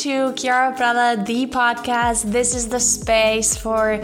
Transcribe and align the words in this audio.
to 0.00 0.32
Chiara 0.32 0.74
Prada, 0.74 1.22
the 1.22 1.46
podcast. 1.46 2.32
This 2.32 2.54
is 2.54 2.68
the 2.68 2.80
space 2.80 3.54
for 3.54 4.02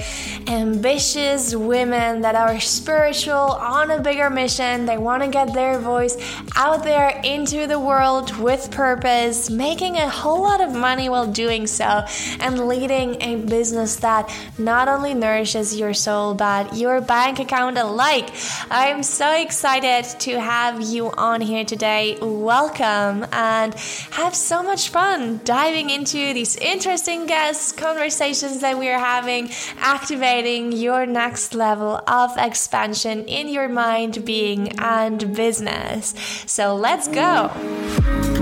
ambitious 0.48 1.54
women 1.54 2.20
that 2.20 2.34
are 2.34 2.60
spiritual, 2.60 3.34
on 3.34 3.90
a 3.90 4.00
bigger 4.00 4.30
mission. 4.30 4.86
They 4.86 4.98
want 4.98 5.22
to 5.22 5.28
get 5.28 5.52
their 5.52 5.78
voice 5.78 6.16
out 6.54 6.84
there 6.84 7.20
into 7.24 7.66
the 7.66 7.80
world 7.80 8.36
with 8.38 8.70
purpose, 8.70 9.50
making 9.50 9.96
a 9.96 10.08
whole 10.08 10.42
lot 10.42 10.60
of 10.60 10.72
money 10.72 11.08
while 11.08 11.26
doing 11.26 11.66
so, 11.66 12.04
and 12.40 12.68
leading 12.68 13.20
a 13.22 13.36
business 13.36 13.96
that 13.96 14.32
not 14.56 14.88
only 14.88 15.14
nourishes 15.14 15.76
your 15.76 15.94
soul 15.94 16.34
but 16.34 16.76
your 16.76 17.00
bank 17.00 17.38
account 17.38 17.78
alike. 17.78 18.30
I 18.70 18.88
am 18.88 19.02
so 19.02 19.34
excited 19.34 20.04
to 20.20 20.40
have 20.40 20.80
you 20.80 21.10
on 21.10 21.40
here 21.40 21.64
today. 21.64 22.18
Welcome 22.20 23.26
and 23.32 23.74
have 24.12 24.34
so 24.34 24.62
much 24.62 24.90
fun 24.90 25.40
diving 25.44 25.90
into 25.90 26.32
these 26.32 26.56
interesting 26.56 27.26
guests, 27.26 27.72
conversations 27.72 28.60
that 28.60 28.78
we 28.78 28.88
are 28.88 28.98
having, 28.98 29.50
activating 29.78 30.35
your 30.72 31.06
next 31.06 31.54
level 31.54 32.02
of 32.06 32.36
expansion 32.36 33.24
in 33.24 33.48
your 33.48 33.68
mind, 33.68 34.24
being, 34.24 34.78
and 34.78 35.34
business. 35.34 36.14
So 36.46 36.74
let's 36.74 37.08
go. 37.08 38.35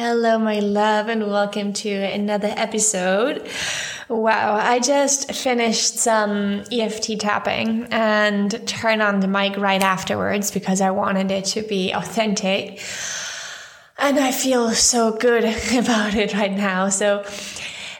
Hello, 0.00 0.38
my 0.38 0.60
love, 0.60 1.08
and 1.08 1.26
welcome 1.26 1.72
to 1.72 1.90
another 1.90 2.54
episode. 2.56 3.44
Wow, 4.08 4.54
I 4.54 4.78
just 4.78 5.32
finished 5.32 5.98
some 5.98 6.62
EFT 6.70 7.18
tapping 7.18 7.88
and 7.90 8.64
turned 8.64 9.02
on 9.02 9.18
the 9.18 9.26
mic 9.26 9.56
right 9.56 9.82
afterwards 9.82 10.52
because 10.52 10.80
I 10.80 10.92
wanted 10.92 11.32
it 11.32 11.46
to 11.46 11.62
be 11.62 11.90
authentic. 11.90 12.80
And 13.98 14.20
I 14.20 14.30
feel 14.30 14.70
so 14.70 15.16
good 15.16 15.42
about 15.74 16.14
it 16.14 16.32
right 16.32 16.52
now. 16.52 16.90
So, 16.90 17.24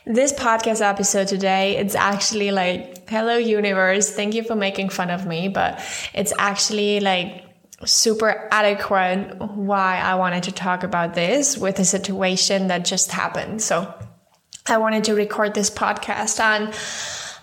this 0.07 0.33
podcast 0.33 0.81
episode 0.81 1.27
today, 1.27 1.79
it's 1.79 1.97
actually 1.97 2.53
like, 2.53 3.11
hello, 3.11 3.39
universe, 3.39 4.15
thank 4.15 4.35
you 4.35 4.45
for 4.45 4.55
making 4.55 4.91
fun 4.91 5.11
of 5.11 5.27
me, 5.27 5.49
but 5.49 5.81
it's 6.15 6.33
actually 6.39 7.01
like, 7.01 7.48
super 7.85 8.49
adequate 8.51 9.39
why 9.39 9.99
I 9.99 10.17
wanted 10.17 10.45
to 10.45 10.53
talk 10.53 10.83
about 10.83 11.15
this 11.15 11.57
with 11.57 11.79
a 11.79 11.85
situation 11.85 12.69
that 12.69 12.85
just 12.85 13.11
happened. 13.13 13.63
So 13.63 13.93
I 14.67 14.79
wanted 14.79 15.05
to 15.05 15.15
record 15.15 15.55
this 15.55 15.71
podcast 15.71 16.41
and 16.41 16.75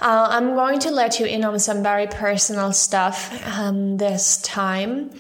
uh, 0.02 0.28
I'm 0.30 0.56
going 0.56 0.80
to 0.80 0.92
let 0.92 1.20
you 1.20 1.26
in 1.26 1.44
on 1.46 1.58
some 1.60 1.82
very 1.82 2.08
personal 2.08 2.74
stuff 2.74 3.32
um, 3.58 3.98
this 3.98 4.42
time. 4.42 5.12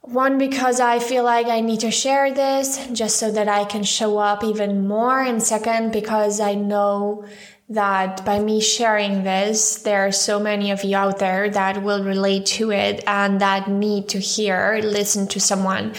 One, 0.00 0.38
because 0.38 0.80
I 0.80 0.98
feel 0.98 1.22
like 1.22 1.46
I 1.46 1.60
need 1.60 1.80
to 1.80 1.90
share 1.90 2.32
this 2.32 2.86
just 2.92 3.18
so 3.18 3.30
that 3.30 3.46
I 3.46 3.64
can 3.66 3.84
show 3.84 4.18
up 4.18 4.42
even 4.42 4.88
more. 4.88 5.20
And 5.20 5.42
second, 5.42 5.92
because 5.92 6.40
I 6.40 6.54
know 6.54 7.26
that 7.70 8.24
by 8.24 8.38
me 8.38 8.60
sharing 8.60 9.24
this, 9.24 9.76
there 9.82 10.06
are 10.06 10.12
so 10.12 10.40
many 10.40 10.70
of 10.70 10.84
you 10.84 10.96
out 10.96 11.18
there 11.18 11.50
that 11.50 11.82
will 11.82 12.02
relate 12.02 12.46
to 12.46 12.70
it 12.70 13.04
and 13.06 13.40
that 13.40 13.68
need 13.68 14.08
to 14.10 14.18
hear, 14.18 14.80
listen 14.82 15.26
to 15.28 15.40
someone 15.40 15.92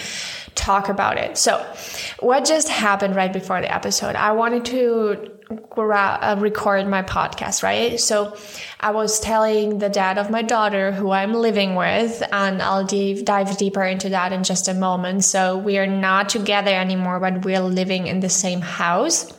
talk 0.55 0.89
about 0.89 1.17
it. 1.17 1.37
So, 1.37 1.65
what 2.19 2.45
just 2.45 2.67
happened 2.69 3.15
right 3.15 3.31
before 3.31 3.61
the 3.61 3.73
episode? 3.73 4.15
I 4.15 4.33
wanted 4.33 4.65
to 4.65 5.31
uh, 5.77 6.35
record 6.39 6.87
my 6.87 7.01
podcast, 7.01 7.63
right? 7.63 7.99
So, 7.99 8.35
I 8.79 8.91
was 8.91 9.19
telling 9.19 9.79
the 9.79 9.89
dad 9.89 10.17
of 10.17 10.29
my 10.29 10.41
daughter 10.41 10.91
who 10.91 11.11
I'm 11.11 11.33
living 11.33 11.75
with, 11.75 12.21
and 12.31 12.61
I'll 12.61 12.85
dive 12.85 13.57
deeper 13.57 13.83
into 13.83 14.09
that 14.09 14.33
in 14.33 14.43
just 14.43 14.67
a 14.67 14.73
moment. 14.73 15.23
So, 15.23 15.57
we 15.57 15.77
are 15.77 15.87
not 15.87 16.29
together 16.29 16.71
anymore, 16.71 17.19
but 17.19 17.45
we're 17.45 17.61
living 17.61 18.07
in 18.07 18.19
the 18.19 18.29
same 18.29 18.61
house 18.61 19.31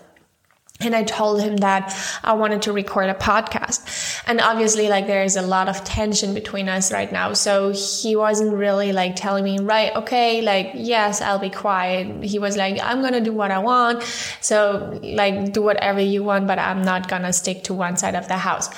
and 0.81 0.95
I 0.95 1.05
told 1.05 1.43
him 1.43 1.59
that 1.59 1.95
I 2.25 2.33
wanted 2.33 2.63
to 2.63 2.73
record 2.73 3.11
a 3.11 3.15
podcast. 3.15 4.23
And 4.27 4.41
obviously, 4.41 4.89
like, 4.89 5.07
there 5.07 5.23
is 5.23 5.37
a 5.37 5.43
lot 5.43 5.69
of 5.69 5.85
tension 5.85 6.33
between 6.35 6.69
us 6.69 6.91
right 6.93 7.11
now. 7.11 7.35
So 7.35 7.73
he 7.73 8.17
wasn't 8.17 8.55
really 8.55 8.93
like 8.93 9.17
telling 9.17 9.45
me, 9.45 9.59
right, 9.59 9.95
okay, 9.97 10.41
like, 10.41 10.73
yes, 10.75 11.21
I'll 11.21 11.39
be 11.39 11.51
quiet. 11.51 12.25
He 12.25 12.39
was 12.39 12.57
like, 12.57 12.81
I'm 12.83 13.01
going 13.01 13.13
to 13.13 13.21
do 13.21 13.33
what 13.33 13.51
I 13.51 13.59
want. 13.59 14.03
So, 14.41 14.99
like, 15.03 15.53
do 15.53 15.63
whatever 15.63 16.01
you 16.01 16.25
want, 16.25 16.47
but 16.47 16.59
I'm 16.59 16.83
not 16.83 17.09
going 17.09 17.23
to 17.23 17.33
stick 17.33 17.65
to 17.65 17.75
one 17.75 17.97
side 17.97 18.15
of 18.15 18.29
the 18.29 18.39
house. 18.39 18.71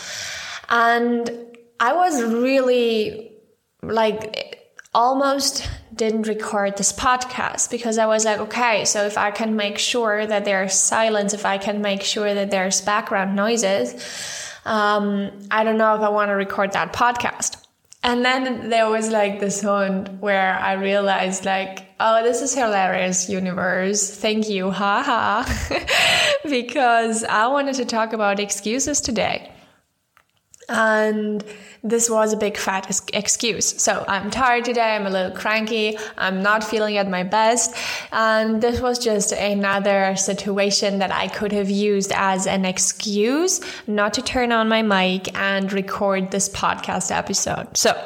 And 0.69 1.31
I 1.79 1.95
was 1.95 2.23
really 2.23 3.33
like, 3.83 4.62
almost 4.95 5.69
didn't 5.95 6.27
record 6.27 6.77
this 6.77 6.93
podcast 6.93 7.71
because 7.71 7.99
I 7.99 8.07
was 8.07 8.25
like, 8.25 8.39
okay, 8.41 8.85
so 8.85 9.05
if 9.05 9.17
I 9.17 9.31
can 9.31 9.57
make 9.57 9.79
sure 9.79 10.27
that 10.27 10.45
there's 10.45 10.75
silence, 10.75 11.33
if 11.33 11.47
I 11.47 11.59
can 11.59 11.81
make 11.81 12.03
sure 12.03 12.35
that 12.35 12.51
there's 12.51 12.81
background 12.81 13.35
noises, 13.35 13.95
um, 14.65 15.31
I 15.51 15.65
don't 15.65 15.79
know 15.79 15.95
if 15.95 16.03
I 16.03 16.09
want 16.09 16.29
to 16.29 16.35
record 16.35 16.73
that 16.73 16.93
podcast. 16.93 17.57
And 18.05 18.25
then 18.25 18.69
there 18.69 18.91
was 18.91 19.11
like 19.11 19.39
this 19.39 19.63
one 19.63 20.07
where 20.21 20.59
I 20.59 20.73
realized 20.73 21.45
like, 21.45 21.87
oh, 22.01 22.23
this 22.25 22.43
is 22.43 22.53
hilarious, 22.53 23.29
universe. 23.29 24.15
Thank 24.17 24.49
you, 24.49 24.73
haha. 24.73 25.45
because 26.45 27.23
I 27.23 27.47
wanted 27.47 27.77
to 27.77 27.85
talk 27.85 28.13
about 28.13 28.41
excuses 28.41 29.01
today. 29.01 29.53
And 30.69 31.45
this 31.85 32.09
was 32.09 32.33
a 32.33 32.37
big 32.37 32.57
fat 32.57 32.89
excuse. 33.13 33.83
So 33.83 34.05
I'm 34.07 34.31
tired 34.31 34.65
today. 34.65 34.95
I'm 34.95 35.07
a 35.07 35.11
little 35.11 35.37
cranky. 35.37 35.99
I'm 36.17 36.41
not 36.41 36.63
feeling 36.63 36.97
at 36.97 37.11
my 37.11 37.25
best. 37.25 37.75
And 38.13 38.63
this 38.63 38.81
was 38.81 39.01
just 39.01 39.33
another 39.33 40.15
situation 40.15 41.01
that 41.01 41.11
I 41.11 41.27
could 41.27 41.51
have 41.51 41.69
used 41.69 42.13
as 42.15 42.47
an 42.47 42.65
excuse 42.65 43.61
not 43.89 44.15
to 44.15 44.23
turn 44.23 44.53
on 44.53 44.69
my 44.69 44.83
mic 44.83 45.37
and 45.37 45.73
record 45.73 46.31
this 46.31 46.49
podcast 46.49 47.11
episode. 47.11 47.77
So 47.77 48.01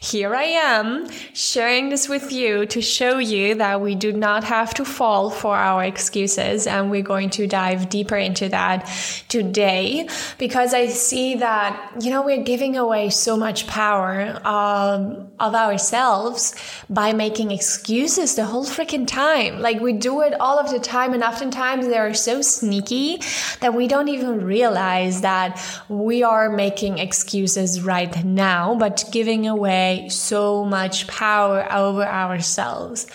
here 0.00 0.34
I 0.34 0.44
am 0.44 1.08
sharing 1.32 1.88
this 1.88 2.08
with 2.10 2.32
you 2.32 2.66
to 2.66 2.82
show 2.82 3.16
you 3.16 3.54
that 3.54 3.80
we 3.80 3.94
do 3.94 4.12
not 4.12 4.44
have 4.44 4.74
to 4.74 4.84
fall 4.84 5.30
for 5.30 5.56
our 5.56 5.82
excuses. 5.84 6.66
And 6.66 6.90
we're 6.90 7.02
going 7.02 7.30
to 7.30 7.46
dive 7.46 7.88
deeper 7.88 8.16
into 8.16 8.50
that 8.50 8.86
today 9.28 10.06
because 10.36 10.74
I 10.74 10.88
see 10.88 11.36
that, 11.36 12.01
you 12.02 12.10
know, 12.10 12.22
we're 12.22 12.42
giving 12.42 12.76
away 12.76 13.10
so 13.10 13.36
much 13.36 13.66
power 13.66 14.40
um, 14.44 15.30
of 15.38 15.54
ourselves 15.54 16.54
by 16.90 17.12
making 17.12 17.52
excuses 17.52 18.34
the 18.34 18.44
whole 18.44 18.64
freaking 18.64 19.06
time. 19.06 19.60
Like 19.60 19.80
we 19.80 19.92
do 19.92 20.22
it 20.22 20.34
all 20.40 20.58
of 20.58 20.70
the 20.70 20.80
time, 20.80 21.14
and 21.14 21.22
oftentimes 21.22 21.86
they 21.86 21.98
are 21.98 22.12
so 22.14 22.42
sneaky 22.42 23.20
that 23.60 23.74
we 23.74 23.86
don't 23.86 24.08
even 24.08 24.44
realize 24.44 25.20
that 25.20 25.62
we 25.88 26.22
are 26.24 26.50
making 26.50 26.98
excuses 26.98 27.80
right 27.82 28.24
now, 28.24 28.74
but 28.74 29.04
giving 29.12 29.46
away 29.46 30.08
so 30.10 30.64
much 30.64 31.06
power 31.06 31.70
over 31.72 32.04
ourselves. 32.04 33.06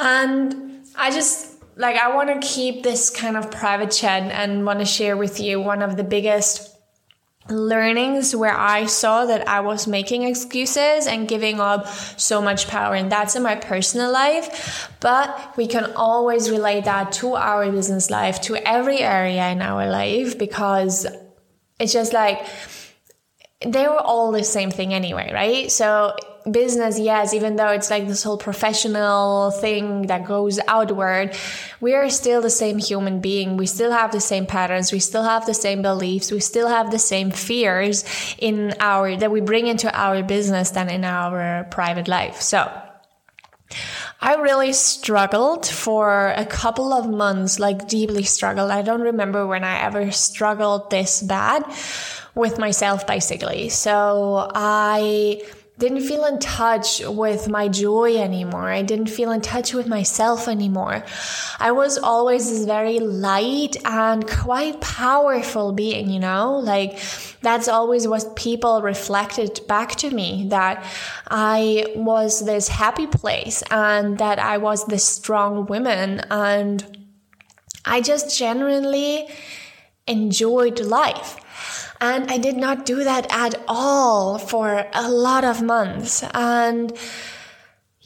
And 0.00 0.84
I 0.96 1.10
just 1.12 1.54
like 1.76 1.96
I 1.96 2.14
want 2.14 2.28
to 2.42 2.46
keep 2.46 2.82
this 2.82 3.10
kind 3.10 3.36
of 3.36 3.50
private 3.50 3.92
chat 3.92 4.24
and 4.24 4.66
want 4.66 4.80
to 4.80 4.84
share 4.84 5.16
with 5.16 5.38
you 5.38 5.60
one 5.60 5.82
of 5.82 5.96
the 5.96 6.04
biggest 6.04 6.77
learnings 7.48 8.36
where 8.36 8.56
I 8.56 8.86
saw 8.86 9.26
that 9.26 9.48
I 9.48 9.60
was 9.60 9.86
making 9.86 10.24
excuses 10.24 11.06
and 11.06 11.26
giving 11.26 11.60
up 11.60 11.86
so 11.88 12.42
much 12.42 12.68
power. 12.68 12.94
And 12.94 13.10
that's 13.10 13.36
in 13.36 13.42
my 13.42 13.56
personal 13.56 14.12
life. 14.12 14.90
But 15.00 15.56
we 15.56 15.66
can 15.66 15.92
always 15.96 16.50
relate 16.50 16.84
that 16.84 17.12
to 17.12 17.34
our 17.34 17.70
business 17.70 18.10
life, 18.10 18.40
to 18.42 18.56
every 18.68 18.98
area 18.98 19.48
in 19.48 19.62
our 19.62 19.88
life, 19.88 20.38
because 20.38 21.06
it's 21.80 21.92
just 21.92 22.12
like, 22.12 22.44
they 23.60 23.88
were 23.88 24.00
all 24.00 24.30
the 24.30 24.44
same 24.44 24.70
thing 24.70 24.94
anyway, 24.94 25.30
right? 25.32 25.70
So 25.70 26.14
business, 26.52 26.98
yes, 26.98 27.34
even 27.34 27.56
though 27.56 27.68
it's 27.68 27.90
like 27.90 28.06
this 28.06 28.22
whole 28.22 28.38
professional 28.38 29.50
thing 29.50 30.02
that 30.08 30.26
goes 30.26 30.58
outward, 30.66 31.34
we 31.80 31.94
are 31.94 32.08
still 32.10 32.40
the 32.40 32.50
same 32.50 32.78
human 32.78 33.20
being. 33.20 33.56
We 33.56 33.66
still 33.66 33.92
have 33.92 34.12
the 34.12 34.20
same 34.20 34.46
patterns. 34.46 34.92
We 34.92 35.00
still 35.00 35.22
have 35.22 35.46
the 35.46 35.54
same 35.54 35.82
beliefs. 35.82 36.30
We 36.30 36.40
still 36.40 36.68
have 36.68 36.90
the 36.90 36.98
same 36.98 37.30
fears 37.30 38.04
in 38.38 38.74
our, 38.80 39.16
that 39.16 39.30
we 39.30 39.40
bring 39.40 39.66
into 39.66 39.94
our 39.96 40.22
business 40.22 40.70
than 40.70 40.88
in 40.90 41.04
our 41.04 41.66
private 41.70 42.08
life. 42.08 42.40
So, 42.40 42.70
I 44.20 44.34
really 44.34 44.72
struggled 44.72 45.66
for 45.66 46.32
a 46.36 46.44
couple 46.44 46.92
of 46.92 47.08
months, 47.08 47.60
like 47.60 47.86
deeply 47.86 48.24
struggled. 48.24 48.70
I 48.70 48.82
don't 48.82 49.02
remember 49.02 49.46
when 49.46 49.62
I 49.62 49.80
ever 49.82 50.10
struggled 50.10 50.90
this 50.90 51.22
bad 51.22 51.64
with 52.34 52.58
myself, 52.58 53.06
basically. 53.06 53.68
So 53.68 54.50
I 54.54 55.42
didn't 55.78 56.00
feel 56.00 56.24
in 56.24 56.40
touch 56.40 57.00
with 57.06 57.48
my 57.48 57.68
joy 57.68 58.16
anymore. 58.16 58.68
I 58.68 58.82
didn't 58.82 59.06
feel 59.06 59.30
in 59.30 59.40
touch 59.40 59.72
with 59.72 59.86
myself 59.86 60.48
anymore. 60.48 61.04
I 61.60 61.70
was 61.70 61.98
always 61.98 62.50
this 62.50 62.64
very 62.64 62.98
light 62.98 63.76
and 63.84 64.28
quite 64.28 64.80
powerful 64.80 65.72
being, 65.72 66.10
you 66.10 66.18
know? 66.18 66.58
Like, 66.58 66.98
that's 67.42 67.68
always 67.68 68.08
what 68.08 68.34
people 68.34 68.82
reflected 68.82 69.60
back 69.68 69.94
to 69.96 70.10
me 70.10 70.48
that 70.50 70.84
I 71.28 71.86
was 71.94 72.44
this 72.44 72.66
happy 72.66 73.06
place 73.06 73.62
and 73.70 74.18
that 74.18 74.40
I 74.40 74.58
was 74.58 74.84
this 74.86 75.04
strong 75.04 75.66
woman. 75.66 76.20
And 76.28 77.06
I 77.84 78.00
just 78.00 78.36
genuinely 78.36 79.28
enjoyed 80.08 80.80
life. 80.80 81.36
And 82.00 82.30
I 82.30 82.38
did 82.38 82.56
not 82.56 82.86
do 82.86 83.04
that 83.04 83.26
at 83.30 83.54
all 83.66 84.38
for 84.38 84.86
a 84.92 85.10
lot 85.10 85.44
of 85.44 85.62
months. 85.62 86.22
And 86.34 86.96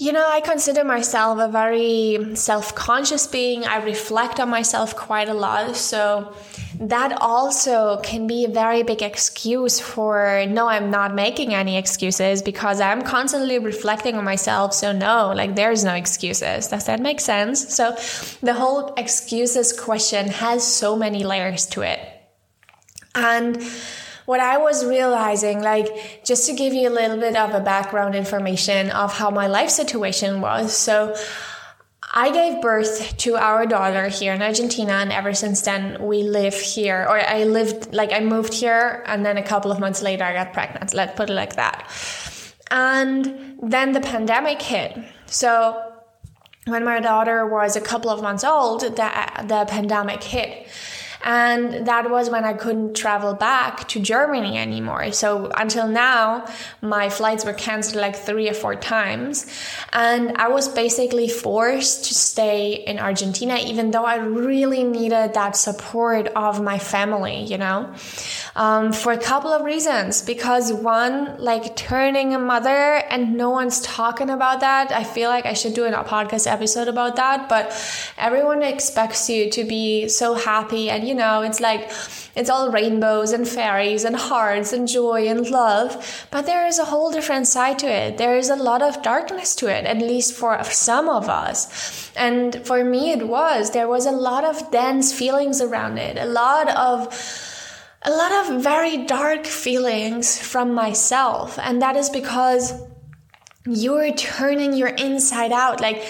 you 0.03 0.11
know, 0.11 0.27
I 0.29 0.41
consider 0.41 0.83
myself 0.83 1.39
a 1.39 1.49
very 1.49 2.35
self 2.35 2.75
conscious 2.75 3.29
being. 3.29 3.65
I 3.65 3.77
reflect 3.85 4.41
on 4.41 4.49
myself 4.49 4.97
quite 4.97 5.29
a 5.29 5.35
lot. 5.35 5.77
So 5.77 6.35
that 6.81 7.12
also 7.21 8.00
can 8.03 8.27
be 8.27 8.44
a 8.44 8.49
very 8.49 8.83
big 8.83 9.00
excuse 9.00 9.79
for 9.79 10.44
no, 10.49 10.67
I'm 10.67 10.91
not 10.91 11.15
making 11.15 11.55
any 11.55 11.77
excuses 11.77 12.43
because 12.43 12.81
I'm 12.81 13.03
constantly 13.03 13.61
reflecting 13.61 14.17
on 14.17 14.25
myself. 14.25 14.75
So 14.75 14.91
no, 14.91 15.33
like 15.37 15.55
there's 15.55 15.85
no 15.85 15.94
excuses. 15.94 16.67
Does 16.67 16.87
that 16.87 16.99
make 16.99 17.21
sense? 17.21 17.73
So 17.73 17.94
the 18.43 18.55
whole 18.55 18.94
excuses 18.97 19.79
question 19.79 20.27
has 20.29 20.67
so 20.67 20.97
many 20.97 21.23
layers 21.23 21.67
to 21.67 21.83
it. 21.83 22.12
And 23.14 23.62
what 24.25 24.41
I 24.41 24.59
was 24.59 24.85
realizing, 24.85 25.62
like, 25.62 26.25
just 26.25 26.47
to 26.47 26.55
give 26.55 26.73
you 26.73 26.88
a 26.88 26.94
little 26.94 27.19
bit 27.19 27.37
of 27.37 27.55
a 27.55 27.61
background 27.61 28.14
information 28.14 28.91
of 28.91 29.12
how 29.12 29.31
my 29.31 29.47
life 29.47 29.70
situation 29.70 30.41
was. 30.41 30.75
So, 30.75 31.14
I 32.14 32.31
gave 32.31 32.61
birth 32.61 33.17
to 33.19 33.37
our 33.37 33.64
daughter 33.64 34.09
here 34.09 34.35
in 34.35 34.43
Argentina, 34.43 34.93
and 34.93 35.11
ever 35.11 35.32
since 35.32 35.62
then, 35.62 36.06
we 36.06 36.23
live 36.23 36.55
here. 36.55 37.06
Or 37.09 37.19
I 37.19 37.44
lived, 37.44 37.94
like, 37.94 38.12
I 38.12 38.20
moved 38.20 38.53
here, 38.53 39.03
and 39.06 39.25
then 39.25 39.38
a 39.38 39.43
couple 39.43 39.73
of 39.73 39.81
months 39.81 40.03
later, 40.03 40.23
I 40.23 40.35
got 40.35 40.53
pregnant. 40.53 40.93
Let's 40.93 41.17
put 41.17 41.31
it 41.31 41.35
like 41.35 41.56
that. 41.56 41.88
And 42.70 43.58
then 43.62 43.93
the 43.93 44.00
pandemic 44.00 44.61
hit. 44.61 44.99
So, 45.26 45.93
when 46.67 46.85
my 46.85 47.00
daughter 47.00 47.47
was 47.47 47.76
a 47.76 47.81
couple 47.81 48.11
of 48.11 48.23
months 48.23 48.44
old, 48.44 48.82
the, 48.82 48.91
the 48.91 49.65
pandemic 49.69 50.23
hit. 50.23 50.69
And 51.25 51.87
that 51.87 52.11
was 52.11 52.29
when 52.29 52.45
I 52.45 52.53
couldn't 52.53 52.95
travel 52.95 53.35
back 53.35 53.89
to 53.89 54.01
Germany 54.01 54.59
anymore. 54.59 55.13
So 55.13 55.51
until 55.57 55.89
now, 55.89 56.47
my 56.81 57.09
flights 57.09 57.45
were 57.45 57.53
canceled 57.53 58.01
like 58.01 58.17
three 58.17 58.49
or 58.51 58.55
four 58.55 58.75
times. 58.75 59.47
And 59.93 60.37
I 60.37 60.49
was 60.49 60.69
basically 60.69 61.29
forced 61.29 62.07
to 62.07 62.15
stay 62.15 62.73
in 62.73 62.99
Argentina, 62.99 63.57
even 63.57 63.93
though 63.93 64.05
I 64.05 64.17
really 64.17 64.83
needed 64.83 65.35
that 65.35 65.57
support 65.57 66.29
of 66.29 66.61
my 66.63 66.79
family, 66.79 67.45
you 67.45 67.59
know, 67.59 67.95
um, 68.57 68.93
for 68.93 69.13
a 69.13 69.19
couple 69.19 69.53
of 69.53 69.65
reasons. 69.65 70.23
Because 70.23 70.73
one, 70.73 71.39
like 71.39 71.77
turning 71.77 72.35
a 72.35 72.39
mother 72.39 73.03
and 73.09 73.35
no 73.35 73.51
one's 73.51 73.81
talking 73.81 74.31
about 74.31 74.61
that. 74.61 74.91
I 74.91 75.05
feel 75.05 75.29
like 75.31 75.47
I 75.47 75.53
should 75.53 75.75
do 75.75 75.85
a 75.85 76.05
podcast 76.05 76.51
episode 76.51 76.89
about 76.89 77.17
that, 77.17 77.49
but 77.49 77.73
everyone 78.19 78.63
expects 78.63 79.29
you 79.29 79.51
to 79.51 79.65
be 79.65 80.09
so 80.09 80.35
happy 80.35 80.91
and 80.91 81.07
you 81.07 81.12
know, 81.14 81.43
it's 81.43 81.61
like 81.61 81.91
it's 82.35 82.49
all 82.49 82.70
rainbows 82.70 83.32
and 83.32 83.47
fairies 83.47 84.05
and 84.05 84.17
hearts 84.17 84.73
and 84.73 84.88
joy 84.88 85.29
and 85.29 85.49
love. 85.50 86.26
But 86.31 86.47
there 86.47 86.67
is 86.67 86.79
a 86.79 86.87
whole 86.87 87.12
different 87.12 87.47
side 87.47 87.79
to 87.81 87.87
it. 87.87 88.19
There 88.19 88.37
is 88.37 88.49
a 88.49 88.56
lot 88.56 88.82
of 88.82 89.03
darkness 89.03 89.55
to 89.56 89.67
it, 89.67 89.85
at 89.85 89.99
least 89.99 90.35
for 90.35 90.62
some 90.64 91.09
of 91.09 91.29
us. 91.29 92.11
And 92.17 92.64
for 92.67 92.85
me, 92.85 93.12
it 93.12 93.26
was. 93.29 93.70
There 93.70 93.88
was 93.88 94.06
a 94.06 94.12
lot 94.12 94.44
of 94.44 94.70
dense 94.70 95.12
feelings 95.12 95.61
around 95.61 95.99
it, 95.99 96.17
a 96.17 96.26
lot 96.26 96.69
of 96.76 97.09
a 98.05 98.11
lot 98.11 98.32
of 98.32 98.62
very 98.62 99.05
dark 99.06 99.47
feelings 99.47 100.37
from 100.37 100.75
myself. 100.75 101.58
And 101.58 101.81
that 101.82 101.97
is 101.97 102.11
because 102.11 102.73
you're 103.67 104.12
turning 104.12 104.73
your 104.73 104.88
inside 104.88 105.53
out. 105.53 105.81
Like 105.81 106.05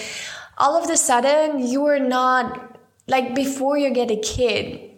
all 0.56 0.82
of 0.82 0.88
a 0.88 0.96
sudden, 0.96 1.66
you 1.66 1.84
are 1.87 1.98
not 1.98 2.78
like 3.06 3.34
before 3.34 3.76
you 3.76 3.90
get 3.90 4.10
a 4.10 4.16
kid, 4.16 4.92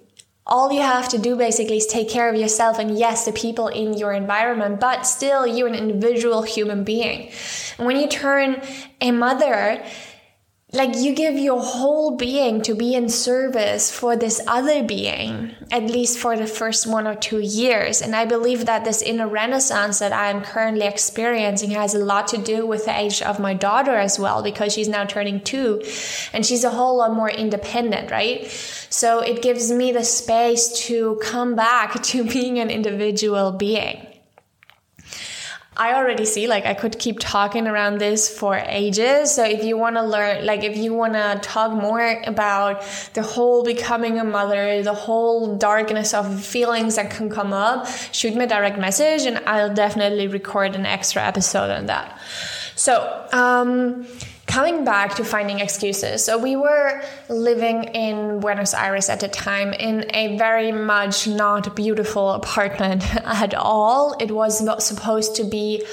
all 0.46 0.70
you 0.70 0.82
have 0.82 1.08
to 1.08 1.18
do 1.18 1.36
basically 1.36 1.78
is 1.78 1.86
take 1.86 2.08
care 2.08 2.28
of 2.28 2.36
yourself 2.38 2.78
and 2.78 2.98
yes, 2.98 3.24
the 3.24 3.32
people 3.32 3.68
in 3.68 3.94
your 3.94 4.12
environment, 4.12 4.78
but 4.78 5.06
still 5.06 5.46
you're 5.46 5.68
an 5.68 5.74
individual 5.74 6.42
human 6.42 6.84
being. 6.84 7.30
And 7.78 7.86
when 7.86 7.96
you 7.96 8.08
turn 8.08 8.60
a 9.00 9.10
mother, 9.10 9.82
like 10.74 10.96
you 10.96 11.14
give 11.14 11.38
your 11.38 11.60
whole 11.60 12.16
being 12.16 12.60
to 12.62 12.74
be 12.74 12.94
in 12.94 13.08
service 13.08 13.90
for 13.90 14.16
this 14.16 14.40
other 14.46 14.82
being, 14.82 15.54
at 15.70 15.84
least 15.84 16.18
for 16.18 16.36
the 16.36 16.46
first 16.46 16.86
one 16.86 17.06
or 17.06 17.14
two 17.14 17.38
years. 17.38 18.02
And 18.02 18.14
I 18.14 18.24
believe 18.24 18.66
that 18.66 18.84
this 18.84 19.00
inner 19.00 19.28
renaissance 19.28 20.00
that 20.00 20.12
I 20.12 20.30
am 20.30 20.42
currently 20.42 20.86
experiencing 20.86 21.70
has 21.70 21.94
a 21.94 22.04
lot 22.04 22.26
to 22.28 22.38
do 22.38 22.66
with 22.66 22.86
the 22.86 22.98
age 22.98 23.22
of 23.22 23.38
my 23.38 23.54
daughter 23.54 23.94
as 23.94 24.18
well, 24.18 24.42
because 24.42 24.72
she's 24.72 24.88
now 24.88 25.04
turning 25.04 25.40
two 25.40 25.82
and 26.32 26.44
she's 26.44 26.64
a 26.64 26.70
whole 26.70 26.96
lot 26.98 27.14
more 27.14 27.30
independent, 27.30 28.10
right? 28.10 28.50
So 28.90 29.20
it 29.20 29.42
gives 29.42 29.70
me 29.70 29.92
the 29.92 30.04
space 30.04 30.68
to 30.86 31.20
come 31.22 31.54
back 31.54 32.02
to 32.14 32.24
being 32.24 32.58
an 32.58 32.70
individual 32.70 33.52
being. 33.52 34.06
I 35.76 35.94
already 35.94 36.24
see 36.24 36.46
like 36.46 36.66
I 36.66 36.74
could 36.74 36.98
keep 36.98 37.18
talking 37.18 37.66
around 37.66 37.98
this 37.98 38.28
for 38.28 38.56
ages. 38.56 39.34
So 39.34 39.44
if 39.44 39.64
you 39.64 39.76
want 39.76 39.96
to 39.96 40.02
learn, 40.02 40.46
like 40.46 40.62
if 40.62 40.76
you 40.76 40.94
want 40.94 41.14
to 41.14 41.40
talk 41.42 41.72
more 41.72 42.22
about 42.26 42.84
the 43.14 43.22
whole 43.22 43.64
becoming 43.64 44.18
a 44.18 44.24
mother, 44.24 44.82
the 44.82 44.94
whole 44.94 45.56
darkness 45.56 46.14
of 46.14 46.44
feelings 46.44 46.96
that 46.96 47.10
can 47.10 47.28
come 47.28 47.52
up, 47.52 47.88
shoot 48.12 48.34
me 48.36 48.44
a 48.44 48.46
direct 48.46 48.78
message 48.78 49.22
and 49.26 49.38
I'll 49.46 49.74
definitely 49.74 50.28
record 50.28 50.76
an 50.76 50.86
extra 50.86 51.22
episode 51.22 51.70
on 51.70 51.86
that. 51.86 52.18
So, 52.76 53.26
um, 53.32 54.06
coming 54.54 54.84
back 54.84 55.16
to 55.16 55.24
finding 55.24 55.58
excuses. 55.58 56.24
So 56.24 56.38
we 56.38 56.54
were 56.54 57.02
living 57.28 57.82
in 58.04 58.38
Buenos 58.38 58.72
Aires 58.72 59.08
at 59.08 59.18
the 59.18 59.26
time 59.26 59.72
in 59.72 60.08
a 60.14 60.36
very 60.36 60.70
much 60.70 61.26
not 61.26 61.74
beautiful 61.74 62.30
apartment 62.30 63.02
at 63.24 63.52
all. 63.52 64.14
It 64.20 64.30
was 64.30 64.62
not 64.62 64.80
supposed 64.80 65.34
to 65.36 65.44
be 65.44 65.84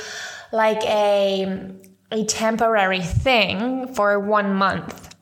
like 0.51 0.83
a 0.83 1.71
a 2.12 2.24
temporary 2.25 3.01
thing 3.01 3.88
for 3.95 4.19
one 4.19 4.53
month. 4.53 5.15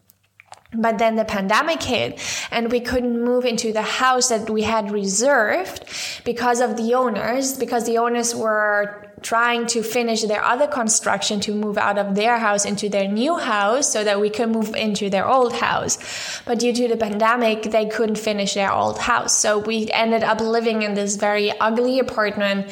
But 0.74 0.98
then 0.98 1.16
the 1.16 1.26
pandemic 1.26 1.82
hit 1.82 2.20
and 2.52 2.70
we 2.72 2.82
couldn't 2.82 3.24
move 3.24 3.46
into 3.46 3.72
the 3.72 3.88
house 4.04 4.30
that 4.30 4.50
we 4.50 4.64
had 4.64 4.92
reserved 4.92 5.86
because 6.26 6.60
of 6.60 6.76
the 6.76 6.94
owners, 6.94 7.58
because 7.58 7.86
the 7.86 8.00
owners 8.00 8.36
were 8.36 9.09
trying 9.22 9.68
to 9.68 9.84
finish 9.84 10.24
their 10.24 10.44
other 10.44 10.68
construction 10.68 11.40
to 11.42 11.54
move 11.54 11.78
out 11.78 11.98
of 11.98 12.16
their 12.16 12.38
house 12.38 12.66
into 12.66 12.90
their 12.90 13.08
new 13.08 13.38
house 13.38 13.92
so 13.92 14.04
that 14.04 14.20
we 14.20 14.30
could 14.30 14.50
move 14.50 14.76
into 14.76 15.10
their 15.10 15.28
old 15.28 15.54
house. 15.54 16.42
But 16.46 16.60
due 16.60 16.74
to 16.74 16.88
the 16.88 16.98
pandemic, 16.98 17.64
they 17.64 17.88
couldn't 17.88 18.18
finish 18.18 18.54
their 18.54 18.72
old 18.72 19.00
house. 19.00 19.38
So 19.38 19.60
we 19.60 19.90
ended 19.92 20.24
up 20.24 20.40
living 20.40 20.82
in 20.84 20.94
this 20.94 21.16
very 21.16 21.52
ugly 21.60 22.00
apartment 22.00 22.72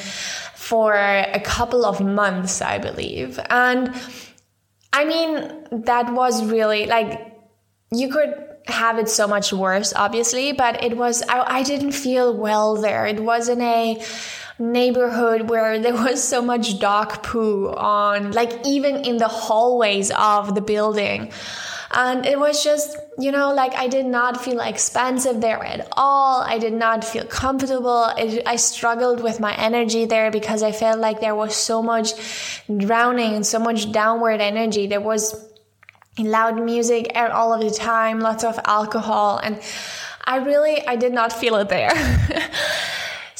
for 0.55 0.93
a 0.95 1.39
couple 1.43 1.85
of 1.85 2.01
months, 2.01 2.61
I 2.61 2.77
believe. 2.77 3.39
And 3.49 3.93
I 4.93 5.05
mean, 5.05 5.65
that 5.71 6.13
was 6.13 6.43
really 6.45 6.85
like, 6.87 7.33
you 7.91 8.09
could 8.09 8.33
have 8.67 8.99
it 8.99 9.07
so 9.07 9.27
much 9.27 9.53
worse, 9.53 9.93
obviously, 9.95 10.51
but 10.51 10.83
it 10.83 10.97
was, 10.97 11.23
I, 11.23 11.59
I 11.59 11.63
didn't 11.63 11.93
feel 11.93 12.35
well 12.35 12.75
there. 12.75 13.05
It 13.05 13.19
wasn't 13.21 13.61
a, 13.61 14.03
neighborhood 14.59 15.49
where 15.49 15.79
there 15.79 15.93
was 15.93 16.23
so 16.23 16.41
much 16.41 16.79
dog 16.79 17.23
poo 17.23 17.69
on, 17.69 18.31
like 18.31 18.65
even 18.65 18.97
in 19.05 19.17
the 19.17 19.27
hallways 19.27 20.11
of 20.11 20.55
the 20.55 20.61
building. 20.61 21.31
And 21.89 22.25
it 22.25 22.37
was 22.37 22.63
just, 22.63 22.97
you 23.17 23.31
know, 23.31 23.53
like 23.53 23.73
I 23.75 23.87
did 23.87 24.05
not 24.05 24.43
feel 24.43 24.59
expensive 24.59 25.39
there 25.39 25.63
at 25.63 25.87
all. 25.93 26.41
I 26.41 26.57
did 26.57 26.73
not 26.73 27.03
feel 27.05 27.25
comfortable. 27.25 28.11
It, 28.17 28.43
I 28.45 28.57
struggled 28.57 29.23
with 29.23 29.39
my 29.39 29.55
energy 29.55 30.05
there 30.05 30.29
because 30.29 30.63
I 30.63 30.73
felt 30.73 30.99
like 30.99 31.21
there 31.21 31.35
was 31.35 31.55
so 31.55 31.81
much 31.81 32.11
drowning 32.67 33.35
and 33.35 33.45
so 33.45 33.59
much 33.59 33.91
downward 33.91 34.41
energy. 34.41 34.87
There 34.87 35.01
was 35.01 35.47
loud 36.19 36.61
music 36.61 37.11
all 37.15 37.53
of 37.53 37.61
the 37.61 37.71
time, 37.71 38.19
lots 38.19 38.43
of 38.43 38.59
alcohol. 38.65 39.39
And 39.41 39.61
I 40.25 40.37
really, 40.37 40.85
I 40.85 40.97
did 40.97 41.13
not 41.13 41.31
feel 41.31 41.55
it 41.55 41.69
there. 41.69 41.93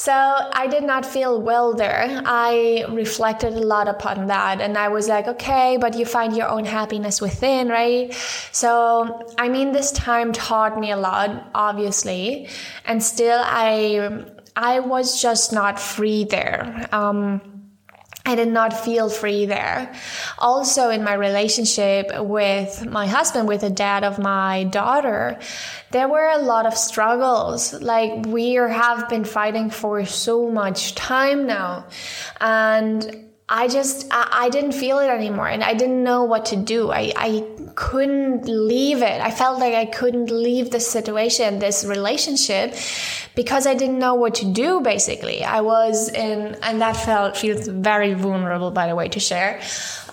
So 0.08 0.14
I 0.14 0.68
did 0.68 0.86
not 0.86 1.06
feel 1.06 1.42
well 1.42 1.74
there. 1.74 2.22
I 2.26 2.86
reflected 2.88 3.52
a 3.56 3.60
lot 3.60 3.90
upon 3.90 4.28
that 4.28 4.62
and 4.62 4.78
I 4.78 4.88
was 4.88 5.10
like, 5.10 5.28
okay, 5.28 5.76
but 5.76 5.98
you 5.98 6.06
find 6.06 6.34
your 6.34 6.48
own 6.48 6.64
happiness 6.64 7.20
within, 7.20 7.68
right? 7.68 8.14
So, 8.54 9.28
I 9.38 9.50
mean, 9.50 9.74
this 9.74 9.92
time 9.92 10.32
taught 10.32 10.80
me 10.80 10.92
a 10.92 10.96
lot, 10.96 11.52
obviously. 11.54 12.48
And 12.86 13.04
still 13.04 13.42
I, 13.44 14.24
I 14.56 14.80
was 14.80 15.22
just 15.22 15.52
not 15.52 15.78
free 15.78 16.24
there. 16.24 16.88
Um, 16.94 17.57
I 18.28 18.36
did 18.36 18.50
not 18.50 18.74
feel 18.74 19.10
free 19.10 19.46
there. 19.46 19.96
Also, 20.38 20.90
in 20.90 21.02
my 21.02 21.14
relationship 21.14 22.12
with 22.20 22.86
my 22.86 23.08
husband, 23.08 23.48
with 23.48 23.62
the 23.62 23.70
dad 23.70 24.04
of 24.04 24.20
my 24.20 24.66
daughter, 24.66 25.40
there 25.92 26.10
were 26.10 26.28
a 26.28 26.40
lot 26.40 26.66
of 26.66 26.76
struggles. 26.76 27.74
Like, 27.74 28.26
we 28.26 28.56
have 28.56 29.08
been 29.08 29.24
fighting 29.24 29.70
for 29.70 30.04
so 30.06 30.50
much 30.50 30.94
time 30.94 31.48
now. 31.48 31.86
And 32.42 33.30
I 33.50 33.70
just, 33.70 34.08
I, 34.12 34.50
didn't 34.50 34.74
feel 34.74 35.00
it 35.00 35.08
anymore 35.08 35.48
and 35.48 35.64
I 35.64 35.74
didn't 35.74 36.04
know 36.04 36.26
what 36.26 36.48
to 36.48 36.58
do. 36.58 36.92
I, 36.92 37.14
I 37.16 37.48
couldn't 37.76 38.46
leave 38.46 39.02
it. 39.02 39.22
I 39.22 39.32
felt 39.32 39.58
like 39.60 39.74
I 39.74 39.86
couldn't 39.86 40.30
leave 40.30 40.70
this 40.72 40.86
situation, 40.86 41.60
this 41.60 41.86
relationship 41.86 42.76
because 43.36 43.66
I 43.66 43.74
didn't 43.74 44.00
know 44.00 44.16
what 44.16 44.36
to 44.36 44.46
do 44.46 44.82
basically. 44.82 45.46
I 45.46 45.62
was 45.62 46.10
in, 46.10 46.58
and 46.62 46.82
that 46.82 46.98
felt, 46.98 47.38
feels 47.38 47.70
very 47.70 48.14
vulnerable 48.14 48.72
by 48.72 48.88
the 48.88 48.96
way 48.96 49.08
to 49.08 49.20
share. 49.20 49.62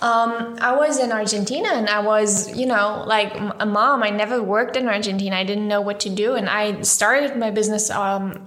Um, 0.01 0.55
I 0.61 0.73
was 0.77 0.97
in 0.97 1.11
Argentina 1.11 1.67
and 1.73 1.89
I 1.89 1.99
was, 1.99 2.57
you 2.57 2.65
know, 2.65 3.03
like 3.05 3.35
a 3.59 3.65
mom. 3.65 4.01
I 4.01 4.11
never 4.11 4.41
worked 4.41 4.77
in 4.77 4.87
Argentina. 4.87 5.35
I 5.35 5.43
didn't 5.43 5.67
know 5.67 5.81
what 5.81 5.99
to 6.01 6.09
do. 6.09 6.35
And 6.35 6.47
I 6.47 6.83
started 6.83 7.35
my 7.35 7.51
business, 7.51 7.89
um, 7.89 8.45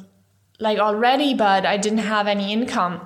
like 0.59 0.78
already, 0.78 1.35
but 1.35 1.66
I 1.66 1.76
didn't 1.76 1.99
have 1.99 2.26
any 2.26 2.54
income 2.54 3.02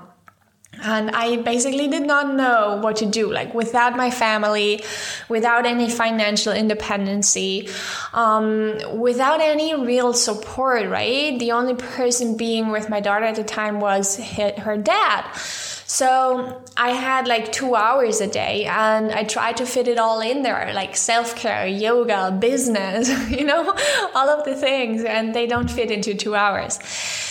and 0.85 1.11
I 1.11 1.37
basically 1.37 1.89
did 1.89 2.07
not 2.07 2.35
know 2.35 2.79
what 2.83 2.97
to 2.97 3.07
do. 3.07 3.33
Like 3.33 3.55
without 3.55 3.97
my 3.97 4.11
family, 4.11 4.85
without 5.29 5.67
any 5.67 5.89
financial 5.89 6.53
independency, 6.53 7.69
um, 8.13 8.79
without 8.99 9.41
any 9.41 9.75
real 9.75 10.13
support, 10.13 10.89
right? 10.89 11.39
The 11.39 11.53
only 11.53 11.75
person 11.75 12.37
being 12.37 12.69
with 12.71 12.89
my 12.89 13.01
daughter 13.01 13.25
at 13.25 13.37
the 13.37 13.45
time 13.45 13.81
was 13.81 14.17
her 14.17 14.77
dad. 14.77 15.25
So 15.93 16.63
I 16.75 16.93
had 16.93 17.29
like 17.29 17.53
two 17.53 17.75
hours 17.75 18.23
a 18.23 18.27
day 18.27 18.65
and 18.65 19.13
I 19.13 19.25
tried 19.25 19.59
to 19.59 19.67
fit 19.67 19.89
it 19.89 19.99
all 19.99 20.21
in 20.21 20.41
there, 20.41 20.73
like 20.73 20.97
self 20.97 21.37
care, 21.37 21.67
yoga, 21.67 22.35
business, 22.41 23.11
you 23.31 23.45
know, 23.45 23.77
all 24.15 24.31
of 24.31 24.47
the 24.47 24.55
things, 24.55 25.05
and 25.05 25.35
they 25.35 25.47
don't 25.47 25.71
fit 25.71 25.91
into 25.91 26.15
two 26.15 26.35
hours. 26.35 26.79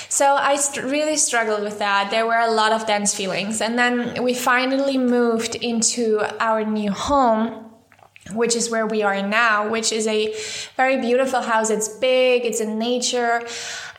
So 0.10 0.36
I 0.36 0.58
st- 0.58 0.86
really 0.86 1.18
struggled 1.18 1.64
with 1.64 1.80
that. 1.80 2.12
There 2.12 2.28
were 2.28 2.38
a 2.38 2.52
lot 2.52 2.72
of 2.72 2.86
dense 2.86 3.16
feelings. 3.16 3.62
And 3.62 3.80
then 3.80 4.22
we 4.22 4.36
finally 4.36 5.00
moved 5.00 5.56
into 5.56 6.22
our 6.40 6.64
new 6.64 6.92
home 6.92 7.71
which 8.34 8.56
is 8.56 8.70
where 8.70 8.86
we 8.86 9.04
are 9.04 9.22
now, 9.22 9.70
which 9.70 9.92
is 9.92 10.08
a 10.08 10.34
very 10.76 10.98
beautiful 10.98 11.42
house. 11.42 11.70
It's 11.70 11.88
big, 11.88 12.46
it's 12.46 12.60
in 12.62 12.80
nature, 12.80 13.42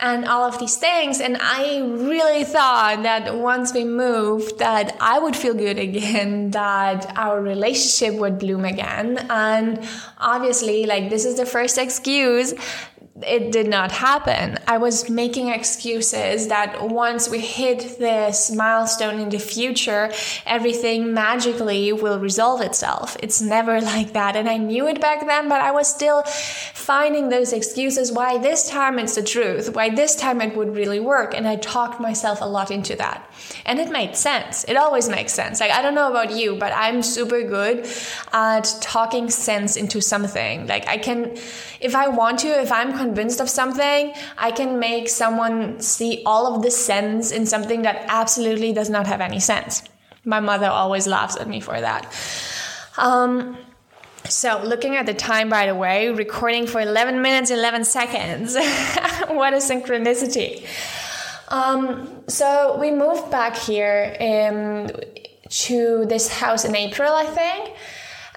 and 0.01 0.25
all 0.25 0.45
of 0.45 0.59
these 0.59 0.77
things. 0.77 1.21
And 1.21 1.39
I 1.41 1.81
really 1.81 2.45
thought 2.45 3.03
that 3.05 3.37
once 3.37 3.73
we 3.73 3.85
moved, 3.85 4.59
that 4.59 4.97
I 5.01 5.19
would 5.19 5.37
feel 5.37 5.55
good 5.55 5.79
again, 5.79 6.51
that 6.63 7.17
our 7.17 7.41
relationship 7.41 8.19
would 8.21 8.39
bloom 8.39 8.65
again. 8.65 9.19
And 9.31 9.87
obviously, 10.19 10.87
like, 10.87 11.11
this 11.11 11.25
is 11.25 11.37
the 11.37 11.47
first 11.47 11.79
excuse 11.79 12.55
it 13.27 13.53
did 13.53 13.69
not 13.69 13.93
happen. 13.93 14.59
I 14.67 14.79
was 14.79 15.09
making 15.09 15.49
excuses 15.49 16.49
that 16.49 16.89
once 16.89 17.29
we 17.29 17.41
hit 17.41 17.99
this 17.99 18.55
milestone 18.55 19.19
in 19.21 19.29
the 19.29 19.39
future, 19.39 20.13
everything 20.47 21.13
magically 21.13 21.93
will 21.93 22.19
resolve 22.19 22.61
itself. 22.61 23.17
It's 23.23 23.41
never 23.41 23.81
like 23.95 24.13
that. 24.13 24.37
And 24.37 24.49
I 24.49 24.57
knew 24.57 24.87
it 24.87 25.01
back 25.01 25.27
then, 25.27 25.49
but 25.49 25.61
I 25.61 25.71
was 25.71 25.89
still 25.89 26.23
finding 26.23 27.29
those 27.29 27.53
excuses 27.53 28.11
why 28.11 28.39
this 28.39 28.69
time 28.69 28.99
it's 28.99 29.15
the 29.15 29.23
truth, 29.23 29.75
why 29.75 29.89
this 29.91 30.17
time 30.17 30.41
it 30.41 30.57
would 30.57 30.75
really 30.75 31.01
work. 31.01 31.35
And 31.35 31.47
I 31.47 31.57
talked 31.57 32.01
myself 32.01 32.41
a 32.41 32.45
lot 32.47 32.71
into 32.71 32.97
that. 32.97 33.29
And 33.65 33.79
it 33.79 33.91
made 33.91 34.17
sense. 34.17 34.65
It 34.65 34.77
always 34.77 35.09
makes 35.09 35.33
sense. 35.33 35.61
Like, 35.61 35.71
I 35.71 35.83
don't 35.83 35.95
know 35.95 36.11
about 36.11 36.33
you, 36.33 36.57
but 36.57 36.73
I'm 36.75 37.03
super 37.03 37.43
good 37.43 37.87
at 38.33 38.75
talking 38.81 39.31
sense 39.31 39.77
into 39.77 40.01
something. 40.01 40.67
Like, 40.67 40.89
I 40.89 40.99
can, 40.99 41.37
if 41.81 41.95
I 41.95 42.09
want 42.09 42.41
to, 42.41 42.49
if 42.49 42.73
I'm 42.73 42.93
convinced 43.13 43.41
of 43.41 43.51
something, 43.51 44.15
I 44.39 44.51
can 44.53 44.79
make 44.79 45.07
someone 45.09 45.81
see 45.81 46.23
all 46.25 46.55
of 46.55 46.63
the 46.63 46.71
sense 46.71 47.31
in 47.31 47.45
something 47.45 47.83
that 47.83 48.07
absolutely 48.09 48.73
does 48.73 48.89
not 48.89 49.07
have 49.07 49.21
any 49.21 49.39
sense. 49.39 49.83
My 50.25 50.41
mother 50.41 50.67
always 50.67 51.07
laughs 51.07 51.37
at 51.37 51.47
me 51.47 51.61
for 51.61 51.79
that. 51.79 52.03
Um, 52.97 53.59
so, 54.25 54.63
looking 54.65 54.97
at 54.97 55.05
the 55.05 55.15
time, 55.15 55.51
by 55.51 55.67
the 55.67 55.75
way, 55.75 56.09
recording 56.11 56.67
for 56.67 56.81
11 56.81 57.21
minutes, 57.21 57.51
11 57.51 57.85
seconds. 57.85 58.55
what 59.41 59.53
a 59.53 59.61
synchronicity. 59.71 60.65
Um, 61.49 62.23
so, 62.29 62.79
we 62.81 62.91
moved 62.91 63.31
back 63.31 63.57
here 63.57 64.17
um, 64.21 64.89
to 65.67 66.07
this 66.07 66.29
house 66.33 66.65
in 66.65 66.75
April, 66.75 67.13
I 67.13 67.27
think 67.27 67.77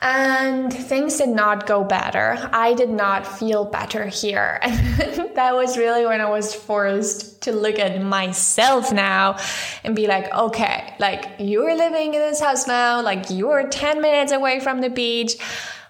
and 0.06 0.72
things 0.72 1.18
did 1.18 1.30
not 1.30 1.66
go 1.66 1.84
better. 1.84 2.38
I 2.54 2.76
did 2.76 2.92
not 2.92 3.26
feel 3.26 3.66
better 3.66 4.06
here. 4.06 4.60
And 5.06 5.36
that 5.36 5.56
was 5.56 5.78
really 5.78 6.06
when 6.06 6.22
I 6.22 6.30
was 6.30 6.54
forced 6.54 7.42
to 7.42 7.52
look 7.52 7.80
at 7.80 8.02
myself 8.02 8.94
now 8.94 9.38
and 9.84 9.96
be 9.96 10.08
like, 10.08 10.32
okay, 10.32 10.94
like 11.00 11.26
you're 11.40 11.76
living 11.76 12.14
in 12.14 12.22
this 12.22 12.40
house 12.40 12.68
now, 12.68 13.02
like 13.02 13.30
you're 13.30 13.68
10 13.68 14.02
minutes 14.02 14.32
away 14.32 14.60
from 14.60 14.80
the 14.80 14.90
beach. 14.90 15.34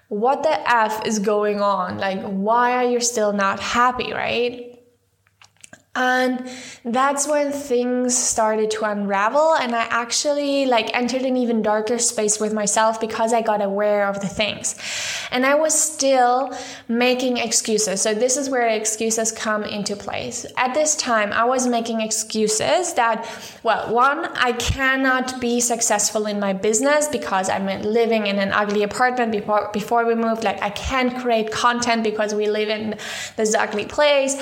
What 0.08 0.44
the 0.44 0.72
F 0.72 1.06
is 1.06 1.20
going 1.20 1.62
on? 1.62 1.98
Like, 1.98 2.22
why 2.22 2.74
are 2.78 2.90
you 2.90 3.02
still 3.02 3.34
not 3.34 3.60
happy, 3.60 4.14
right? 4.14 4.75
And 5.96 6.50
that's 6.84 7.28
when 7.28 7.52
things 7.52 8.16
started 8.16 8.70
to 8.70 8.84
unravel 8.84 9.56
and 9.56 9.74
i 9.74 9.84
actually 9.90 10.66
like 10.66 10.94
entered 10.94 11.22
an 11.22 11.38
even 11.38 11.62
darker 11.62 11.98
space 11.98 12.40
with 12.40 12.54
myself 12.54 13.00
because 13.00 13.34
i 13.34 13.42
got 13.42 13.62
aware 13.62 14.08
of 14.08 14.20
the 14.20 14.28
things. 14.28 14.76
And 15.32 15.46
i 15.46 15.56
was 15.56 15.74
still 15.74 16.56
making 16.88 17.38
excuses. 17.38 18.02
So 18.02 18.14
this 18.14 18.38
is 18.38 18.50
where 18.50 18.68
excuses 18.68 19.32
come 19.32 19.64
into 19.64 19.96
place. 19.96 20.46
At 20.58 20.74
this 20.74 20.96
time 20.96 21.32
i 21.32 21.46
was 21.46 21.66
making 21.68 22.02
excuses 22.02 22.94
that 22.94 23.28
well 23.64 23.94
one 23.94 24.26
i 24.36 24.52
cannot 24.54 25.40
be 25.40 25.60
successful 25.60 26.26
in 26.28 26.40
my 26.40 26.54
business 26.54 27.08
because 27.08 27.50
i'm 27.50 27.68
living 27.82 28.28
in 28.28 28.38
an 28.40 28.52
ugly 28.52 28.84
apartment 28.84 29.32
before 29.32 29.70
before 29.72 30.06
we 30.06 30.16
moved. 30.16 30.44
Like 30.44 30.62
i 30.62 30.70
can't 30.72 31.18
create 31.18 31.52
content 31.52 32.04
because 32.04 32.34
we 32.36 32.48
live 32.48 32.70
in 32.70 32.98
this 33.38 33.56
ugly 33.56 33.86
place. 33.86 34.36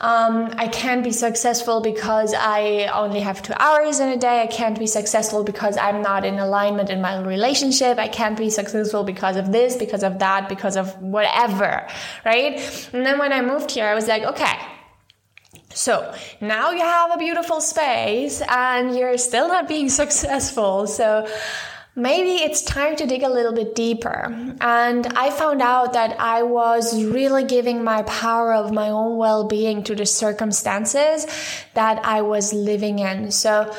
Um, 0.00 0.52
i 0.56 0.68
can't 0.68 0.99
can't 1.00 1.12
be 1.14 1.18
successful 1.18 1.80
because 1.80 2.34
I 2.34 2.90
only 2.92 3.20
have 3.20 3.42
two 3.42 3.54
hours 3.58 4.00
in 4.00 4.10
a 4.10 4.18
day. 4.18 4.42
I 4.42 4.46
can't 4.46 4.78
be 4.78 4.86
successful 4.86 5.44
because 5.44 5.78
I'm 5.78 6.02
not 6.02 6.26
in 6.26 6.38
alignment 6.38 6.90
in 6.90 7.00
my 7.00 7.18
relationship. 7.22 7.96
I 7.96 8.08
can't 8.08 8.36
be 8.36 8.50
successful 8.50 9.02
because 9.02 9.36
of 9.36 9.50
this, 9.50 9.78
because 9.78 10.02
of 10.02 10.18
that, 10.18 10.50
because 10.50 10.76
of 10.76 11.00
whatever, 11.00 11.86
right? 12.26 12.60
And 12.92 13.06
then 13.06 13.18
when 13.18 13.32
I 13.32 13.40
moved 13.40 13.70
here, 13.70 13.86
I 13.86 13.94
was 13.94 14.08
like, 14.08 14.24
okay, 14.24 14.58
so 15.72 16.14
now 16.42 16.70
you 16.72 16.80
have 16.80 17.14
a 17.14 17.16
beautiful 17.16 17.62
space 17.62 18.42
and 18.46 18.94
you're 18.94 19.16
still 19.16 19.48
not 19.48 19.68
being 19.68 19.88
successful. 20.02 20.86
So 20.86 21.26
maybe 21.96 22.42
it's 22.42 22.62
time 22.62 22.96
to 22.96 23.06
dig 23.06 23.22
a 23.22 23.28
little 23.28 23.52
bit 23.52 23.74
deeper. 23.74 24.54
And 24.60 25.06
I 25.08 25.30
found 25.30 25.60
out 25.62 25.92
that 25.94 26.18
I 26.20 26.42
was 26.42 27.02
really 27.04 27.44
giving 27.44 27.82
my 27.84 28.02
power 28.02 28.52
of 28.54 28.72
my 28.72 28.88
own 28.88 29.16
well 29.16 29.46
being 29.46 29.82
to 29.84 29.94
the 29.94 30.06
circumstances 30.06 31.26
that 31.74 32.04
I 32.04 32.22
was 32.22 32.52
living 32.52 32.98
in. 32.98 33.30
So, 33.30 33.72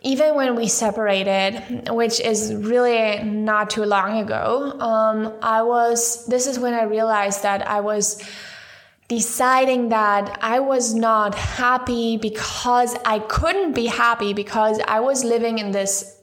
even 0.00 0.36
when 0.36 0.54
we 0.54 0.68
separated, 0.68 1.88
which 1.90 2.20
is 2.20 2.54
really 2.54 3.20
not 3.24 3.70
too 3.70 3.84
long 3.84 4.18
ago, 4.18 4.78
um, 4.78 5.34
I 5.42 5.62
was, 5.62 6.24
this 6.26 6.46
is 6.46 6.56
when 6.56 6.72
I 6.72 6.84
realized 6.84 7.42
that 7.42 7.66
I 7.66 7.80
was 7.80 8.22
deciding 9.08 9.88
that 9.88 10.38
I 10.40 10.60
was 10.60 10.94
not 10.94 11.34
happy 11.34 12.16
because 12.16 12.94
I 13.04 13.18
couldn't 13.18 13.72
be 13.72 13.86
happy 13.86 14.34
because 14.34 14.78
I 14.86 15.00
was 15.00 15.24
living 15.24 15.58
in 15.58 15.72
this 15.72 16.17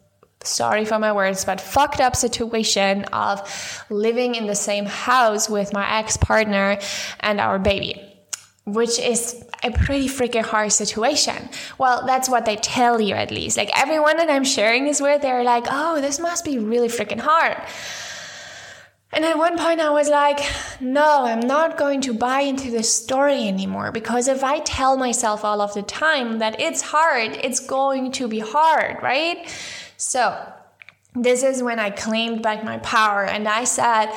sorry 0.45 0.85
for 0.85 0.99
my 0.99 1.11
words, 1.11 1.45
but 1.45 1.59
fucked 1.59 1.99
up 1.99 2.15
situation 2.15 3.03
of 3.05 3.85
living 3.89 4.35
in 4.35 4.47
the 4.47 4.55
same 4.55 4.85
house 4.85 5.49
with 5.49 5.73
my 5.73 5.99
ex 5.99 6.17
partner 6.17 6.77
and 7.19 7.39
our 7.39 7.59
baby, 7.59 8.01
which 8.65 8.99
is 8.99 9.43
a 9.63 9.71
pretty 9.71 10.07
freaking 10.07 10.43
hard 10.43 10.71
situation. 10.71 11.49
Well, 11.77 12.05
that's 12.05 12.29
what 12.29 12.45
they 12.45 12.55
tell 12.55 13.01
you 13.01 13.15
at 13.15 13.31
least. 13.31 13.57
Like 13.57 13.71
everyone 13.77 14.17
that 14.17 14.29
I'm 14.29 14.43
sharing 14.43 14.85
this 14.85 15.01
with, 15.01 15.21
they're 15.21 15.43
like, 15.43 15.65
oh, 15.69 16.01
this 16.01 16.19
must 16.19 16.45
be 16.45 16.59
really 16.59 16.89
freaking 16.89 17.19
hard. 17.19 17.57
And 19.15 19.23
at 19.23 19.37
one 19.37 19.57
point, 19.57 19.79
I 19.79 19.91
was 19.91 20.09
like, 20.09 20.41
no, 20.81 21.23
I'm 21.25 21.39
not 21.39 21.77
going 21.77 22.01
to 22.01 22.13
buy 22.13 22.41
into 22.41 22.69
this 22.69 22.93
story 22.93 23.47
anymore 23.47 23.93
because 23.93 24.27
if 24.27 24.43
I 24.43 24.59
tell 24.59 24.97
myself 24.97 25.45
all 25.45 25.61
of 25.61 25.73
the 25.73 25.83
time 25.83 26.39
that 26.39 26.59
it's 26.59 26.81
hard, 26.81 27.39
it's 27.41 27.61
going 27.61 28.11
to 28.13 28.27
be 28.27 28.39
hard, 28.39 29.01
right? 29.01 29.47
So 29.97 30.37
this 31.17 31.43
is 31.43 31.63
when 31.63 31.79
I 31.79 31.91
claimed 31.91 32.41
back 32.41 32.65
my 32.65 32.77
power 32.79 33.23
and 33.23 33.47
I 33.47 33.63
said, 33.63 34.11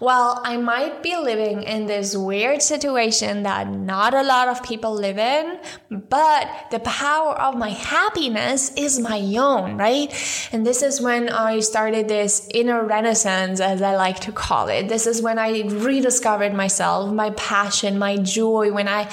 well, 0.00 0.40
I 0.44 0.58
might 0.58 1.02
be 1.02 1.16
living 1.16 1.62
in 1.62 1.86
this 1.86 2.14
weird 2.14 2.60
situation 2.60 3.44
that 3.44 3.68
not 3.68 4.12
a 4.12 4.22
lot 4.22 4.48
of 4.48 4.62
people 4.62 4.92
live 4.92 5.16
in, 5.16 5.58
but 5.90 6.66
the 6.70 6.80
power 6.80 7.32
of 7.40 7.56
my 7.56 7.70
happiness 7.70 8.70
is 8.74 8.98
my 8.98 9.18
own, 9.38 9.78
right? 9.78 10.12
And 10.52 10.66
this 10.66 10.82
is 10.82 11.00
when 11.00 11.30
I 11.30 11.60
started 11.60 12.08
this 12.08 12.46
inner 12.52 12.84
renaissance, 12.84 13.58
as 13.60 13.80
I 13.80 13.96
like 13.96 14.20
to 14.20 14.32
call 14.32 14.68
it. 14.68 14.88
This 14.88 15.06
is 15.06 15.22
when 15.22 15.38
I 15.38 15.62
rediscovered 15.62 16.52
myself, 16.52 17.10
my 17.12 17.30
passion, 17.30 17.98
my 17.98 18.18
joy, 18.18 18.72
when 18.72 18.88
I 18.88 19.08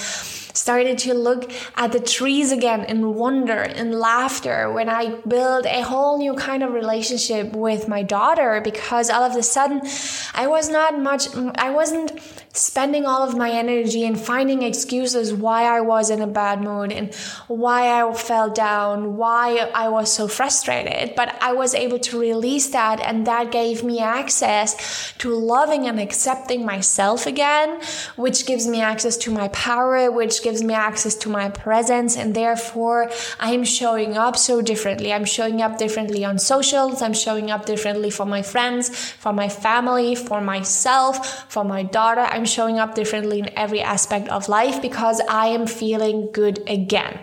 started 0.53 0.97
to 0.99 1.13
look 1.13 1.51
at 1.75 1.91
the 1.91 1.99
trees 1.99 2.51
again 2.51 2.83
in 2.85 3.13
wonder 3.15 3.59
and 3.59 3.93
laughter 3.93 4.71
when 4.71 4.89
I 4.89 5.15
built 5.27 5.65
a 5.65 5.81
whole 5.81 6.17
new 6.17 6.33
kind 6.33 6.63
of 6.63 6.73
relationship 6.73 7.53
with 7.53 7.87
my 7.87 8.03
daughter 8.03 8.61
because 8.63 9.09
all 9.09 9.23
of 9.23 9.35
a 9.35 9.43
sudden 9.43 9.81
I 10.33 10.47
was 10.47 10.69
not 10.69 10.99
much, 10.99 11.27
I 11.55 11.69
wasn't 11.69 12.19
spending 12.51 13.05
all 13.05 13.21
of 13.21 13.37
my 13.37 13.51
energy 13.51 14.03
in 14.03 14.15
finding 14.15 14.63
excuses 14.63 15.33
why 15.33 15.63
I 15.63 15.81
was 15.81 16.09
in 16.09 16.21
a 16.21 16.27
bad 16.27 16.61
mood 16.61 16.91
and 16.91 17.13
why 17.47 18.01
I 18.01 18.13
fell 18.13 18.49
down, 18.49 19.17
why 19.17 19.69
I 19.73 19.89
was 19.89 20.11
so 20.11 20.27
frustrated. 20.27 21.15
But 21.15 21.37
I 21.41 21.53
was 21.53 21.75
able 21.75 21.99
to 21.99 22.19
release 22.19 22.69
that, 22.69 22.99
and 22.99 23.27
that 23.27 23.51
gave 23.51 23.83
me 23.83 23.99
access 23.99 25.13
to 25.19 25.33
loving 25.33 25.85
and 25.87 25.99
accepting 25.99 26.65
myself 26.65 27.27
again, 27.27 27.79
which 28.15 28.45
gives 28.45 28.67
me 28.67 28.81
access 28.81 29.15
to 29.17 29.31
my 29.31 29.47
power, 29.49 30.11
which 30.11 30.41
gives 30.41 30.63
me 30.63 30.73
access 30.73 31.15
to 31.15 31.29
my 31.29 31.49
presence, 31.49 32.17
and 32.17 32.35
therefore 32.35 33.11
I 33.39 33.51
am 33.51 33.63
showing 33.63 34.17
up 34.17 34.35
so 34.37 34.61
differently. 34.61 35.13
I'm 35.13 35.25
showing 35.25 35.61
up 35.61 35.77
differently 35.77 36.25
on 36.25 36.39
socials, 36.39 37.01
I'm 37.01 37.13
showing 37.13 37.51
up 37.51 37.65
differently 37.65 38.09
for 38.09 38.25
my 38.25 38.41
friends, 38.41 38.89
for 38.89 39.33
my 39.33 39.49
family, 39.49 40.15
for 40.15 40.41
myself, 40.41 41.51
for 41.51 41.63
my 41.63 41.83
daughter. 41.83 42.21
I'm 42.21 42.38
showing 42.45 42.79
up 42.79 42.95
differently 42.95 43.39
in 43.39 43.49
every 43.57 43.81
aspect 43.81 44.27
of 44.29 44.49
life 44.49 44.81
because 44.81 45.21
I 45.29 45.47
am 45.47 45.67
feeling 45.67 46.29
good 46.31 46.63
again. 46.67 47.19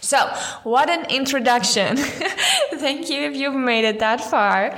So, 0.00 0.18
what 0.62 0.88
an 0.88 1.10
introduction. 1.10 1.96
Thank 2.74 3.10
you 3.10 3.20
if 3.20 3.36
you've 3.36 3.54
made 3.54 3.84
it 3.84 3.98
that 3.98 4.22
far. 4.22 4.74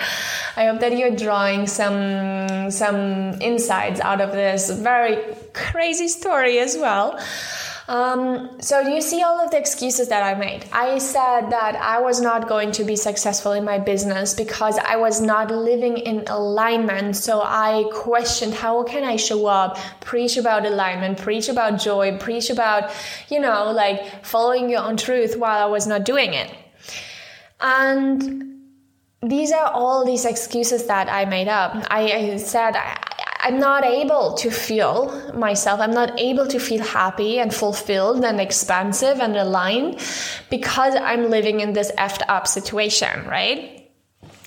I 0.56 0.66
hope 0.66 0.80
that 0.80 0.96
you're 0.98 1.14
drawing 1.14 1.66
some 1.66 2.70
some 2.70 3.40
insights 3.40 4.00
out 4.00 4.20
of 4.20 4.32
this 4.32 4.68
very 4.70 5.18
crazy 5.52 6.08
story 6.08 6.58
as 6.58 6.76
well. 6.76 7.20
Um, 7.88 8.60
so 8.60 8.80
you 8.80 9.00
see 9.00 9.22
all 9.22 9.40
of 9.40 9.50
the 9.50 9.58
excuses 9.58 10.08
that 10.08 10.22
I 10.22 10.38
made. 10.38 10.64
I 10.72 10.98
said 10.98 11.50
that 11.50 11.74
I 11.74 12.00
was 12.00 12.20
not 12.20 12.48
going 12.48 12.70
to 12.72 12.84
be 12.84 12.96
successful 12.96 13.52
in 13.52 13.64
my 13.64 13.78
business 13.78 14.34
because 14.34 14.78
I 14.78 14.96
was 14.96 15.20
not 15.20 15.50
living 15.50 15.98
in 15.98 16.24
alignment. 16.28 17.16
So 17.16 17.42
I 17.42 17.84
questioned 17.92 18.54
how 18.54 18.84
can 18.84 19.04
I 19.04 19.16
show 19.16 19.46
up, 19.46 19.78
preach 20.00 20.36
about 20.36 20.64
alignment, 20.64 21.18
preach 21.18 21.48
about 21.48 21.80
joy, 21.80 22.18
preach 22.18 22.50
about, 22.50 22.92
you 23.28 23.40
know, 23.40 23.72
like 23.72 24.24
following 24.24 24.70
your 24.70 24.82
own 24.82 24.96
truth 24.96 25.36
while 25.36 25.60
I 25.60 25.70
was 25.70 25.86
not 25.86 26.04
doing 26.04 26.34
it. 26.34 26.54
And 27.60 28.52
these 29.22 29.52
are 29.52 29.70
all 29.72 30.04
these 30.04 30.24
excuses 30.24 30.86
that 30.86 31.08
I 31.08 31.24
made 31.24 31.48
up. 31.48 31.74
I, 31.90 32.12
I 32.12 32.36
said 32.36 32.74
I, 32.76 32.96
I'm 33.44 33.58
not 33.58 33.84
able 33.84 34.34
to 34.34 34.50
feel 34.50 35.32
myself. 35.34 35.80
I'm 35.80 35.90
not 35.90 36.18
able 36.20 36.46
to 36.46 36.60
feel 36.60 36.82
happy 36.82 37.40
and 37.40 37.52
fulfilled 37.52 38.24
and 38.24 38.40
expansive 38.40 39.18
and 39.20 39.36
aligned 39.36 40.00
because 40.48 40.94
I'm 40.94 41.28
living 41.28 41.58
in 41.58 41.72
this 41.72 41.90
effed 41.98 42.22
up 42.28 42.46
situation, 42.46 43.26
right? 43.26 43.82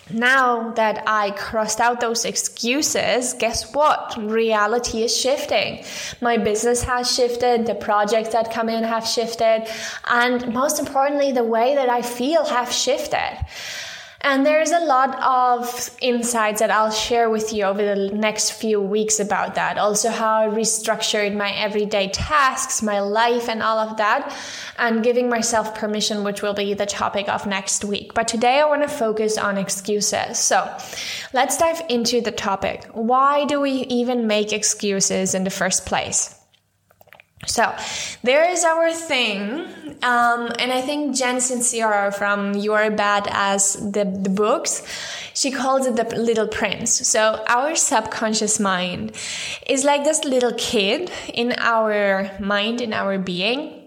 Now 0.10 0.72
that 0.74 1.04
I 1.08 1.32
crossed 1.32 1.82
out 1.82 2.00
those 2.00 2.26
excuses, 2.26 3.34
guess 3.34 3.74
what? 3.74 4.16
Reality 4.18 5.04
is 5.04 5.16
shifting. 5.16 5.84
My 6.22 6.38
business 6.38 6.84
has 6.84 7.14
shifted, 7.14 7.66
the 7.66 7.76
projects 7.76 8.30
that 8.30 8.54
come 8.54 8.70
in 8.70 8.84
have 8.84 9.08
shifted, 9.08 9.68
and 10.08 10.54
most 10.54 10.80
importantly, 10.80 11.32
the 11.32 11.44
way 11.44 11.76
that 11.76 11.90
I 11.90 12.04
feel 12.04 12.46
have 12.46 12.72
shifted. 12.72 13.40
And 14.26 14.44
there's 14.44 14.72
a 14.72 14.80
lot 14.80 15.22
of 15.22 15.96
insights 16.02 16.60
that 16.60 16.72
I'll 16.72 16.90
share 16.90 17.30
with 17.30 17.54
you 17.54 17.66
over 17.66 17.84
the 17.84 18.10
next 18.10 18.54
few 18.54 18.82
weeks 18.82 19.20
about 19.20 19.54
that. 19.54 19.78
Also, 19.78 20.10
how 20.10 20.40
I 20.42 20.48
restructured 20.48 21.36
my 21.36 21.52
everyday 21.52 22.08
tasks, 22.08 22.82
my 22.82 23.02
life, 23.02 23.48
and 23.48 23.62
all 23.62 23.78
of 23.78 23.98
that, 23.98 24.36
and 24.80 25.04
giving 25.04 25.30
myself 25.30 25.76
permission, 25.76 26.24
which 26.24 26.42
will 26.42 26.56
be 26.56 26.74
the 26.74 26.88
topic 26.88 27.30
of 27.30 27.46
next 27.46 27.86
week. 27.86 28.16
But 28.16 28.28
today 28.28 28.60
I 28.62 28.66
want 28.66 28.82
to 28.82 28.88
focus 28.88 29.38
on 29.38 29.60
excuses. 29.60 30.40
So 30.40 30.76
let's 31.32 31.58
dive 31.58 31.84
into 31.88 32.20
the 32.20 32.32
topic. 32.32 32.84
Why 32.94 33.46
do 33.46 33.62
we 33.62 33.86
even 34.02 34.26
make 34.26 34.52
excuses 34.52 35.36
in 35.36 35.44
the 35.44 35.52
first 35.52 35.86
place? 35.86 36.34
So 37.46 37.74
there 38.24 38.50
is 38.50 38.64
our 38.64 38.92
thing. 38.92 39.66
Um, 40.04 40.52
and 40.60 40.72
I 40.72 40.82
think 40.82 41.16
Jen 41.16 41.38
Sincero 41.38 42.14
from 42.14 42.54
You 42.54 42.74
Are 42.74 42.90
Badass 42.92 43.94
the, 43.94 44.06
the 44.06 44.30
books, 44.30 44.84
she 45.34 45.52
calls 45.52 45.86
it 45.86 45.96
the 45.96 46.04
little 46.16 46.48
prince. 46.48 47.08
So 47.08 47.44
our 47.48 47.76
subconscious 47.76 48.60
mind 48.60 49.16
is 49.68 49.84
like 49.84 50.04
this 50.04 50.24
little 50.24 50.54
kid 50.54 51.12
in 51.34 51.54
our 51.58 52.32
mind, 52.40 52.82
in 52.82 52.94
our 52.94 53.18
being 53.18 53.85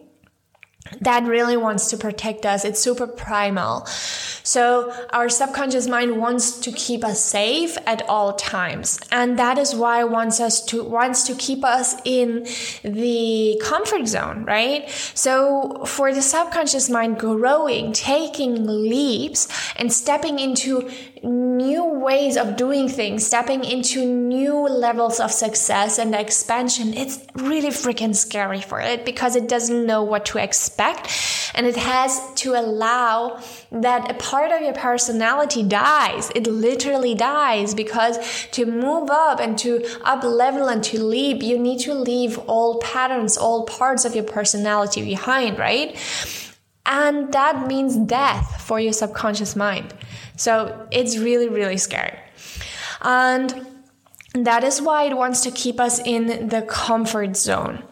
that 1.01 1.25
really 1.25 1.57
wants 1.57 1.91
to 1.91 1.97
protect 1.97 2.47
us. 2.47 2.65
It's 2.65 2.81
super 2.81 3.07
primal. 3.07 3.87
So 3.87 4.93
our 5.11 5.29
subconscious 5.29 5.87
mind 5.87 6.19
wants 6.19 6.59
to 6.61 6.73
keep 6.73 7.05
us 7.05 7.23
safe 7.23 7.77
at 7.87 8.09
all 8.09 8.33
times. 8.33 8.99
And 9.13 9.39
that 9.39 9.59
is 9.59 9.75
why 9.75 10.01
it 10.01 10.11
wants 10.11 10.41
us 10.41 10.65
to, 10.67 10.83
wants 10.85 11.25
to 11.25 11.35
keep 11.35 11.65
us 11.65 11.95
in 12.05 12.47
the 12.83 13.61
comfort 13.63 14.07
zone, 14.07 14.45
right? 14.45 14.89
So 15.15 15.85
for 15.85 16.15
the 16.15 16.23
subconscious 16.23 16.89
mind 16.89 17.19
growing, 17.19 17.93
taking 17.93 18.67
leaps 18.67 19.49
and 19.77 19.93
stepping 19.93 20.39
into 20.39 20.91
new 21.23 21.85
ways 21.85 22.37
of 22.37 22.57
doing 22.57 22.89
things, 22.89 23.27
stepping 23.27 23.65
into 23.65 24.05
new 24.05 24.67
levels 24.69 25.21
of 25.21 25.31
success 25.31 25.99
and 25.99 26.15
expansion, 26.15 26.95
it's 26.95 27.19
really 27.35 27.71
freaking 27.71 28.15
scary 28.15 28.61
for 28.61 28.81
it 28.81 29.05
because 29.05 29.37
it 29.37 29.49
doesn't 29.49 29.87
know 29.87 30.03
what 30.03 30.25
to 30.27 30.39
expect. 30.39 31.11
And 31.55 31.67
it 31.67 31.77
has 31.77 32.21
to 32.37 32.55
allow 32.55 33.41
that 33.73 34.11
a 34.11 34.15
part 34.15 34.53
of 34.53 34.63
your 34.63 34.75
personality 34.75 35.63
dies. 35.63 36.31
It 36.35 36.47
literally 36.47 37.15
dies 37.15 37.75
because 37.75 38.19
to 38.53 38.67
move 38.67 39.11
up 39.11 39.41
and 39.41 39.59
to 39.59 39.85
up 40.05 40.23
level 40.25 40.69
and 40.69 40.83
to 40.85 41.03
leap, 41.03 41.43
you 41.43 41.59
need 41.59 41.81
to 41.81 41.95
leave 41.95 42.39
all 42.47 42.79
patterns, 42.81 43.37
all 43.37 43.65
parts 43.65 44.05
of 44.05 44.15
your 44.15 44.25
personality 44.25 45.03
behind, 45.03 45.59
right? 45.59 45.97
And 46.89 47.33
that 47.33 47.67
means 47.67 47.97
death 47.97 48.63
for 48.63 48.81
your 48.81 48.95
subconscious 48.95 49.55
mind. 49.55 49.95
So 50.37 50.89
it's 50.91 51.19
really, 51.19 51.49
really 51.49 51.77
scary. 51.77 52.19
And 53.03 53.67
that 54.33 54.65
is 54.65 54.81
why 54.81 55.05
it 55.05 55.17
wants 55.17 55.43
to 55.43 55.51
keep 55.51 55.81
us 55.81 56.01
in 56.01 56.49
the 56.49 56.63
comfort 56.63 57.37
zone. 57.37 57.83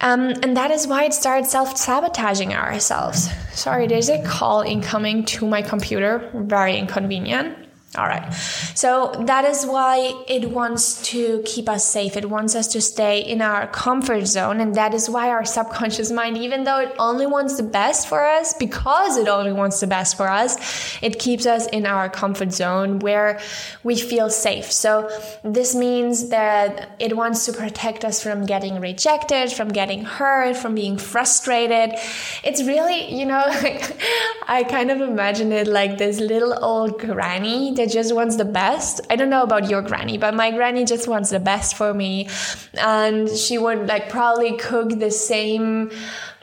Um, 0.00 0.34
and 0.42 0.56
that 0.56 0.70
is 0.70 0.86
why 0.86 1.04
it 1.04 1.14
starts 1.14 1.50
self 1.50 1.76
sabotaging 1.76 2.54
ourselves. 2.54 3.28
Sorry, 3.52 3.86
there's 3.86 4.08
a 4.08 4.22
call 4.22 4.62
incoming 4.62 5.24
to 5.26 5.46
my 5.46 5.62
computer. 5.62 6.30
Very 6.34 6.76
inconvenient. 6.78 7.67
All 7.96 8.04
right. 8.04 8.30
So 8.74 9.14
that 9.20 9.46
is 9.46 9.64
why 9.64 10.12
it 10.28 10.50
wants 10.50 11.00
to 11.10 11.42
keep 11.46 11.70
us 11.70 11.88
safe. 11.88 12.18
It 12.18 12.28
wants 12.28 12.54
us 12.54 12.66
to 12.68 12.82
stay 12.82 13.20
in 13.20 13.40
our 13.40 13.66
comfort 13.68 14.26
zone. 14.26 14.60
And 14.60 14.74
that 14.74 14.92
is 14.92 15.08
why 15.08 15.30
our 15.30 15.46
subconscious 15.46 16.12
mind, 16.12 16.36
even 16.36 16.64
though 16.64 16.80
it 16.80 16.94
only 16.98 17.26
wants 17.26 17.56
the 17.56 17.62
best 17.62 18.06
for 18.06 18.26
us, 18.26 18.52
because 18.52 19.16
it 19.16 19.26
only 19.26 19.54
wants 19.54 19.80
the 19.80 19.86
best 19.86 20.18
for 20.18 20.28
us, 20.28 20.98
it 21.02 21.18
keeps 21.18 21.46
us 21.46 21.66
in 21.68 21.86
our 21.86 22.10
comfort 22.10 22.52
zone 22.52 22.98
where 22.98 23.40
we 23.82 23.96
feel 23.98 24.28
safe. 24.28 24.70
So 24.70 25.08
this 25.42 25.74
means 25.74 26.28
that 26.28 26.90
it 26.98 27.16
wants 27.16 27.46
to 27.46 27.54
protect 27.54 28.04
us 28.04 28.22
from 28.22 28.44
getting 28.44 28.80
rejected, 28.80 29.50
from 29.50 29.68
getting 29.68 30.04
hurt, 30.04 30.58
from 30.58 30.74
being 30.74 30.98
frustrated. 30.98 31.98
It's 32.44 32.62
really, 32.62 33.14
you 33.14 33.24
know, 33.24 33.44
I 34.46 34.66
kind 34.68 34.90
of 34.90 35.00
imagine 35.00 35.52
it 35.52 35.66
like 35.66 35.96
this 35.96 36.20
little 36.20 36.62
old 36.62 37.00
granny 37.00 37.77
that 37.78 37.90
just 37.90 38.14
wants 38.14 38.36
the 38.36 38.44
best. 38.44 39.00
I 39.08 39.16
don't 39.16 39.30
know 39.30 39.42
about 39.42 39.70
your 39.70 39.82
granny, 39.82 40.18
but 40.18 40.34
my 40.34 40.50
granny 40.50 40.84
just 40.84 41.08
wants 41.08 41.30
the 41.30 41.40
best 41.40 41.76
for 41.76 41.94
me. 41.94 42.28
And 42.74 43.28
she 43.28 43.56
would 43.56 43.88
like 43.88 44.10
probably 44.10 44.56
cook 44.58 44.98
the 44.98 45.10
same 45.10 45.90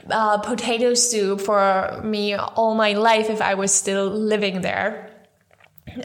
uh, 0.10 0.40
potato 0.40 0.94
soup 0.94 1.42
for 1.42 2.02
me 2.04 2.36
all 2.36 2.76
my 2.76 2.94
life 2.94 3.30
if 3.30 3.42
I 3.42 3.54
was 3.56 3.74
still 3.74 4.10
living 4.10 4.62
there. 4.62 5.15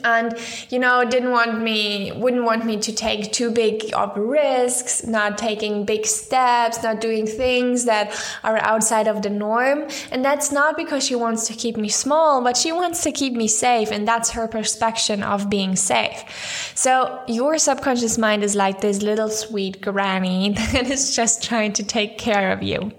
And 0.05 0.37
you 0.69 0.79
know 0.79 1.05
didn't 1.05 1.31
want 1.31 1.61
me 1.61 2.13
wouldn't 2.13 2.45
want 2.45 2.65
me 2.65 2.77
to 2.77 2.93
take 2.93 3.33
too 3.33 3.51
big 3.51 3.91
of 3.95 4.17
risks 4.17 5.07
not 5.07 5.39
taking 5.39 5.85
big 5.85 6.05
steps 6.05 6.83
not 6.83 7.01
doing 7.01 7.27
things 7.27 7.87
that 7.87 8.15
are 8.45 8.59
outside 8.59 9.09
of 9.09 9.23
the 9.23 9.31
norm. 9.31 9.89
And 10.11 10.25
that's 10.25 10.53
not 10.53 10.77
because 10.77 11.05
she 11.05 11.15
wants 11.15 11.47
to 11.49 11.55
keep 11.55 11.77
me 11.77 11.89
small 11.89 12.43
but 12.43 12.57
she 12.57 12.73
wants 12.73 13.03
to 13.05 13.13
keep 13.13 13.33
me 13.33 13.49
safe 13.49 13.91
and 13.91 14.07
that's 14.07 14.31
her 14.31 14.47
perspective 14.47 14.81
of 15.23 15.49
being 15.49 15.77
safe. 15.77 16.73
So 16.75 17.23
your 17.29 17.59
subconscious 17.59 18.19
mind 18.19 18.43
is 18.43 18.57
like 18.57 18.81
this 18.81 19.03
little 19.03 19.29
sweet 19.29 19.81
granny 19.81 20.51
that 20.73 20.91
is 20.91 21.15
just 21.15 21.43
trying 21.43 21.73
to 21.75 21.83
take 21.83 22.19
care 22.19 22.53
of 22.53 22.63
you 22.63 22.93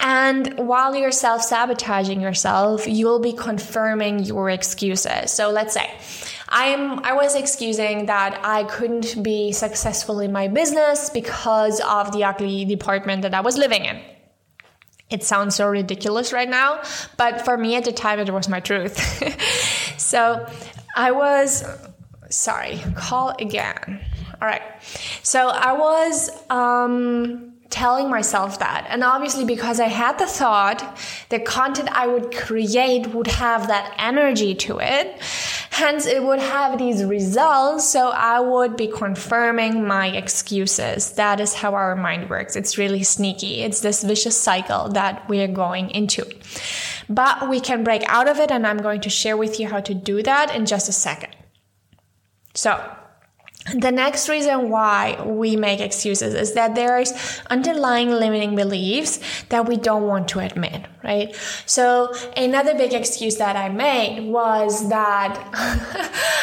and 0.00 0.58
while 0.58 0.94
you're 0.94 1.12
self 1.12 1.42
sabotaging 1.42 2.20
yourself, 2.20 2.86
you'll 2.86 3.20
be 3.20 3.32
confirming 3.32 4.20
your 4.20 4.50
excuses. 4.50 5.32
So 5.32 5.50
let's 5.50 5.74
say 5.74 5.90
I'm, 6.48 7.00
I 7.04 7.14
was 7.14 7.34
excusing 7.34 8.06
that 8.06 8.40
I 8.44 8.64
couldn't 8.64 9.22
be 9.22 9.52
successful 9.52 10.20
in 10.20 10.32
my 10.32 10.48
business 10.48 11.10
because 11.10 11.80
of 11.80 12.12
the 12.12 12.24
ugly 12.24 12.64
department 12.64 13.22
that 13.22 13.34
I 13.34 13.40
was 13.40 13.56
living 13.56 13.84
in. 13.84 14.00
It 15.08 15.22
sounds 15.22 15.54
so 15.54 15.68
ridiculous 15.68 16.32
right 16.32 16.48
now, 16.48 16.82
but 17.16 17.44
for 17.44 17.56
me 17.56 17.76
at 17.76 17.84
the 17.84 17.92
time, 17.92 18.18
it 18.18 18.30
was 18.32 18.48
my 18.48 18.60
truth. 18.60 18.98
so 20.00 20.46
I 20.96 21.12
was, 21.12 21.64
sorry, 22.28 22.80
call 22.96 23.30
again. 23.38 24.04
All 24.40 24.48
right. 24.48 24.62
So 25.22 25.48
I 25.48 25.72
was, 25.72 26.30
um, 26.50 27.55
telling 27.70 28.08
myself 28.08 28.58
that. 28.58 28.86
And 28.88 29.02
obviously, 29.02 29.44
because 29.44 29.80
I 29.80 29.88
had 29.88 30.18
the 30.18 30.26
thought 30.26 30.98
the 31.28 31.40
content 31.40 31.88
I 31.92 32.06
would 32.06 32.34
create 32.34 33.08
would 33.08 33.26
have 33.26 33.68
that 33.68 33.94
energy 33.98 34.54
to 34.54 34.78
it, 34.78 35.20
hence, 35.70 36.06
it 36.06 36.22
would 36.22 36.38
have 36.38 36.78
these 36.78 37.04
results. 37.04 37.88
So 37.88 38.10
I 38.10 38.40
would 38.40 38.76
be 38.76 38.86
confirming 38.86 39.86
my 39.86 40.08
excuses. 40.08 41.12
That 41.12 41.40
is 41.40 41.54
how 41.54 41.74
our 41.74 41.96
mind 41.96 42.30
works. 42.30 42.56
It's 42.56 42.78
really 42.78 43.02
sneaky. 43.02 43.62
It's 43.62 43.80
this 43.80 44.02
vicious 44.02 44.38
cycle 44.38 44.88
that 44.90 45.28
we're 45.28 45.48
going 45.48 45.90
into. 45.90 46.24
But 47.08 47.48
we 47.48 47.60
can 47.60 47.84
break 47.84 48.02
out 48.08 48.28
of 48.28 48.38
it, 48.38 48.50
and 48.50 48.66
I'm 48.66 48.78
going 48.78 49.00
to 49.02 49.10
share 49.10 49.36
with 49.36 49.60
you 49.60 49.68
how 49.68 49.80
to 49.80 49.94
do 49.94 50.22
that 50.22 50.54
in 50.54 50.66
just 50.66 50.88
a 50.88 50.92
second. 50.92 51.34
So, 52.54 52.82
the 53.74 53.90
next 53.90 54.28
reason 54.28 54.70
why 54.70 55.20
we 55.24 55.56
make 55.56 55.80
excuses 55.80 56.34
is 56.34 56.54
that 56.54 56.74
there's 56.74 57.12
underlying 57.50 58.10
limiting 58.10 58.54
beliefs 58.54 59.18
that 59.48 59.66
we 59.66 59.76
don't 59.76 60.04
want 60.04 60.28
to 60.28 60.40
admit, 60.40 60.86
right? 61.06 61.34
So 61.64 62.12
another 62.36 62.74
big 62.74 62.92
excuse 62.92 63.36
that 63.36 63.56
I 63.56 63.68
made 63.68 64.28
was 64.28 64.88
that 64.90 65.32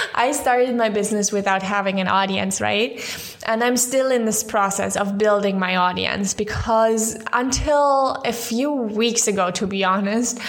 I 0.15 0.31
started 0.31 0.75
my 0.75 0.89
business 0.89 1.31
without 1.31 1.61
having 1.61 1.99
an 1.99 2.07
audience, 2.07 2.61
right? 2.61 2.99
And 3.45 3.63
I'm 3.63 3.77
still 3.77 4.09
in 4.09 4.25
this 4.25 4.43
process 4.43 4.95
of 4.95 5.17
building 5.17 5.59
my 5.59 5.75
audience 5.75 6.33
because 6.33 7.17
until 7.33 8.21
a 8.25 8.31
few 8.31 8.71
weeks 8.71 9.27
ago, 9.27 9.51
to 9.51 9.67
be 9.67 9.83
honest, 9.83 10.39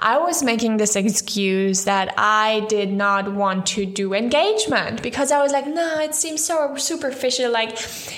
I 0.00 0.18
was 0.18 0.42
making 0.42 0.78
this 0.78 0.96
excuse 0.96 1.84
that 1.84 2.14
I 2.16 2.66
did 2.68 2.90
not 2.90 3.32
want 3.32 3.66
to 3.66 3.86
do 3.86 4.14
engagement 4.14 5.02
because 5.02 5.30
I 5.30 5.42
was 5.42 5.52
like, 5.52 5.66
no, 5.66 6.00
it 6.00 6.14
seems 6.14 6.44
so 6.44 6.74
superficial. 6.76 7.52
Like, 7.52 7.72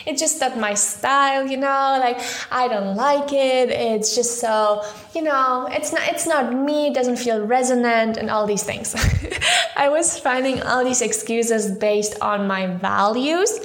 it's 0.07 0.21
just 0.21 0.41
not 0.41 0.57
my 0.57 0.75
style, 0.75 1.47
you 1.47 1.57
know, 1.57 1.99
like 2.01 2.21
I 2.51 2.69
don't 2.69 2.97
like 2.97 3.33
it. 3.33 3.71
It's 3.71 4.15
just 4.15 4.41
so, 4.41 4.83
you 5.15 5.23
know, 5.23 5.42
it's 5.71 5.93
not, 5.93 6.09
it's 6.09 6.27
not 6.27 6.53
me. 6.53 6.89
It 6.89 6.95
doesn't 6.95 7.17
feel 7.17 7.45
resonant 7.47 8.17
and 8.17 8.31
all 8.31 8.47
these 8.47 8.63
things. 8.63 8.95
I 9.77 9.89
was 9.89 10.19
finding 10.19 10.63
all 10.63 10.85
these 10.85 11.03
excuses 11.03 11.71
based 11.79 12.21
on 12.21 12.47
my 12.47 12.67
values. 12.67 13.61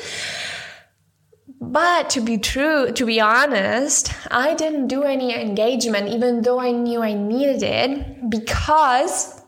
But 1.60 2.10
to 2.12 2.22
be 2.22 2.38
true, 2.38 2.92
to 2.92 3.06
be 3.06 3.20
honest, 3.20 4.12
I 4.32 4.54
didn't 4.54 4.88
do 4.88 5.04
any 5.04 5.36
engagement 5.36 6.10
even 6.10 6.42
though 6.44 6.60
I 6.60 6.72
knew 6.72 7.02
I 7.02 7.14
needed 7.14 7.64
it 7.64 8.30
because 8.30 9.42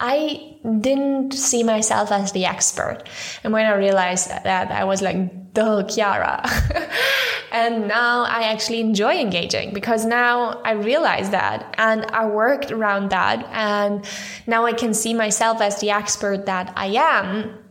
I 0.00 0.55
didn't 0.80 1.32
see 1.32 1.62
myself 1.62 2.10
as 2.10 2.32
the 2.32 2.44
expert. 2.44 3.04
And 3.44 3.52
when 3.52 3.66
I 3.66 3.74
realized 3.74 4.28
that, 4.28 4.70
I 4.70 4.84
was 4.84 5.02
like, 5.02 5.52
duh, 5.54 5.84
Chiara. 5.84 6.44
and 7.52 7.88
now 7.88 8.24
I 8.24 8.42
actually 8.42 8.80
enjoy 8.80 9.18
engaging 9.18 9.72
because 9.72 10.04
now 10.04 10.60
I 10.64 10.72
realize 10.72 11.30
that 11.30 11.74
and 11.78 12.04
I 12.06 12.26
worked 12.26 12.70
around 12.70 13.10
that. 13.10 13.46
And 13.52 14.04
now 14.46 14.66
I 14.66 14.72
can 14.72 14.92
see 14.92 15.14
myself 15.14 15.60
as 15.60 15.80
the 15.80 15.90
expert 15.90 16.46
that 16.46 16.72
I 16.76 16.86
am. 16.86 17.65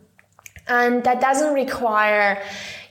And 0.68 1.04
that 1.04 1.20
doesn't 1.20 1.54
require 1.54 2.42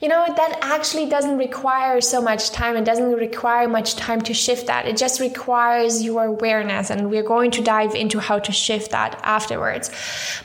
you 0.02 0.10
know, 0.10 0.26
that 0.36 0.60
actually 0.62 1.08
doesn't 1.08 1.38
require 1.38 2.02
so 2.02 2.22
much 2.22 2.52
time. 2.52 2.76
It 2.76 2.86
doesn't 2.86 3.14
require 3.14 3.68
much 3.68 3.96
time 3.96 4.22
to 4.22 4.34
shift 4.34 4.68
that. 4.68 4.86
It 4.86 4.98
just 4.98 5.20
requires 5.20 6.04
your 6.04 6.26
awareness. 6.26 6.90
And 6.90 7.10
we're 7.10 7.24
going 7.24 7.52
to 7.52 7.62
dive 7.64 7.96
into 7.96 8.20
how 8.20 8.40
to 8.40 8.52
shift 8.52 8.92
that 8.92 9.20
afterwards. 9.24 9.90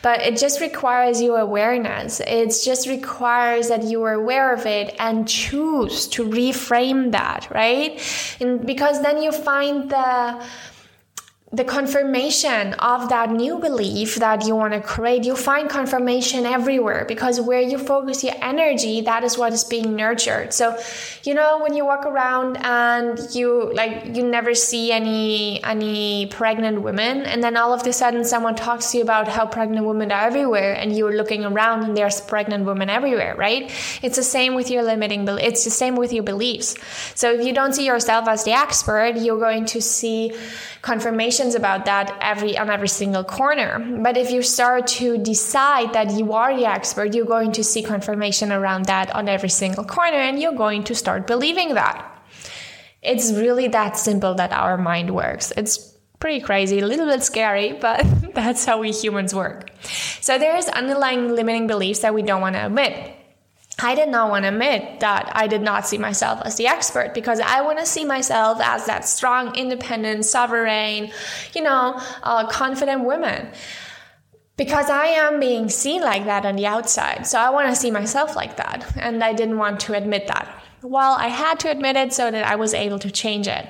But 0.02 0.22
it 0.22 0.38
just 0.38 0.60
requires 0.60 1.20
your 1.20 1.38
awareness. 1.38 2.20
It 2.20 2.54
just 2.64 2.86
requires 2.86 3.68
that 3.68 3.82
you 3.84 4.02
are 4.04 4.14
aware 4.14 4.54
of 4.54 4.66
it 4.66 4.94
and 4.98 5.26
choose 5.26 6.06
to 6.08 6.24
reframe 6.24 7.12
that, 7.12 7.48
right? 7.50 8.00
And 8.40 8.64
because 8.64 9.02
then 9.02 9.22
you 9.22 9.32
find 9.32 9.90
the, 9.90 10.42
the 11.52 11.64
confirmation 11.64 12.74
of 12.74 13.08
that 13.08 13.32
new 13.32 13.58
belief 13.58 14.14
that 14.16 14.46
you 14.46 14.54
want 14.54 14.72
to 14.72 14.80
create, 14.80 15.24
you 15.24 15.34
find 15.34 15.68
confirmation 15.68 16.46
everywhere 16.46 17.04
because 17.08 17.40
where 17.40 17.60
you 17.60 17.76
focus 17.76 18.22
your 18.22 18.34
energy, 18.40 19.00
that 19.00 19.24
is 19.24 19.36
what 19.36 19.52
is 19.52 19.64
being 19.64 19.96
nurtured. 19.96 20.52
So, 20.52 20.78
you 21.24 21.34
know, 21.34 21.58
when 21.58 21.74
you 21.74 21.84
walk 21.84 22.06
around 22.06 22.56
and 22.58 23.18
you 23.34 23.72
like, 23.74 24.14
you 24.14 24.22
never 24.22 24.54
see 24.54 24.92
any, 24.92 25.60
any 25.64 26.26
pregnant 26.26 26.82
women. 26.82 27.22
And 27.22 27.42
then 27.42 27.56
all 27.56 27.72
of 27.72 27.84
a 27.84 27.92
sudden 27.92 28.24
someone 28.24 28.54
talks 28.54 28.92
to 28.92 28.98
you 28.98 29.02
about 29.02 29.26
how 29.26 29.44
pregnant 29.44 29.84
women 29.84 30.12
are 30.12 30.26
everywhere 30.28 30.74
and 30.74 30.96
you're 30.96 31.16
looking 31.16 31.44
around 31.44 31.82
and 31.82 31.96
there's 31.96 32.20
pregnant 32.20 32.64
women 32.64 32.88
everywhere, 32.88 33.34
right? 33.34 33.72
It's 34.02 34.14
the 34.14 34.22
same 34.22 34.54
with 34.54 34.70
your 34.70 34.84
limiting 34.84 35.24
beliefs. 35.24 35.48
It's 35.48 35.64
the 35.64 35.70
same 35.70 35.96
with 35.96 36.12
your 36.12 36.22
beliefs. 36.22 36.76
So 37.16 37.32
if 37.32 37.44
you 37.44 37.52
don't 37.52 37.72
see 37.72 37.86
yourself 37.86 38.28
as 38.28 38.44
the 38.44 38.52
expert, 38.52 39.16
you're 39.16 39.40
going 39.40 39.64
to 39.66 39.82
see 39.82 40.32
confirmations 41.40 41.54
about 41.54 41.84
that 41.86 42.16
every 42.20 42.58
on 42.58 42.68
every 42.70 42.88
single 42.88 43.24
corner. 43.24 43.78
But 44.02 44.16
if 44.16 44.30
you 44.30 44.42
start 44.42 44.86
to 44.98 45.18
decide 45.18 45.92
that 45.94 46.10
you 46.12 46.32
are 46.32 46.54
the 46.54 46.66
expert, 46.66 47.14
you're 47.14 47.26
going 47.26 47.52
to 47.52 47.64
see 47.64 47.82
confirmation 47.82 48.52
around 48.52 48.86
that 48.86 49.14
on 49.14 49.28
every 49.28 49.48
single 49.48 49.84
corner 49.84 50.18
and 50.18 50.38
you're 50.40 50.56
going 50.56 50.84
to 50.84 50.94
start 50.94 51.26
believing 51.26 51.74
that. 51.74 52.04
It's 53.02 53.32
really 53.32 53.68
that 53.68 53.96
simple 53.96 54.34
that 54.34 54.52
our 54.52 54.76
mind 54.76 55.10
works. 55.10 55.52
It's 55.56 55.96
pretty 56.18 56.40
crazy, 56.40 56.80
a 56.80 56.86
little 56.86 57.06
bit 57.06 57.22
scary, 57.22 57.72
but 57.72 58.04
that's 58.34 58.66
how 58.66 58.78
we 58.80 58.92
humans 58.92 59.34
work. 59.34 59.70
So 60.20 60.38
there's 60.38 60.68
underlying 60.68 61.34
limiting 61.34 61.66
beliefs 61.66 62.00
that 62.00 62.12
we 62.12 62.22
don't 62.22 62.42
want 62.42 62.56
to 62.56 62.66
admit. 62.66 63.19
I 63.82 63.94
did 63.94 64.08
not 64.08 64.30
want 64.30 64.44
to 64.44 64.48
admit 64.48 65.00
that 65.00 65.30
I 65.34 65.46
did 65.46 65.62
not 65.62 65.86
see 65.86 65.98
myself 65.98 66.40
as 66.44 66.56
the 66.56 66.66
expert 66.66 67.14
because 67.14 67.40
I 67.40 67.62
want 67.62 67.78
to 67.78 67.86
see 67.86 68.04
myself 68.04 68.60
as 68.60 68.86
that 68.86 69.06
strong, 69.06 69.54
independent, 69.56 70.24
sovereign, 70.24 71.10
you 71.54 71.62
know, 71.62 72.00
uh, 72.22 72.46
confident 72.46 73.04
woman. 73.04 73.48
Because 74.56 74.90
I 74.90 75.06
am 75.06 75.40
being 75.40 75.70
seen 75.70 76.02
like 76.02 76.26
that 76.26 76.44
on 76.44 76.56
the 76.56 76.66
outside. 76.66 77.26
So 77.26 77.38
I 77.38 77.48
want 77.48 77.68
to 77.70 77.76
see 77.76 77.90
myself 77.90 78.36
like 78.36 78.56
that. 78.58 78.94
And 78.96 79.24
I 79.24 79.32
didn't 79.32 79.56
want 79.56 79.80
to 79.80 79.94
admit 79.94 80.26
that. 80.26 80.48
Well, 80.82 81.16
I 81.18 81.28
had 81.28 81.58
to 81.60 81.70
admit 81.70 81.96
it 81.96 82.12
so 82.12 82.30
that 82.30 82.44
I 82.46 82.56
was 82.56 82.74
able 82.74 82.98
to 82.98 83.10
change 83.10 83.48
it. 83.48 83.66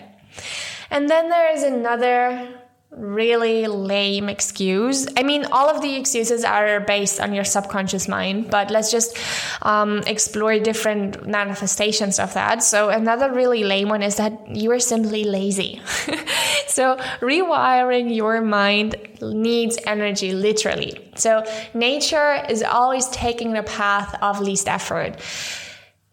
And 0.91 1.09
then 1.09 1.29
there 1.29 1.55
is 1.55 1.63
another 1.63 2.49
really 2.91 3.69
lame 3.69 4.29
excuse. 4.29 5.07
I 5.17 5.23
mean, 5.23 5.45
all 5.53 5.69
of 5.69 5.81
the 5.81 5.97
excuses 5.97 6.45
are 6.45 6.81
based 6.81 7.21
on 7.21 7.33
your 7.33 7.45
subconscious 7.45 8.09
mind, 8.09 8.51
but 8.51 8.71
let's 8.71 8.91
just 8.91 9.17
um, 9.63 9.99
explore 10.07 10.59
different 10.59 11.27
manifestations 11.27 12.19
of 12.19 12.35
that. 12.35 12.63
So, 12.63 12.89
another 12.89 13.33
really 13.33 13.63
lame 13.63 13.89
one 13.89 14.03
is 14.03 14.17
that 14.17 14.33
you 14.57 14.73
are 14.73 14.81
simply 14.81 15.25
lazy. 15.25 15.81
so, 16.67 16.97
rewiring 17.21 18.15
your 18.15 18.41
mind 18.41 18.97
needs 19.23 19.79
energy, 19.87 20.33
literally. 20.33 20.99
So, 21.15 21.45
nature 21.75 22.45
is 22.49 22.63
always 22.63 23.09
taking 23.09 23.53
the 23.53 23.63
path 23.63 24.19
of 24.21 24.41
least 24.41 24.69
effort 24.69 25.17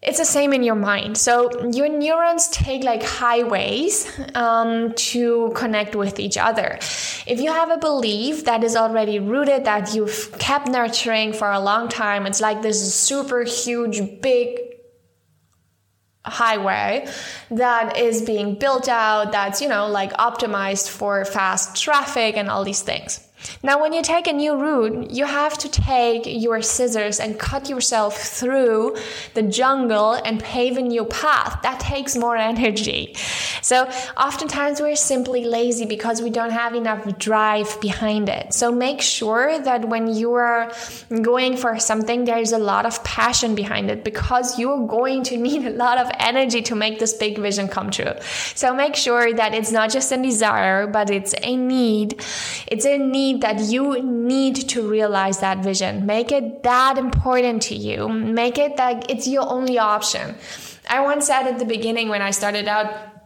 it's 0.00 0.18
the 0.18 0.24
same 0.24 0.52
in 0.52 0.62
your 0.62 0.76
mind. 0.76 1.18
So 1.18 1.50
your 1.72 1.88
neurons 1.88 2.48
take 2.48 2.84
like 2.84 3.02
highways 3.02 4.06
um, 4.34 4.92
to 4.94 5.52
connect 5.56 5.96
with 5.96 6.20
each 6.20 6.38
other. 6.38 6.78
If 7.26 7.40
you 7.40 7.52
have 7.52 7.70
a 7.70 7.78
belief 7.78 8.44
that 8.44 8.62
is 8.62 8.76
already 8.76 9.18
rooted, 9.18 9.64
that 9.64 9.94
you've 9.94 10.32
kept 10.38 10.68
nurturing 10.68 11.32
for 11.32 11.50
a 11.50 11.58
long 11.58 11.88
time, 11.88 12.26
it's 12.26 12.40
like 12.40 12.62
this 12.62 12.94
super 12.94 13.42
huge, 13.42 14.20
big 14.20 14.60
highway 16.24 17.08
that 17.50 17.96
is 17.96 18.22
being 18.22 18.54
built 18.54 18.88
out, 18.88 19.32
that's, 19.32 19.60
you 19.60 19.68
know, 19.68 19.88
like 19.88 20.12
optimized 20.12 20.88
for 20.88 21.24
fast 21.24 21.80
traffic 21.82 22.36
and 22.36 22.48
all 22.48 22.62
these 22.62 22.82
things. 22.82 23.27
Now, 23.62 23.80
when 23.80 23.92
you 23.92 24.02
take 24.02 24.26
a 24.26 24.32
new 24.32 24.56
route, 24.56 25.10
you 25.10 25.24
have 25.24 25.58
to 25.58 25.68
take 25.68 26.22
your 26.26 26.62
scissors 26.62 27.20
and 27.20 27.38
cut 27.38 27.68
yourself 27.68 28.16
through 28.16 28.96
the 29.34 29.42
jungle 29.42 30.12
and 30.12 30.42
pave 30.42 30.76
a 30.76 30.82
new 30.82 31.04
path. 31.04 31.60
That 31.62 31.80
takes 31.80 32.16
more 32.16 32.36
energy. 32.36 33.14
So, 33.62 33.88
oftentimes 34.16 34.80
we're 34.80 34.96
simply 34.96 35.44
lazy 35.44 35.86
because 35.86 36.22
we 36.22 36.30
don't 36.30 36.50
have 36.50 36.74
enough 36.74 37.18
drive 37.18 37.80
behind 37.80 38.28
it. 38.28 38.54
So, 38.54 38.70
make 38.72 39.00
sure 39.02 39.58
that 39.58 39.88
when 39.88 40.14
you 40.14 40.34
are 40.34 40.72
going 41.22 41.56
for 41.56 41.78
something, 41.78 42.24
there's 42.24 42.52
a 42.52 42.58
lot 42.58 42.86
of 42.86 43.02
passion 43.04 43.54
behind 43.54 43.90
it 43.90 44.04
because 44.04 44.58
you're 44.58 44.86
going 44.86 45.22
to 45.24 45.36
need 45.48 45.64
a 45.64 45.70
lot 45.70 45.98
of 45.98 46.08
energy 46.18 46.62
to 46.62 46.74
make 46.74 46.98
this 46.98 47.14
big 47.14 47.38
vision 47.38 47.68
come 47.68 47.90
true. 47.90 48.14
So, 48.54 48.74
make 48.74 48.94
sure 48.94 49.32
that 49.34 49.54
it's 49.54 49.72
not 49.72 49.90
just 49.90 50.12
a 50.12 50.16
desire, 50.16 50.86
but 50.86 51.10
it's 51.10 51.34
a 51.42 51.56
need. 51.56 52.20
It's 52.66 52.84
a 52.84 52.98
need 52.98 53.27
need 53.32 53.42
that 53.42 53.60
you 53.60 54.02
need 54.02 54.56
to 54.70 54.88
realize 54.88 55.38
that 55.40 55.58
vision. 55.58 56.06
Make 56.06 56.32
it 56.32 56.62
that 56.62 56.98
important 56.98 57.62
to 57.62 57.74
you. 57.74 58.08
Make 58.08 58.58
it 58.58 58.76
that 58.76 59.10
it's 59.10 59.26
your 59.26 59.48
only 59.48 59.78
option. 59.78 60.34
I 60.88 61.00
once 61.00 61.26
said 61.26 61.46
at 61.46 61.58
the 61.58 61.64
beginning 61.64 62.08
when 62.08 62.22
I 62.22 62.30
started 62.30 62.66
out 62.68 63.17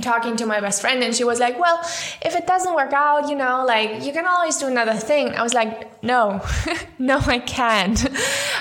talking 0.00 0.36
to 0.36 0.46
my 0.46 0.60
best 0.60 0.80
friend 0.80 1.02
and 1.02 1.16
she 1.16 1.24
was 1.24 1.40
like 1.40 1.58
well 1.58 1.78
if 2.22 2.36
it 2.36 2.46
doesn't 2.46 2.76
work 2.76 2.92
out 2.92 3.28
you 3.28 3.34
know 3.34 3.64
like 3.66 4.04
you 4.04 4.12
can 4.12 4.24
always 4.24 4.56
do 4.56 4.68
another 4.68 4.94
thing. 4.94 5.34
I 5.34 5.42
was 5.42 5.52
like 5.52 6.02
no 6.02 6.40
no 6.98 7.18
i 7.26 7.40
can't. 7.40 8.08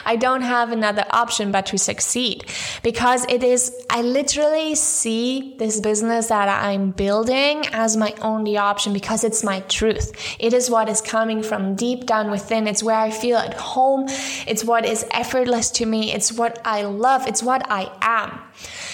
I 0.08 0.15
don't 0.15 0.42
have 0.42 0.72
another 0.72 1.06
option 1.12 1.52
but 1.52 1.68
to 1.68 1.78
succeed 1.78 2.46
because 2.82 3.26
it 3.30 3.44
is 3.44 3.72
i 3.92 4.02
literally 4.02 4.74
see 4.74 5.56
this 5.60 5.80
business 5.80 6.28
that 6.28 6.50
i'm 6.50 6.89
building 6.92 7.63
as 7.74 7.96
my 7.96 8.15
only 8.24 8.58
option 8.58 8.92
because 8.92 9.24
it's 9.24 9.44
my 9.44 9.60
truth. 9.62 10.12
It 10.39 10.54
is 10.54 10.68
what 10.68 10.89
is 10.89 11.00
coming 11.00 11.44
from 11.44 11.76
deep 11.76 12.08
down 12.08 12.32
within. 12.32 12.68
It's 12.68 12.82
where 12.82 12.98
i 12.98 13.12
feel 13.12 13.38
at 13.38 13.54
home. 13.54 14.06
It's 14.48 14.65
what 14.65 14.84
is 14.84 15.06
effortless 15.12 15.70
to 15.72 15.86
me. 15.86 16.12
It's 16.12 16.34
what 16.34 16.60
i 16.65 16.82
love. 16.82 17.28
It's 17.28 17.44
what 17.44 17.70
i 17.70 17.92
am 18.02 18.49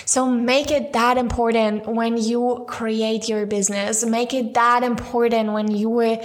so 0.05 0.29
make 0.29 0.69
it 0.69 0.93
that 0.93 1.17
important 1.17 1.87
when 1.87 2.17
you 2.17 2.65
create 2.67 3.27
your 3.27 3.45
business. 3.45 4.05
Make 4.05 4.33
it 4.33 4.53
that 4.53 4.83
important 4.83 5.51
when 5.51 5.71
you 5.71 5.99
are 5.99 6.21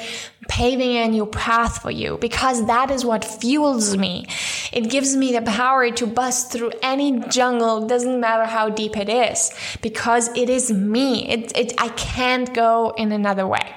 paving 0.48 0.96
a 0.96 1.08
new 1.08 1.26
path 1.26 1.80
for 1.80 1.90
you 1.90 2.18
because 2.18 2.66
that 2.66 2.90
is 2.90 3.04
what 3.04 3.24
fuels 3.24 3.96
me. 3.96 4.26
It 4.72 4.90
gives 4.90 5.16
me 5.16 5.32
the 5.32 5.42
power 5.42 5.90
to 5.92 6.06
bust 6.06 6.52
through 6.52 6.72
any 6.82 7.20
jungle, 7.28 7.86
doesn't 7.86 8.20
matter 8.20 8.44
how 8.44 8.68
deep 8.68 8.96
it 8.96 9.08
is, 9.08 9.50
because 9.80 10.28
it 10.36 10.50
is 10.50 10.70
me. 10.70 11.28
It, 11.28 11.56
it, 11.56 11.74
I 11.78 11.88
can't 11.90 12.52
go 12.52 12.92
in 12.96 13.12
another 13.12 13.46
way. 13.46 13.74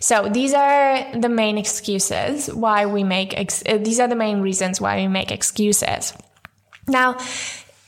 So 0.00 0.28
these 0.28 0.54
are 0.54 1.18
the 1.18 1.28
main 1.28 1.58
excuses 1.58 2.52
why 2.52 2.86
we 2.86 3.04
make, 3.04 3.36
ex- 3.36 3.62
uh, 3.66 3.78
these 3.78 4.00
are 4.00 4.08
the 4.08 4.16
main 4.16 4.40
reasons 4.40 4.80
why 4.80 4.96
we 4.96 5.08
make 5.08 5.30
excuses. 5.30 6.14
Now, 6.88 7.18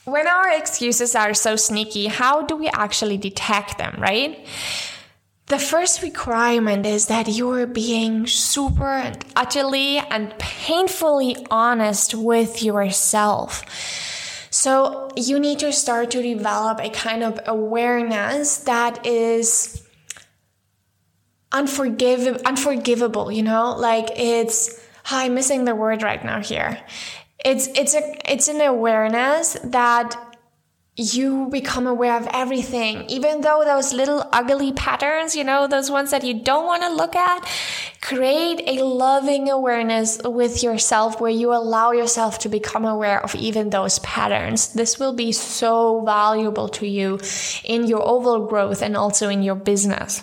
when 0.05 0.27
our 0.27 0.51
excuses 0.51 1.15
are 1.15 1.35
so 1.35 1.57
sneaky, 1.57 2.07
how 2.07 2.43
do 2.43 2.57
we 2.57 2.69
actually 2.69 3.17
detect 3.17 3.79
them, 3.79 3.95
right? 3.99 4.45
The 5.47 5.59
first 5.59 6.03
requirement 6.03 6.87
is 6.87 7.07
that 7.07 7.29
you 7.29 7.51
are 7.51 7.67
being 7.67 8.27
super 8.27 8.89
and 8.89 9.25
utterly 9.37 9.99
and 9.99 10.37
painfully 10.39 11.37
honest 11.51 12.15
with 12.15 12.63
yourself. 12.63 13.63
So 14.51 15.11
you 15.17 15.39
need 15.39 15.59
to 15.61 15.73
start 15.73 16.11
to 16.13 16.23
develop 16.23 16.81
a 16.81 16.91
kind 16.91 17.23
of 17.23 17.41
awareness 17.47 18.59
that 18.59 19.07
is 19.07 19.87
unforgiv- 21.53 22.43
unforgivable, 22.45 23.31
you 23.31 23.43
know? 23.43 23.75
Like 23.77 24.11
it's, 24.17 24.79
oh, 25.11 25.19
I'm 25.19 25.35
missing 25.35 25.65
the 25.65 25.75
word 25.75 26.03
right 26.03 26.25
now 26.25 26.41
here 26.41 26.79
it's 27.45 27.69
it's 27.69 27.95
a 27.95 28.33
it's 28.33 28.49
an 28.49 28.61
awareness 28.61 29.57
that 29.65 30.17
you 30.95 31.49
become 31.49 31.87
aware 31.87 32.19
of 32.19 32.29
everything, 32.35 33.05
even 33.09 33.41
though 33.41 33.63
those 33.65 33.95
little 33.95 34.29
ugly 34.31 34.73
patterns, 34.73 35.35
you 35.35 35.43
know, 35.43 35.67
those 35.67 35.91
ones 35.91 36.11
that 36.11 36.23
you 36.23 36.35
don't 36.35 36.67
want 36.67 36.83
to 36.83 36.91
look 36.91 37.17
at, 37.17 37.49
create 38.03 38.61
a 38.67 38.85
loving 38.85 39.49
awareness 39.49 40.21
with 40.23 40.63
yourself 40.63 41.19
where 41.19 41.31
you 41.31 41.55
allow 41.55 41.93
yourself 41.93 42.41
to 42.41 42.51
become 42.51 42.85
aware 42.85 43.23
of 43.25 43.35
even 43.35 43.71
those 43.71 44.01
patterns. 44.01 44.75
This 44.75 44.99
will 44.99 45.15
be 45.15 45.33
so 45.33 46.05
valuable 46.05 46.69
to 46.69 46.87
you 46.87 47.19
in 47.65 47.87
your 47.87 48.07
overall 48.07 48.47
growth 48.47 48.83
and 48.83 48.95
also 48.95 49.31
in 49.31 49.43
your 49.43 49.55
business. 49.55 50.23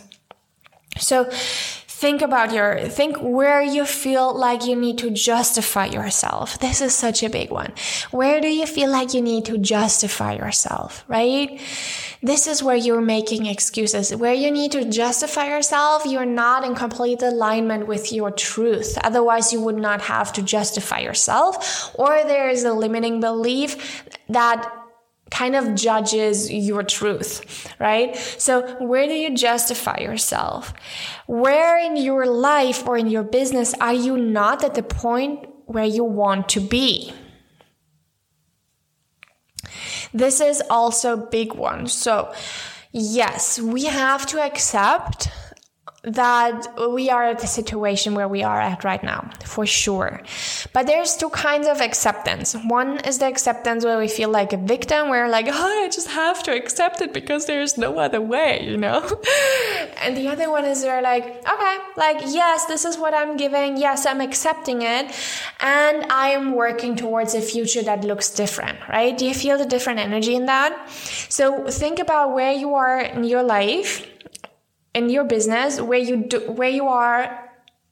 So 1.00 1.32
think 2.00 2.22
about 2.22 2.54
your 2.54 2.88
think 2.88 3.18
where 3.18 3.62
you 3.62 3.86
feel 3.86 4.34
like 4.34 4.66
you 4.66 4.74
need 4.74 4.98
to 4.98 5.10
justify 5.10 5.86
yourself. 5.86 6.58
This 6.60 6.80
is 6.80 6.96
such 6.96 7.24
a 7.24 7.30
big 7.30 7.52
one. 7.52 7.74
Where 8.12 8.40
do 8.40 8.48
you 8.48 8.66
feel 8.66 8.90
like 8.90 9.14
you 9.14 9.22
need 9.22 9.44
to 9.46 9.58
justify 9.58 10.34
yourself 10.36 11.04
right? 11.10 11.60
This 12.24 12.48
is 12.48 12.64
where 12.64 12.78
you're 12.78 13.02
making 13.02 13.48
excuses. 13.48 14.16
Where 14.16 14.34
you 14.34 14.50
need 14.50 14.72
to 14.72 14.86
justify 14.90 15.48
yourself 15.50 16.06
you're 16.06 16.34
not 16.46 16.64
in 16.64 16.74
complete 16.74 17.22
alignment 17.22 17.86
with 17.86 18.14
your 18.14 18.32
truth. 18.32 18.98
Otherwise 19.04 19.52
you 19.52 19.60
would 19.60 19.82
not 19.90 20.00
have 20.02 20.32
to 20.34 20.42
justify 20.42 21.00
yourself. 21.00 21.92
Or 21.96 22.24
there 22.24 22.50
is 22.50 22.64
a 22.64 22.74
limiting 22.74 23.20
belief 23.20 24.04
that 24.30 24.79
kind 25.32 25.56
of 25.56 25.76
judges 25.76 26.52
your 26.52 26.84
truth, 26.84 27.74
right? 27.80 28.16
So 28.16 28.76
where 28.84 29.08
do 29.08 29.14
you 29.14 29.36
justify 29.36 30.00
yourself? 30.00 30.74
Where 31.28 31.78
in 31.78 31.98
your 31.98 32.26
life 32.26 32.88
or 32.88 32.98
in 32.98 33.08
your 33.08 33.24
business 33.24 33.74
are 33.76 33.94
you 33.94 34.18
not 34.18 34.64
at 34.64 34.76
the 34.76 34.84
point 34.84 35.48
where 35.66 35.86
you 35.86 36.04
want 36.04 36.50
to 36.50 36.60
be? 36.60 37.14
This 40.14 40.42
is 40.42 40.64
also 40.70 41.14
a 41.14 41.28
big 41.28 41.54
one. 41.54 41.88
So 41.88 42.34
yes, 42.92 43.60
we 43.60 43.86
have 43.86 44.26
to 44.28 44.42
accept 44.42 45.30
that 46.04 46.66
we 46.94 47.10
are 47.10 47.26
at 47.26 47.40
the 47.40 47.48
situation 47.48 48.16
where 48.16 48.28
we 48.28 48.42
are 48.42 48.62
at 48.62 48.86
right 48.86 49.04
now, 49.04 49.30
for 49.44 49.66
sure. 49.66 50.22
But 50.72 50.88
there's 50.88 51.18
two 51.18 51.30
kinds 51.30 51.68
of 51.68 51.82
acceptance. 51.82 52.56
One 52.56 53.00
is 53.00 53.20
the 53.20 53.28
acceptance 53.28 53.84
where 53.84 54.00
we 54.00 54.08
feel 54.08 54.30
like 54.30 54.54
a 54.54 54.58
victim, 54.58 55.10
where 55.10 55.28
like, 55.28 55.48
oh, 55.50 55.84
I 55.84 55.90
just 55.90 56.10
have 56.10 56.42
to 56.44 56.56
accept 56.56 57.02
it 57.02 57.14
because 57.14 57.48
there's 57.48 57.78
no 57.78 58.00
other 58.00 58.22
way, 58.22 58.64
you 58.64 58.78
know? 58.78 59.02
and 60.02 60.16
the 60.16 60.30
other 60.30 60.50
one 60.50 60.64
is 60.64 60.84
where 60.84 61.02
like, 61.02 61.26
okay, 61.26 61.78
like, 61.98 62.22
yes, 62.28 62.66
this 62.66 62.86
is 62.86 62.98
what 62.98 63.14
I'm 63.14 63.36
giving. 63.36 63.76
Yes, 63.76 64.06
I'm 64.06 64.22
accepting 64.22 64.82
it. 64.84 65.14
And 65.60 66.06
I 66.10 66.30
am 66.30 66.54
working 66.54 66.96
towards 66.96 67.34
a 67.36 67.42
future 67.42 67.84
that 67.84 68.06
looks 68.06 68.30
different, 68.30 68.78
right? 68.88 69.18
Do 69.18 69.26
you 69.26 69.34
feel 69.34 69.58
the 69.58 69.66
different 69.66 70.00
energy 70.00 70.36
in 70.36 70.46
that? 70.46 70.90
So 71.28 71.68
think 71.68 72.00
about 72.00 72.34
where 72.34 72.54
you 72.54 72.74
are 72.76 73.02
in 73.02 73.26
your 73.26 73.44
life 73.44 74.06
in 74.94 75.10
your 75.10 75.24
business 75.24 75.80
where 75.80 76.00
you 76.00 76.18
do, 76.18 76.40
where 76.52 76.70
you 76.70 76.88
are 76.88 77.46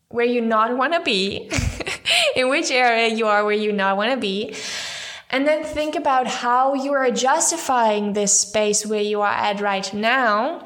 where 0.10 0.26
you 0.26 0.42
not 0.42 0.78
want 0.78 0.94
to 0.94 1.02
be 1.02 1.50
in 2.36 2.50
which 2.50 2.72
area 2.72 3.14
you 3.14 3.28
are 3.28 3.44
where 3.44 3.54
you 3.56 3.74
not 3.74 3.98
want 3.98 4.12
to 4.12 4.18
be. 4.18 4.56
And 5.30 5.46
then 5.46 5.66
think 5.66 5.96
about 5.96 6.28
how 6.28 6.74
you 6.74 6.94
are 6.94 7.12
justifying 7.12 8.14
this 8.14 8.40
space 8.40 8.86
where 8.86 9.02
you 9.02 9.22
are 9.22 9.34
at 9.34 9.60
right 9.60 9.94
now 9.94 10.66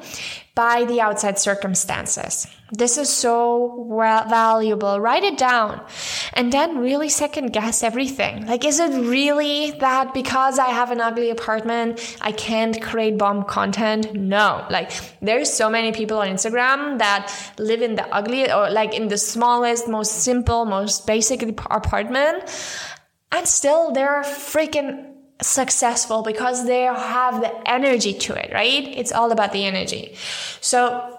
by 0.54 0.84
the 0.84 1.00
outside 1.00 1.38
circumstances. 1.38 2.46
This 2.72 2.96
is 2.98 3.08
so 3.08 3.86
valuable. 4.28 5.00
Write 5.00 5.24
it 5.24 5.38
down 5.38 5.84
and 6.32 6.52
then 6.52 6.78
really 6.78 7.08
second 7.08 7.52
guess 7.52 7.82
everything. 7.82 8.46
Like, 8.46 8.64
is 8.64 8.80
it 8.80 8.90
really 8.90 9.72
that 9.80 10.14
because 10.14 10.58
I 10.58 10.68
have 10.68 10.90
an 10.90 11.00
ugly 11.00 11.30
apartment, 11.30 12.18
I 12.20 12.32
can't 12.32 12.80
create 12.80 13.18
bomb 13.18 13.44
content? 13.44 14.14
No. 14.14 14.66
Like, 14.70 14.92
there's 15.20 15.52
so 15.52 15.68
many 15.68 15.92
people 15.92 16.18
on 16.18 16.28
Instagram 16.28 16.98
that 16.98 17.32
live 17.58 17.82
in 17.82 17.94
the 17.94 18.06
ugly 18.14 18.50
or 18.50 18.70
like 18.70 18.94
in 18.94 19.08
the 19.08 19.18
smallest, 19.18 19.88
most 19.88 20.22
simple, 20.22 20.64
most 20.64 21.06
basic 21.06 21.42
apartment. 21.42 22.44
And 23.30 23.48
still 23.48 23.92
they're 23.92 24.22
freaking 24.22 25.11
successful 25.42 26.22
because 26.22 26.66
they 26.66 26.82
have 26.82 27.40
the 27.40 27.70
energy 27.70 28.14
to 28.14 28.34
it, 28.34 28.52
right? 28.52 28.86
It's 28.88 29.12
all 29.12 29.32
about 29.32 29.52
the 29.52 29.64
energy. 29.64 30.14
So 30.60 31.18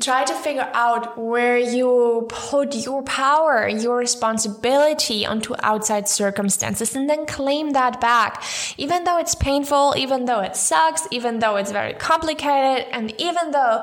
try 0.00 0.24
to 0.24 0.34
figure 0.34 0.68
out 0.74 1.16
where 1.16 1.56
you 1.56 2.26
put 2.28 2.74
your 2.74 3.02
power, 3.04 3.68
your 3.68 3.96
responsibility 3.96 5.24
onto 5.24 5.54
outside 5.62 6.08
circumstances 6.08 6.96
and 6.96 7.08
then 7.08 7.26
claim 7.26 7.70
that 7.70 8.00
back. 8.00 8.42
Even 8.76 9.04
though 9.04 9.18
it's 9.18 9.34
painful, 9.34 9.94
even 9.96 10.24
though 10.24 10.40
it 10.40 10.56
sucks, 10.56 11.06
even 11.10 11.38
though 11.38 11.56
it's 11.56 11.70
very 11.70 11.94
complicated, 11.94 12.86
and 12.90 13.14
even 13.20 13.52
though 13.52 13.82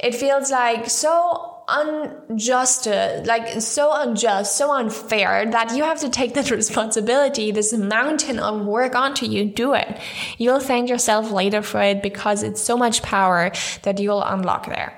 it 0.00 0.14
feels 0.14 0.50
like 0.50 0.88
so 0.88 1.59
unjust, 1.70 2.86
uh, 2.86 3.22
like 3.24 3.60
so 3.60 3.90
unjust, 3.92 4.56
so 4.56 4.72
unfair 4.72 5.50
that 5.50 5.76
you 5.76 5.82
have 5.84 6.00
to 6.00 6.08
take 6.08 6.34
that 6.34 6.50
responsibility, 6.60 7.50
this 7.50 7.72
mountain 7.72 8.38
of 8.38 8.66
work 8.66 8.94
onto 8.94 9.26
you, 9.26 9.44
do 9.44 9.74
it. 9.74 9.98
You'll 10.38 10.60
thank 10.60 10.88
yourself 10.88 11.30
later 11.30 11.62
for 11.62 11.80
it 11.80 12.02
because 12.02 12.42
it's 12.42 12.60
so 12.60 12.76
much 12.76 13.02
power 13.02 13.52
that 13.82 13.98
you'll 13.98 14.22
unlock 14.22 14.66
there. 14.66 14.96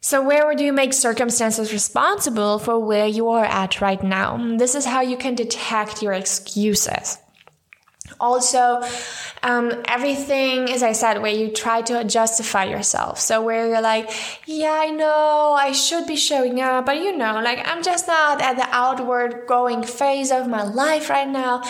So, 0.00 0.22
where 0.22 0.54
do 0.54 0.64
you 0.64 0.72
make 0.72 0.92
circumstances 0.92 1.72
responsible 1.72 2.60
for 2.60 2.78
where 2.78 3.08
you 3.08 3.28
are 3.30 3.44
at 3.44 3.80
right 3.80 4.00
now? 4.02 4.36
This 4.56 4.76
is 4.76 4.84
how 4.84 5.00
you 5.00 5.16
can 5.16 5.34
detect 5.34 6.00
your 6.00 6.12
excuses. 6.12 7.18
Also, 8.18 8.82
um, 9.42 9.82
everything, 9.86 10.70
as 10.70 10.82
I 10.82 10.92
said, 10.92 11.20
where 11.20 11.32
you 11.32 11.50
try 11.50 11.82
to 11.82 12.04
justify 12.04 12.64
yourself. 12.64 13.20
So, 13.20 13.42
where 13.42 13.68
you're 13.68 13.80
like, 13.80 14.10
yeah, 14.46 14.72
I 14.72 14.90
know 14.90 15.56
I 15.58 15.72
should 15.72 16.06
be 16.06 16.16
showing 16.16 16.60
up, 16.60 16.86
but 16.86 16.96
you 16.96 17.16
know, 17.16 17.40
like, 17.40 17.66
I'm 17.66 17.82
just 17.82 18.06
not 18.06 18.40
at 18.40 18.56
the 18.56 18.68
outward 18.70 19.46
going 19.46 19.82
phase 19.82 20.30
of 20.30 20.48
my 20.48 20.62
life 20.62 21.10
right 21.10 21.28
now. 21.28 21.62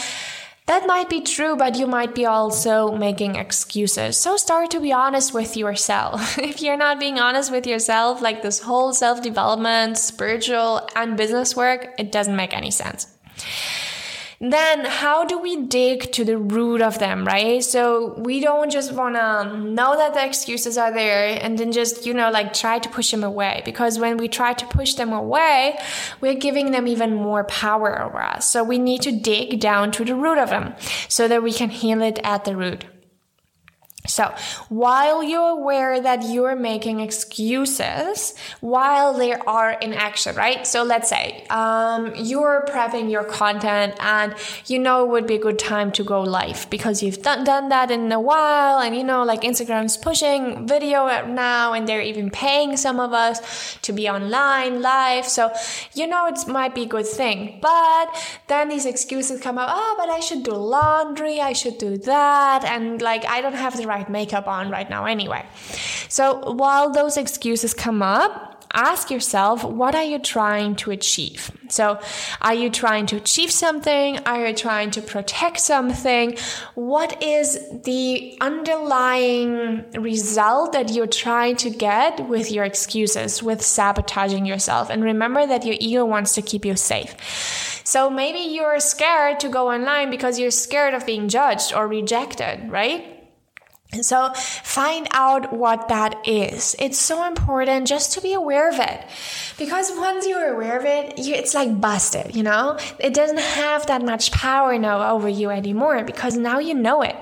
That 0.66 0.84
might 0.84 1.08
be 1.08 1.20
true, 1.20 1.54
but 1.54 1.76
you 1.76 1.86
might 1.86 2.12
be 2.12 2.26
also 2.26 2.90
making 2.96 3.36
excuses. 3.36 4.18
So 4.18 4.36
start 4.36 4.72
to 4.72 4.80
be 4.80 4.92
honest 4.92 5.32
with 5.32 5.56
yourself. 5.56 6.38
if 6.40 6.60
you're 6.60 6.76
not 6.76 6.98
being 6.98 7.20
honest 7.20 7.52
with 7.52 7.68
yourself, 7.68 8.20
like 8.20 8.42
this 8.42 8.60
whole 8.60 8.92
self 8.92 9.22
development, 9.22 9.96
spiritual, 9.96 10.88
and 10.96 11.16
business 11.16 11.54
work, 11.54 11.94
it 11.98 12.10
doesn't 12.10 12.34
make 12.34 12.52
any 12.52 12.72
sense 12.72 13.06
then 14.40 14.84
how 14.84 15.24
do 15.24 15.38
we 15.38 15.64
dig 15.66 16.12
to 16.12 16.24
the 16.24 16.36
root 16.36 16.82
of 16.82 16.98
them, 16.98 17.24
right? 17.24 17.62
So 17.64 18.14
we 18.18 18.40
don't 18.40 18.70
just 18.70 18.92
want 18.92 19.14
to 19.14 19.56
know 19.58 19.96
that 19.96 20.14
the 20.14 20.24
excuses 20.24 20.76
are 20.76 20.92
there 20.92 21.38
and 21.42 21.58
then 21.58 21.72
just, 21.72 22.04
you 22.04 22.12
know, 22.12 22.30
like 22.30 22.52
try 22.52 22.78
to 22.78 22.88
push 22.88 23.10
them 23.10 23.24
away. 23.24 23.62
Because 23.64 23.98
when 23.98 24.16
we 24.16 24.28
try 24.28 24.52
to 24.52 24.66
push 24.66 24.94
them 24.94 25.12
away, 25.12 25.78
we're 26.20 26.34
giving 26.34 26.70
them 26.70 26.86
even 26.86 27.14
more 27.14 27.44
power 27.44 28.02
over 28.02 28.20
us. 28.20 28.46
So 28.46 28.62
we 28.62 28.78
need 28.78 29.02
to 29.02 29.12
dig 29.12 29.60
down 29.60 29.90
to 29.92 30.04
the 30.04 30.14
root 30.14 30.38
of 30.38 30.50
them 30.50 30.74
so 31.08 31.28
that 31.28 31.42
we 31.42 31.52
can 31.52 31.70
heal 31.70 32.02
it 32.02 32.18
at 32.22 32.44
the 32.44 32.56
root. 32.56 32.84
So 34.06 34.34
while 34.68 35.22
you're 35.22 35.50
aware 35.50 36.00
that 36.00 36.24
you're 36.24 36.56
making 36.56 37.00
excuses 37.00 38.34
while 38.60 39.14
they 39.14 39.32
are 39.32 39.72
in 39.72 39.92
action, 39.94 40.36
right? 40.36 40.66
So 40.66 40.82
let's 40.82 41.08
say 41.08 41.44
um, 41.50 42.12
you're 42.16 42.64
prepping 42.68 43.10
your 43.10 43.24
content 43.24 43.94
and 44.00 44.34
you 44.66 44.78
know 44.78 45.04
it 45.04 45.10
would 45.10 45.26
be 45.26 45.36
a 45.36 45.38
good 45.38 45.58
time 45.58 45.92
to 45.92 46.04
go 46.04 46.22
live 46.22 46.68
because 46.70 47.02
you've 47.02 47.22
done, 47.22 47.44
done 47.44 47.68
that 47.70 47.90
in 47.90 48.10
a 48.12 48.20
while 48.20 48.78
and 48.80 48.96
you 48.96 49.04
know 49.04 49.24
like 49.24 49.42
Instagram's 49.42 49.96
pushing 49.96 50.66
video 50.66 51.06
now 51.26 51.72
and 51.72 51.88
they're 51.88 52.02
even 52.02 52.30
paying 52.30 52.76
some 52.76 53.00
of 53.00 53.12
us 53.12 53.78
to 53.82 53.92
be 53.92 54.08
online 54.08 54.82
live. 54.82 55.26
So 55.26 55.52
you 55.94 56.06
know 56.06 56.26
it 56.26 56.46
might 56.48 56.74
be 56.74 56.82
a 56.82 56.86
good 56.86 57.06
thing. 57.06 57.58
But 57.60 58.08
then 58.48 58.68
these 58.68 58.86
excuses 58.86 59.40
come 59.40 59.58
up, 59.58 59.70
oh, 59.72 59.94
but 59.98 60.08
I 60.08 60.20
should 60.20 60.42
do 60.42 60.52
laundry, 60.52 61.40
I 61.40 61.52
should 61.52 61.78
do 61.78 61.96
that, 61.98 62.64
and 62.64 63.00
like 63.00 63.24
I 63.24 63.40
don't 63.40 63.54
have 63.54 63.76
the 63.76 63.86
right 63.86 63.95
right 63.96 64.10
makeup 64.18 64.46
on 64.46 64.70
right 64.70 64.90
now 64.96 65.04
anyway. 65.06 65.44
So 66.08 66.52
while 66.52 66.90
those 66.90 67.16
excuses 67.16 67.72
come 67.74 68.02
up, 68.02 68.56
ask 68.76 69.10
yourself, 69.10 69.64
what 69.64 69.94
are 69.94 70.04
you 70.04 70.18
trying 70.18 70.76
to 70.76 70.90
achieve? 70.90 71.50
So, 71.68 71.98
are 72.40 72.54
you 72.54 72.70
trying 72.70 73.06
to 73.06 73.16
achieve 73.16 73.50
something? 73.50 74.18
Are 74.18 74.46
you 74.46 74.54
trying 74.54 74.90
to 74.92 75.02
protect 75.02 75.58
something? 75.60 76.36
What 76.74 77.22
is 77.22 77.58
the 77.84 78.38
underlying 78.40 79.90
result 79.92 80.72
that 80.72 80.92
you're 80.92 81.14
trying 81.26 81.56
to 81.56 81.70
get 81.70 82.28
with 82.28 82.52
your 82.52 82.64
excuses, 82.64 83.42
with 83.42 83.62
sabotaging 83.62 84.46
yourself? 84.46 84.90
And 84.90 85.02
remember 85.02 85.46
that 85.46 85.64
your 85.64 85.76
ego 85.80 86.04
wants 86.04 86.34
to 86.34 86.42
keep 86.42 86.64
you 86.64 86.76
safe. 86.76 87.16
So, 87.84 88.10
maybe 88.10 88.40
you're 88.54 88.78
scared 88.78 89.40
to 89.40 89.48
go 89.48 89.72
online 89.72 90.10
because 90.10 90.38
you're 90.38 90.52
scared 90.52 90.94
of 90.94 91.04
being 91.04 91.28
judged 91.28 91.72
or 91.74 91.88
rejected, 91.88 92.70
right? 92.70 93.15
So 94.02 94.32
find 94.34 95.06
out 95.12 95.52
what 95.52 95.88
that 95.88 96.26
is. 96.26 96.76
It's 96.78 96.98
so 96.98 97.26
important 97.26 97.86
just 97.86 98.12
to 98.14 98.20
be 98.20 98.34
aware 98.34 98.68
of 98.68 98.78
it. 98.78 99.04
Because 99.58 99.90
once 99.96 100.26
you're 100.26 100.54
aware 100.54 100.78
of 100.78 100.84
it, 100.84 101.18
you, 101.18 101.34
it's 101.34 101.54
like 101.54 101.80
busted, 101.80 102.34
you 102.34 102.42
know? 102.42 102.78
It 102.98 103.14
doesn't 103.14 103.38
have 103.38 103.86
that 103.86 104.02
much 104.02 104.32
power 104.32 104.76
now 104.78 105.14
over 105.14 105.28
you 105.28 105.50
anymore 105.50 106.04
because 106.04 106.36
now 106.36 106.58
you 106.58 106.74
know 106.74 107.02
it. 107.02 107.16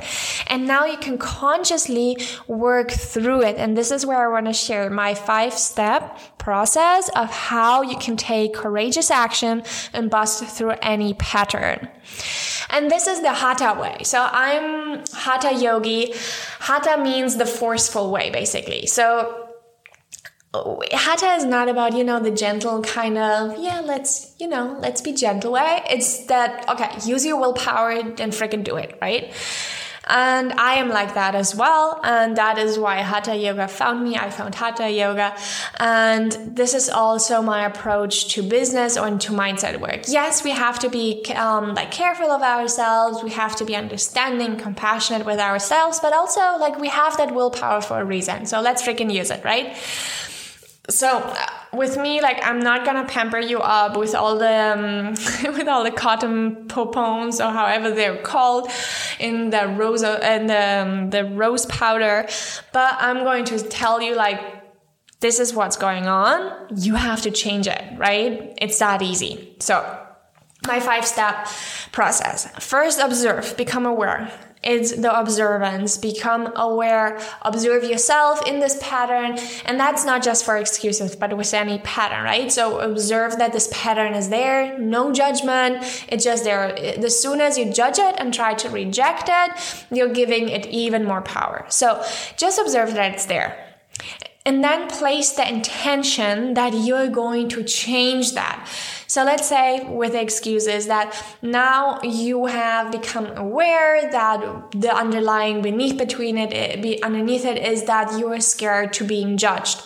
And 0.48 0.66
now 0.66 0.84
you 0.84 0.96
can 0.96 1.18
consciously 1.18 2.18
work 2.48 2.90
through 2.90 3.42
it. 3.42 3.56
And 3.56 3.76
this 3.76 3.90
is 3.90 4.04
where 4.04 4.26
I 4.26 4.32
want 4.32 4.46
to 4.46 4.52
share 4.52 4.90
my 4.90 5.14
five 5.14 5.52
step 5.52 6.18
process 6.44 7.08
of 7.16 7.30
how 7.30 7.80
you 7.80 7.96
can 7.96 8.16
take 8.16 8.52
courageous 8.52 9.10
action 9.10 9.62
and 9.94 10.10
bust 10.10 10.44
through 10.44 10.74
any 10.82 11.14
pattern. 11.14 11.88
And 12.68 12.90
this 12.90 13.06
is 13.06 13.22
the 13.22 13.32
Hatha 13.32 13.80
way. 13.80 13.96
So 14.02 14.28
I'm 14.30 15.02
Hatha 15.12 15.54
yogi. 15.54 16.12
Hatha 16.60 17.02
means 17.02 17.36
the 17.36 17.46
forceful 17.46 18.12
way, 18.12 18.30
basically. 18.30 18.86
So 18.86 19.48
Hatha 20.92 21.30
is 21.34 21.44
not 21.44 21.68
about, 21.68 21.96
you 21.96 22.04
know, 22.04 22.20
the 22.20 22.30
gentle 22.30 22.82
kind 22.82 23.16
of, 23.16 23.58
yeah, 23.58 23.80
let's, 23.80 24.34
you 24.38 24.46
know, 24.46 24.76
let's 24.80 25.00
be 25.00 25.12
gentle 25.12 25.52
way. 25.52 25.82
It's 25.88 26.26
that, 26.26 26.68
okay, 26.68 26.90
use 27.06 27.24
your 27.24 27.40
willpower 27.40 27.90
and 27.90 28.32
freaking 28.32 28.62
do 28.62 28.76
it, 28.76 28.98
right? 29.00 29.32
And 30.06 30.52
I 30.54 30.74
am 30.74 30.88
like 30.90 31.14
that 31.14 31.34
as 31.34 31.54
well. 31.54 32.00
And 32.04 32.36
that 32.36 32.58
is 32.58 32.78
why 32.78 32.96
Hatha 32.96 33.36
Yoga 33.36 33.68
found 33.68 34.04
me. 34.04 34.16
I 34.16 34.30
found 34.30 34.54
Hatha 34.54 34.90
Yoga. 34.90 35.34
And 35.78 36.32
this 36.32 36.74
is 36.74 36.88
also 36.88 37.40
my 37.40 37.64
approach 37.66 38.28
to 38.34 38.42
business 38.42 38.96
or 38.96 39.08
to 39.18 39.32
mindset 39.32 39.80
work. 39.80 40.02
Yes, 40.08 40.44
we 40.44 40.50
have 40.50 40.78
to 40.80 40.88
be 40.90 41.24
um, 41.34 41.74
like 41.74 41.90
careful 41.90 42.30
of 42.30 42.42
ourselves. 42.42 43.22
We 43.22 43.30
have 43.30 43.56
to 43.56 43.64
be 43.64 43.74
understanding, 43.74 44.56
compassionate 44.56 45.24
with 45.24 45.40
ourselves, 45.40 46.00
but 46.00 46.12
also 46.12 46.40
like 46.58 46.78
we 46.78 46.88
have 46.88 47.16
that 47.16 47.34
willpower 47.34 47.80
for 47.80 48.00
a 48.00 48.04
reason. 48.04 48.46
So 48.46 48.60
let's 48.60 48.82
freaking 48.82 49.12
use 49.12 49.30
it, 49.30 49.44
right? 49.44 49.76
so 50.90 51.18
uh, 51.18 51.46
with 51.74 51.96
me 51.96 52.20
like 52.20 52.38
i'm 52.44 52.60
not 52.60 52.84
gonna 52.84 53.04
pamper 53.04 53.38
you 53.38 53.58
up 53.58 53.96
with 53.96 54.14
all 54.14 54.38
the 54.38 54.74
um, 54.74 55.10
with 55.54 55.68
all 55.68 55.84
the 55.84 55.90
cotton 55.90 56.66
popons 56.68 57.44
or 57.44 57.52
however 57.52 57.90
they're 57.90 58.22
called 58.22 58.70
in 59.18 59.50
the 59.50 59.68
rose 59.68 60.02
and 60.02 60.48
the, 60.48 60.82
um, 60.82 61.10
the 61.10 61.24
rose 61.24 61.66
powder. 61.66 62.26
But 62.72 62.96
i'm 63.00 63.18
going 63.24 63.44
to 63.46 63.58
tell 63.58 64.00
you 64.00 64.14
like 64.14 64.40
this 65.20 65.40
is 65.40 65.54
what's 65.54 65.76
going 65.78 66.06
on. 66.06 66.68
You 66.76 66.96
have 66.96 67.22
to 67.22 67.30
change 67.30 67.66
it 67.66 67.82
right? 67.96 68.52
It's 68.60 68.78
that 68.78 69.00
easy. 69.02 69.54
So 69.60 69.76
my 70.66 70.80
five 70.80 71.06
step 71.06 71.48
process. 71.92 72.46
First 72.58 72.98
observe. 73.00 73.56
Become 73.56 73.86
aware 73.86 74.30
is 74.64 74.96
the 74.96 75.18
observance. 75.18 75.96
Become 75.96 76.52
aware, 76.56 77.20
observe 77.42 77.84
yourself 77.84 78.46
in 78.46 78.60
this 78.60 78.78
pattern. 78.80 79.38
And 79.64 79.78
that's 79.78 80.04
not 80.04 80.22
just 80.22 80.44
for 80.44 80.56
excuses, 80.56 81.16
but 81.16 81.36
with 81.36 81.52
any 81.54 81.78
pattern, 81.78 82.24
right? 82.24 82.50
So 82.50 82.78
observe 82.80 83.38
that 83.38 83.52
this 83.52 83.68
pattern 83.72 84.14
is 84.14 84.28
there, 84.28 84.78
no 84.78 85.12
judgment. 85.12 85.84
It's 86.08 86.24
just 86.24 86.44
there. 86.44 86.74
As 86.78 87.20
soon 87.20 87.40
as 87.40 87.58
you 87.58 87.72
judge 87.72 87.98
it 87.98 88.14
and 88.18 88.32
try 88.32 88.54
to 88.54 88.68
reject 88.70 89.28
it, 89.28 89.86
you're 89.90 90.12
giving 90.12 90.48
it 90.48 90.66
even 90.66 91.04
more 91.04 91.22
power. 91.22 91.66
So 91.68 92.04
just 92.36 92.58
observe 92.58 92.94
that 92.94 93.14
it's 93.14 93.26
there. 93.26 93.60
And 94.46 94.62
then 94.62 94.88
place 94.88 95.32
the 95.32 95.48
intention 95.48 96.52
that 96.54 96.74
you're 96.74 97.08
going 97.08 97.48
to 97.50 97.64
change 97.64 98.34
that. 98.34 98.68
So 99.14 99.22
let's 99.22 99.48
say 99.48 99.84
with 99.84 100.10
the 100.10 100.20
excuses 100.20 100.88
that 100.88 101.14
now 101.40 102.00
you 102.02 102.46
have 102.46 102.90
become 102.90 103.26
aware 103.36 104.10
that 104.10 104.72
the 104.72 104.92
underlying 104.92 105.62
beneath 105.62 105.96
between 105.96 106.36
it, 106.36 106.50
eh, 106.52 106.98
underneath 107.00 107.44
it 107.44 107.58
is 107.58 107.84
that 107.84 108.18
you 108.18 108.32
are 108.32 108.40
scared 108.40 108.92
to 108.94 109.04
being 109.04 109.36
judged. 109.36 109.82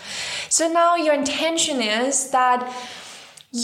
So 0.48 0.72
now 0.72 0.96
your 0.96 1.12
intention 1.12 1.82
is 1.82 2.30
that 2.30 2.72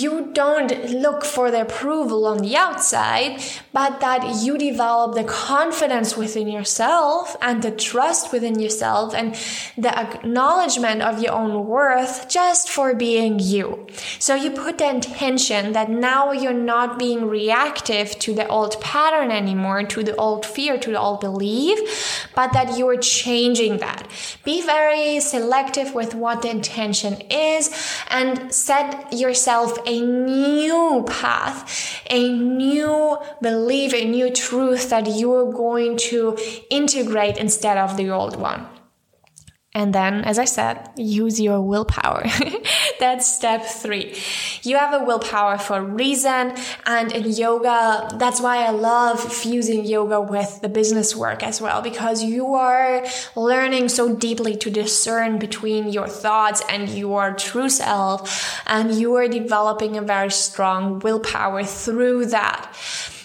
you 0.02 0.30
don't 0.32 0.90
look 0.90 1.24
for 1.24 1.50
the 1.50 1.62
approval 1.62 2.26
on 2.26 2.38
the 2.38 2.56
outside, 2.56 3.40
but 3.72 4.00
that 4.00 4.42
you 4.42 4.58
develop 4.58 5.14
the 5.14 5.24
confidence 5.24 6.16
within 6.16 6.48
yourself 6.48 7.36
and 7.40 7.62
the 7.62 7.70
trust 7.70 8.32
within 8.32 8.58
yourself 8.58 9.14
and 9.14 9.34
the 9.76 9.96
acknowledgement 9.98 11.02
of 11.02 11.22
your 11.22 11.32
own 11.32 11.66
worth 11.66 12.28
just 12.28 12.68
for 12.70 12.94
being 12.94 13.38
you. 13.38 13.86
So 14.18 14.34
you 14.34 14.50
put 14.50 14.78
the 14.78 14.88
intention 14.88 15.72
that 15.72 15.90
now 15.90 16.32
you're 16.32 16.52
not 16.52 16.98
being 16.98 17.26
reactive 17.28 18.18
to 18.20 18.34
the 18.34 18.46
old 18.48 18.80
pattern 18.80 19.30
anymore, 19.30 19.84
to 19.84 20.02
the 20.02 20.16
old 20.16 20.44
fear, 20.46 20.78
to 20.78 20.90
the 20.90 21.00
old 21.00 21.20
belief, 21.20 22.28
but 22.34 22.52
that 22.52 22.78
you're 22.78 22.96
changing 22.98 23.78
that. 23.78 24.08
Be 24.44 24.62
very 24.62 25.20
selective 25.20 25.94
with 25.94 26.14
what 26.14 26.42
the 26.42 26.50
intention 26.50 27.20
is 27.30 27.70
and 28.08 28.52
set 28.52 29.12
yourself 29.12 29.78
a 29.86 30.00
new 30.00 31.04
path, 31.08 32.02
a 32.10 32.32
new 32.32 33.18
belief, 33.40 33.94
a 33.94 34.04
new 34.04 34.30
truth 34.30 34.90
that 34.90 35.06
you're 35.06 35.52
going 35.52 35.96
to 35.96 36.36
integrate 36.70 37.36
instead 37.36 37.78
of 37.78 37.96
the 37.96 38.10
old 38.10 38.36
one. 38.36 38.66
And 39.76 39.92
then, 39.92 40.22
as 40.22 40.38
I 40.38 40.44
said, 40.44 40.88
use 40.96 41.40
your 41.40 41.60
willpower. 41.60 42.24
that's 43.00 43.26
step 43.26 43.64
three. 43.66 44.16
You 44.62 44.76
have 44.76 45.02
a 45.02 45.04
willpower 45.04 45.58
for 45.58 45.78
a 45.78 45.82
reason. 45.82 46.54
And 46.86 47.10
in 47.10 47.28
yoga, 47.32 48.08
that's 48.14 48.40
why 48.40 48.64
I 48.64 48.70
love 48.70 49.20
fusing 49.20 49.84
yoga 49.84 50.20
with 50.20 50.60
the 50.62 50.68
business 50.68 51.16
work 51.16 51.42
as 51.42 51.60
well, 51.60 51.82
because 51.82 52.22
you 52.22 52.54
are 52.54 53.04
learning 53.34 53.88
so 53.88 54.14
deeply 54.14 54.56
to 54.58 54.70
discern 54.70 55.40
between 55.40 55.88
your 55.88 56.06
thoughts 56.06 56.62
and 56.68 56.88
your 56.88 57.34
true 57.34 57.68
self. 57.68 58.62
And 58.68 58.94
you 58.94 59.16
are 59.16 59.26
developing 59.26 59.96
a 59.96 60.02
very 60.02 60.30
strong 60.30 61.00
willpower 61.00 61.64
through 61.64 62.26
that. 62.26 62.72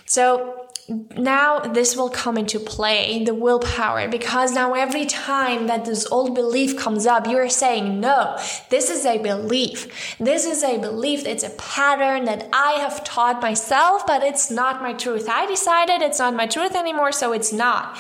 So 0.08 0.69
now 1.18 1.60
this 1.60 1.96
will 1.96 2.10
come 2.10 2.38
into 2.38 2.60
play 2.60 3.24
the 3.24 3.34
willpower 3.34 4.08
because 4.08 4.54
now 4.54 4.74
every 4.74 5.06
time 5.06 5.68
that 5.68 5.86
this 5.86 6.06
old 6.12 6.34
belief 6.34 6.78
comes 6.78 7.06
up 7.06 7.28
you're 7.28 7.50
saying 7.50 8.00
no 8.00 8.38
this 8.70 8.90
is 8.90 9.06
a 9.06 9.18
belief. 9.18 10.18
This 10.20 10.46
is 10.46 10.64
a 10.64 10.78
belief. 10.78 11.26
It's 11.26 11.44
a 11.44 11.50
pattern 11.52 12.26
that 12.26 12.50
i 12.54 12.74
have 12.74 13.04
taught 13.04 13.42
myself 13.42 14.06
but 14.06 14.24
it's 14.24 14.50
not 14.52 14.82
my 14.82 14.94
truth. 14.94 15.28
I 15.30 15.46
decided 15.46 16.02
it's 16.02 16.20
not 16.20 16.34
my 16.34 16.48
truth 16.48 16.76
anymore 16.76 17.12
so 17.12 17.34
it's 17.34 17.54
not. 17.54 17.98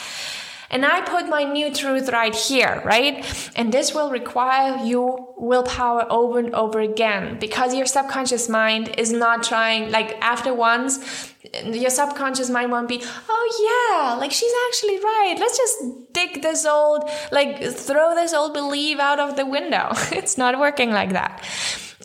And 0.71 0.85
I 0.85 1.01
put 1.01 1.27
my 1.27 1.43
new 1.43 1.73
truth 1.73 2.09
right 2.09 2.35
here, 2.35 2.81
right? 2.85 3.25
And 3.55 3.73
this 3.73 3.95
will 3.95 4.11
require 4.11 4.77
you 4.85 5.33
willpower 5.35 6.05
over 6.11 6.37
and 6.37 6.53
over 6.53 6.79
again 6.79 7.39
because 7.39 7.73
your 7.73 7.87
subconscious 7.87 8.47
mind 8.47 8.93
is 8.97 9.11
not 9.11 9.43
trying, 9.43 9.89
like 9.89 10.15
after 10.21 10.53
once, 10.53 11.33
your 11.65 11.89
subconscious 11.89 12.49
mind 12.49 12.71
won't 12.71 12.87
be, 12.87 13.01
oh 13.29 13.99
yeah, 14.01 14.15
like 14.15 14.31
she's 14.31 14.53
actually 14.67 14.99
right. 14.99 15.35
Let's 15.39 15.57
just 15.57 16.13
dig 16.13 16.41
this 16.41 16.65
old, 16.65 17.09
like 17.31 17.63
throw 17.63 18.15
this 18.15 18.33
old 18.33 18.53
belief 18.53 18.99
out 18.99 19.19
of 19.19 19.35
the 19.35 19.45
window. 19.45 19.89
it's 20.11 20.37
not 20.37 20.59
working 20.59 20.91
like 20.91 21.13
that. 21.13 21.45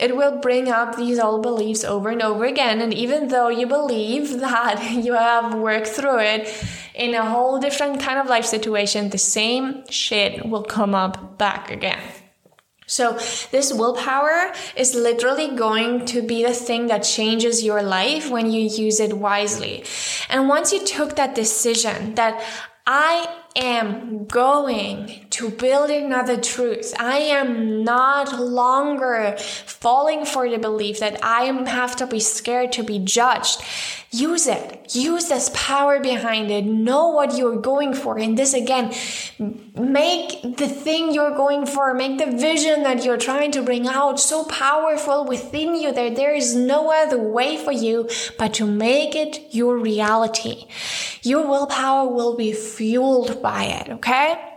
It 0.01 0.17
will 0.17 0.41
bring 0.41 0.69
up 0.69 0.97
these 0.97 1.21
old 1.21 1.43
beliefs 1.43 1.85
over 1.85 2.09
and 2.09 2.21
over 2.21 2.45
again. 2.45 2.81
And 2.81 2.93
even 2.93 3.29
though 3.29 3.49
you 3.49 3.67
believe 3.67 4.41
that 4.41 4.83
you 4.93 5.13
have 5.15 5.55
worked 5.55 5.89
through 5.89 6.21
it 6.21 6.53
in 6.95 7.15
a 7.15 7.25
whole 7.25 7.61
different 7.61 8.01
kind 8.01 8.19
of 8.19 8.27
life 8.27 8.45
situation, 8.45 9.11
the 9.11 9.19
same 9.19 9.85
shit 9.91 10.47
will 10.47 10.65
come 10.65 10.95
up 10.95 11.39
back 11.39 11.71
again. 11.71 12.01
So 12.87 13.13
this 13.51 13.73
willpower 13.73 14.53
is 14.77 14.95
literally 14.95 15.57
going 15.57 16.05
to 16.07 16.21
be 16.21 16.45
the 16.45 16.53
thing 16.53 16.89
that 16.89 17.03
changes 17.03 17.65
your 17.65 17.83
life 17.83 18.31
when 18.31 18.51
you 18.51 18.63
use 18.63 19.01
it 19.01 19.15
wisely. 19.15 19.85
And 20.29 20.49
once 20.49 20.73
you 20.73 20.85
took 20.85 21.17
that 21.17 21.35
decision 21.35 22.15
that 22.17 22.45
I 22.87 23.27
am 23.57 24.25
going 24.27 25.27
to 25.31 25.51
build 25.51 25.91
another 25.91 26.41
truth. 26.41 26.93
I 26.99 27.19
am 27.19 27.85
not 27.85 28.41
longer 28.41 29.37
falling 29.39 30.25
for 30.25 30.49
the 30.49 30.59
belief 30.59 31.01
that 31.01 31.23
I 31.23 31.45
have 31.45 31.97
to 31.97 32.07
be 32.07 32.21
scared 32.21 32.73
to 32.73 32.83
be 32.83 32.99
judged. 32.99 33.63
Use 34.11 34.47
it. 34.47 34.95
Use 34.95 35.29
this 35.29 35.51
power 35.55 35.99
behind 35.99 36.49
it. 36.49 36.65
Know 36.65 37.09
what 37.09 37.37
you're 37.37 37.61
going 37.61 37.95
for. 37.95 38.17
And 38.17 38.39
this 38.39 38.55
again, 38.55 38.95
make 39.77 40.57
the 40.57 40.69
thing 40.69 41.13
you're 41.13 41.35
going 41.35 41.67
for, 41.67 41.93
make 41.95 42.19
the 42.19 42.31
vision 42.31 42.85
that 42.85 43.05
you're 43.05 43.17
trying 43.17 43.51
to 43.53 43.63
bring 43.63 43.89
out 43.89 44.21
so 44.21 44.45
powerful 44.45 45.25
within 45.25 45.75
you 45.75 45.93
that 45.93 46.15
there 46.15 46.33
is 46.33 46.55
no 46.55 46.93
other 46.93 47.19
way 47.19 47.57
for 47.57 47.73
you 47.73 48.09
but 48.39 48.55
to 48.55 48.67
make 48.67 49.17
it 49.17 49.53
your 49.53 49.77
reality. 49.77 50.67
Your 51.23 51.45
willpower 51.45 52.09
will 52.09 52.37
be 52.37 52.53
fueled 52.53 53.43
by 53.45 53.65
it, 53.65 53.89
okay? 53.91 54.55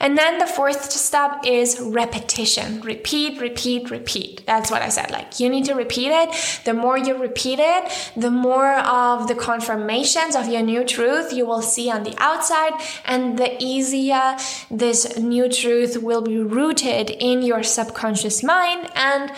And 0.00 0.16
then 0.16 0.38
the 0.38 0.46
fourth 0.46 0.90
step 0.90 1.40
is 1.44 1.80
repetition. 1.80 2.80
Repeat, 2.80 3.40
repeat, 3.40 3.90
repeat. 3.90 4.46
That's 4.46 4.70
what 4.70 4.82
I 4.82 4.88
said. 4.88 5.10
Like 5.10 5.40
you 5.40 5.48
need 5.48 5.64
to 5.66 5.74
repeat 5.74 6.10
it. 6.10 6.60
The 6.64 6.74
more 6.74 6.98
you 6.98 7.16
repeat 7.16 7.58
it, 7.60 8.12
the 8.16 8.30
more 8.30 8.78
of 8.78 9.28
the 9.28 9.34
confirmations 9.34 10.36
of 10.36 10.48
your 10.48 10.62
new 10.62 10.84
truth 10.84 11.32
you 11.32 11.46
will 11.46 11.62
see 11.62 11.90
on 11.90 12.02
the 12.04 12.14
outside 12.18 12.72
and 13.04 13.38
the 13.38 13.56
easier 13.62 14.36
this 14.70 15.18
new 15.18 15.48
truth 15.48 16.02
will 16.02 16.22
be 16.22 16.38
rooted 16.38 17.10
in 17.10 17.42
your 17.42 17.62
subconscious 17.62 18.42
mind 18.42 18.90
and 18.94 19.32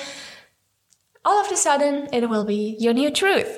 all 1.24 1.44
of 1.44 1.50
a 1.50 1.56
sudden 1.56 2.08
it 2.12 2.28
will 2.30 2.44
be 2.44 2.76
your 2.78 2.94
new 2.94 3.10
truth. 3.10 3.50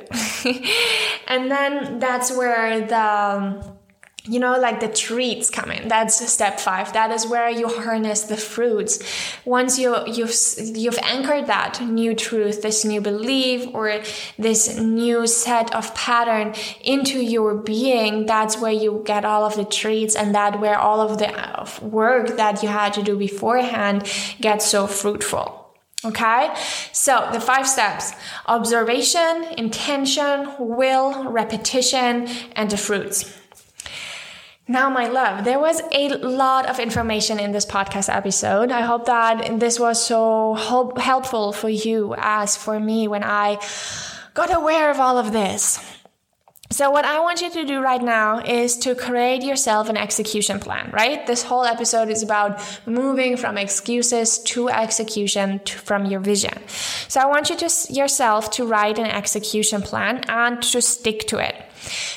and 1.29 1.51
then 1.51 1.99
that's 1.99 2.35
where 2.35 2.81
the 2.87 2.99
um, 2.99 3.78
you 4.29 4.39
know, 4.39 4.59
like 4.59 4.81
the 4.81 4.89
treats 4.89 5.51
come 5.51 5.71
in. 5.71 5.89
That's 5.89 6.31
step 6.31 6.61
five. 6.61 6.93
That 6.93 7.11
is 7.11 7.27
where 7.27 7.49
you 7.49 7.69
harness 7.69 8.23
the 8.23 8.37
fruits. 8.37 9.03
Once 9.45 9.79
you, 9.79 9.97
you've, 10.07 10.35
you've 10.77 10.99
anchored 10.99 11.47
that 11.47 11.81
new 11.81 12.15
truth, 12.15 12.63
this 12.63 12.85
new 12.85 13.01
belief, 13.01 13.67
or 13.75 14.03
this 14.39 14.79
new 14.79 15.27
set 15.27 15.75
of 15.75 15.95
pattern 15.95 16.55
into 16.83 17.21
your 17.21 17.55
being, 17.55 18.27
that's 18.27 18.59
where 18.59 18.73
you 18.73 19.03
get 19.05 19.25
all 19.25 19.45
of 19.45 19.57
the 19.57 19.65
treats 19.65 20.15
and 20.15 20.35
that 20.35 20.61
where 20.61 20.79
all 20.79 21.01
of 21.01 21.19
the 21.19 21.87
work 21.87 22.37
that 22.37 22.63
you 22.63 22.69
had 22.69 22.93
to 22.95 23.03
do 23.03 23.17
beforehand 23.17 24.11
gets 24.41 24.67
so 24.67 24.87
fruitful. 24.87 25.59
Okay, 26.05 26.55
so 26.93 27.29
the 27.33 27.41
five 27.41 27.67
steps 27.67 28.13
observation, 28.47 29.45
intention, 29.57 30.55
will, 30.61 31.25
repetition, 31.25 32.29
and 32.53 32.71
the 32.71 32.77
fruits. 32.77 33.35
Now, 34.71 34.91
my 34.91 35.09
love, 35.09 35.45
there 35.45 35.59
was 35.59 35.81
a 35.93 36.11
lot 36.19 36.67
of 36.67 36.79
information 36.79 37.41
in 37.41 37.53
this 37.53 37.65
podcast 37.65 38.15
episode. 38.15 38.71
I 38.71 38.83
hope 38.83 39.07
that 39.07 39.59
this 39.59 39.81
was 39.81 40.05
so 40.05 40.53
helpful 40.55 41.53
for 41.53 41.71
you 41.71 42.15
as 42.19 42.55
for 42.55 42.79
me 42.79 43.09
when 43.09 43.25
I 43.25 43.59
got 44.35 44.55
aware 44.55 44.91
of 44.91 45.01
all 45.01 45.17
of 45.17 45.33
this. 45.33 45.81
So 46.71 46.91
what 46.91 47.07
I 47.07 47.21
want 47.21 47.41
you 47.41 47.51
to 47.51 47.65
do 47.65 47.81
right 47.81 48.03
now 48.03 48.41
is 48.41 48.77
to 48.79 48.95
create 48.95 49.43
yourself 49.43 49.89
an 49.89 49.97
execution 49.97 50.61
plan, 50.61 50.91
right? 50.93 51.27
This 51.27 51.43
whole 51.43 51.65
episode 51.65 52.11
is 52.11 52.23
about 52.23 52.61
moving 52.87 53.39
from 53.39 53.57
excuses 53.57 54.39
to 54.41 54.69
execution 54.69 55.61
to, 55.61 55.79
from 55.79 56.05
your 56.05 56.21
vision. 56.21 56.53
So 57.09 57.21
I 57.21 57.25
want 57.27 57.49
you 57.49 57.57
to 57.57 57.71
yourself 57.89 58.51
to 58.53 58.67
write 58.67 58.99
an 58.99 59.07
execution 59.07 59.81
plan 59.81 60.25
and 60.29 60.63
to 60.65 60.83
stick 60.83 61.27
to 61.29 61.39
it. 61.39 61.57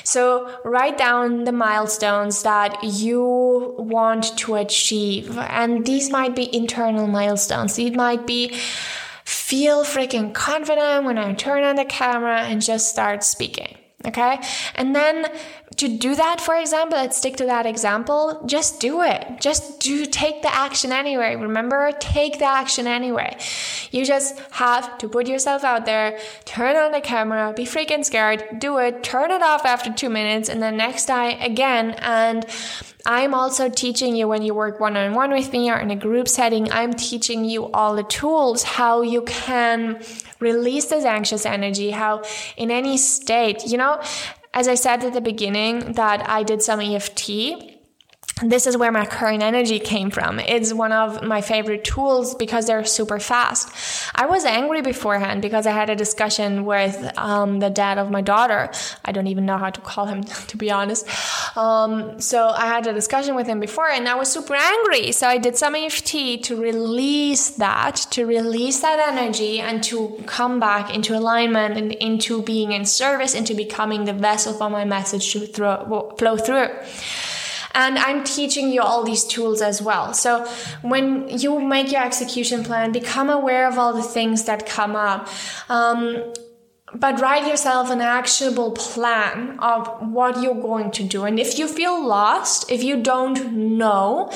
So 0.04 0.60
write 0.64 0.98
down 0.98 1.44
the 1.44 1.52
milestones 1.52 2.42
that 2.42 2.84
you 2.84 3.74
want 3.78 4.36
to 4.38 4.56
achieve. 4.56 5.38
And 5.38 5.86
these 5.86 6.10
might 6.10 6.36
be 6.36 6.54
internal 6.54 7.06
milestones. 7.06 7.78
It 7.78 7.94
might 7.94 8.26
be 8.26 8.54
feel 9.24 9.82
freaking 9.82 10.34
confident 10.34 11.06
when 11.06 11.16
I 11.16 11.32
turn 11.32 11.64
on 11.64 11.76
the 11.76 11.86
camera 11.86 12.42
and 12.42 12.60
just 12.60 12.90
start 12.90 13.24
speaking. 13.24 13.78
Okay. 14.06 14.40
And 14.74 14.94
then 14.94 15.26
to 15.76 15.88
do 15.96 16.14
that, 16.14 16.40
for 16.40 16.56
example, 16.56 16.98
let's 16.98 17.16
stick 17.16 17.36
to 17.36 17.46
that 17.46 17.66
example. 17.66 18.42
Just 18.46 18.80
do 18.80 19.02
it. 19.02 19.40
Just 19.40 19.80
do 19.80 20.06
take 20.06 20.42
the 20.42 20.54
action 20.54 20.92
anyway. 20.92 21.36
Remember, 21.36 21.92
take 21.98 22.38
the 22.38 22.44
action 22.44 22.86
anyway. 22.86 23.36
You 23.90 24.04
just 24.04 24.38
have 24.52 24.98
to 24.98 25.08
put 25.08 25.26
yourself 25.26 25.64
out 25.64 25.86
there, 25.86 26.18
turn 26.44 26.76
on 26.76 26.92
the 26.92 27.00
camera, 27.00 27.52
be 27.54 27.64
freaking 27.64 28.04
scared, 28.04 28.44
do 28.58 28.78
it, 28.78 29.02
turn 29.02 29.30
it 29.30 29.42
off 29.42 29.64
after 29.64 29.92
two 29.92 30.08
minutes, 30.08 30.48
and 30.48 30.62
then 30.62 30.76
next 30.76 31.06
time 31.06 31.40
again. 31.40 31.90
And 31.98 32.46
I'm 33.04 33.34
also 33.34 33.68
teaching 33.68 34.14
you 34.14 34.28
when 34.28 34.42
you 34.42 34.54
work 34.54 34.78
one 34.78 34.96
on 34.96 35.14
one 35.14 35.30
with 35.30 35.52
me 35.52 35.70
or 35.70 35.78
in 35.78 35.90
a 35.90 35.96
group 35.96 36.28
setting, 36.28 36.70
I'm 36.70 36.92
teaching 36.92 37.44
you 37.44 37.70
all 37.72 37.96
the 37.96 38.04
tools 38.04 38.62
how 38.62 39.02
you 39.02 39.22
can 39.22 40.00
release 40.42 40.86
this 40.86 41.04
anxious 41.04 41.46
energy, 41.46 41.90
how 41.90 42.22
in 42.56 42.70
any 42.70 42.98
state, 42.98 43.66
you 43.66 43.78
know, 43.78 44.02
as 44.52 44.68
I 44.68 44.74
said 44.74 45.02
at 45.04 45.14
the 45.14 45.20
beginning, 45.20 45.92
that 45.92 46.28
I 46.28 46.42
did 46.42 46.60
some 46.62 46.80
EFT 46.80 47.71
this 48.40 48.66
is 48.66 48.76
where 48.76 48.90
my 48.90 49.06
current 49.06 49.42
energy 49.42 49.78
came 49.78 50.10
from. 50.10 50.40
It's 50.40 50.72
one 50.72 50.92
of 50.92 51.22
my 51.22 51.40
favorite 51.40 51.84
tools 51.84 52.34
because 52.34 52.66
they're 52.66 52.84
super 52.84 53.20
fast. 53.20 53.70
I 54.14 54.26
was 54.26 54.44
angry 54.44 54.80
beforehand 54.80 55.42
because 55.42 55.66
I 55.66 55.72
had 55.72 55.90
a 55.90 55.96
discussion 55.96 56.64
with 56.64 56.96
um, 57.18 57.60
the 57.60 57.70
dad 57.70 57.98
of 57.98 58.10
my 58.10 58.20
daughter. 58.22 58.70
I 59.04 59.12
don't 59.12 59.26
even 59.26 59.44
know 59.44 59.58
how 59.58 59.70
to 59.70 59.80
call 59.80 60.06
him, 60.06 60.24
to 60.48 60.56
be 60.56 60.70
honest. 60.70 61.06
Um, 61.56 62.20
so 62.20 62.48
I 62.48 62.66
had 62.66 62.86
a 62.86 62.92
discussion 62.92 63.34
with 63.34 63.46
him 63.46 63.60
before 63.60 63.88
and 63.88 64.08
I 64.08 64.14
was 64.14 64.32
super 64.32 64.54
angry. 64.54 65.12
So 65.12 65.28
I 65.28 65.38
did 65.38 65.56
some 65.56 65.74
EFT 65.74 66.42
to 66.44 66.56
release 66.60 67.50
that, 67.50 67.96
to 68.12 68.24
release 68.24 68.80
that 68.80 68.98
energy 68.98 69.60
and 69.60 69.82
to 69.84 70.22
come 70.26 70.58
back 70.58 70.92
into 70.94 71.16
alignment 71.16 71.76
and 71.76 71.92
into 71.92 72.42
being 72.42 72.72
in 72.72 72.86
service, 72.86 73.34
into 73.34 73.54
becoming 73.54 74.04
the 74.04 74.14
vessel 74.14 74.54
for 74.54 74.70
my 74.70 74.84
message 74.84 75.32
to 75.32 75.46
throw, 75.46 76.14
flow 76.16 76.36
through. 76.36 76.68
And 77.74 77.98
I'm 77.98 78.24
teaching 78.24 78.70
you 78.70 78.82
all 78.82 79.04
these 79.04 79.24
tools 79.24 79.62
as 79.62 79.80
well. 79.80 80.14
So 80.14 80.46
when 80.82 81.28
you 81.28 81.60
make 81.60 81.90
your 81.90 82.04
execution 82.04 82.64
plan, 82.64 82.92
become 82.92 83.30
aware 83.30 83.66
of 83.68 83.78
all 83.78 83.92
the 83.94 84.02
things 84.02 84.44
that 84.44 84.66
come 84.66 84.94
up. 84.96 85.28
Um, 85.68 86.32
but 86.94 87.20
write 87.20 87.46
yourself 87.46 87.90
an 87.90 88.00
actionable 88.00 88.72
plan 88.72 89.58
of 89.60 89.88
what 90.12 90.42
you're 90.42 90.60
going 90.60 90.90
to 90.92 91.04
do. 91.04 91.24
And 91.24 91.40
if 91.40 91.58
you 91.58 91.66
feel 91.66 92.06
lost, 92.06 92.70
if 92.70 92.82
you 92.82 93.02
don't 93.02 93.52
know, 93.78 94.30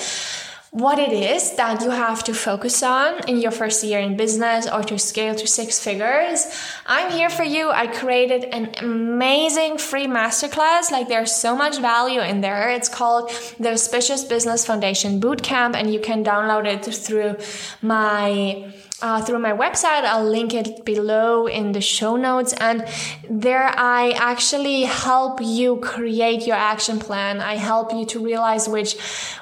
what 0.77 0.99
it 0.99 1.11
is 1.11 1.57
that 1.57 1.81
you 1.81 1.89
have 1.89 2.23
to 2.23 2.35
focus 2.35 2.83
on 2.83 3.27
in 3.31 3.39
your 3.39 3.51
first 3.51 3.83
year 3.83 3.99
in 3.99 4.15
business 4.15 4.69
or 4.71 4.83
to 4.83 4.99
scale 4.99 5.35
to 5.35 5.47
six 5.47 5.79
figures, 5.79 6.47
I'm 6.85 7.11
here 7.11 7.31
for 7.31 7.45
you. 7.45 7.71
I 7.71 7.87
created 7.87 8.45
an 8.45 8.75
amazing 8.83 9.79
free 9.79 10.07
masterclass. 10.07 10.91
Like 10.91 11.09
there's 11.09 11.33
so 11.33 11.57
much 11.57 11.79
value 11.79 12.21
in 12.21 12.43
there. 12.43 12.69
It's 12.69 12.91
called 12.91 13.31
the 13.59 13.73
Auspicious 13.73 14.23
Business 14.25 14.67
Foundation 14.67 15.19
Bootcamp, 15.19 15.75
and 15.75 15.91
you 15.91 15.99
can 15.99 16.23
download 16.23 16.67
it 16.67 16.85
through 16.85 17.37
my 17.81 18.71
uh, 19.03 19.23
through 19.23 19.39
my 19.39 19.53
website. 19.53 20.05
I'll 20.05 20.25
link 20.25 20.55
it 20.55 20.85
below 20.85 21.47
in 21.47 21.73
the 21.73 21.81
show 21.81 22.17
notes. 22.17 22.53
And 22.55 22.87
there 23.29 23.65
I 23.65 24.11
actually 24.13 24.83
help 24.83 25.41
you 25.43 25.77
create 25.77 26.47
your 26.47 26.57
action 26.57 26.99
plan. 26.99 27.41
I 27.41 27.57
help 27.57 27.93
you 27.93 28.07
to 28.07 28.25
realize 28.25 28.69
which, 28.69 28.97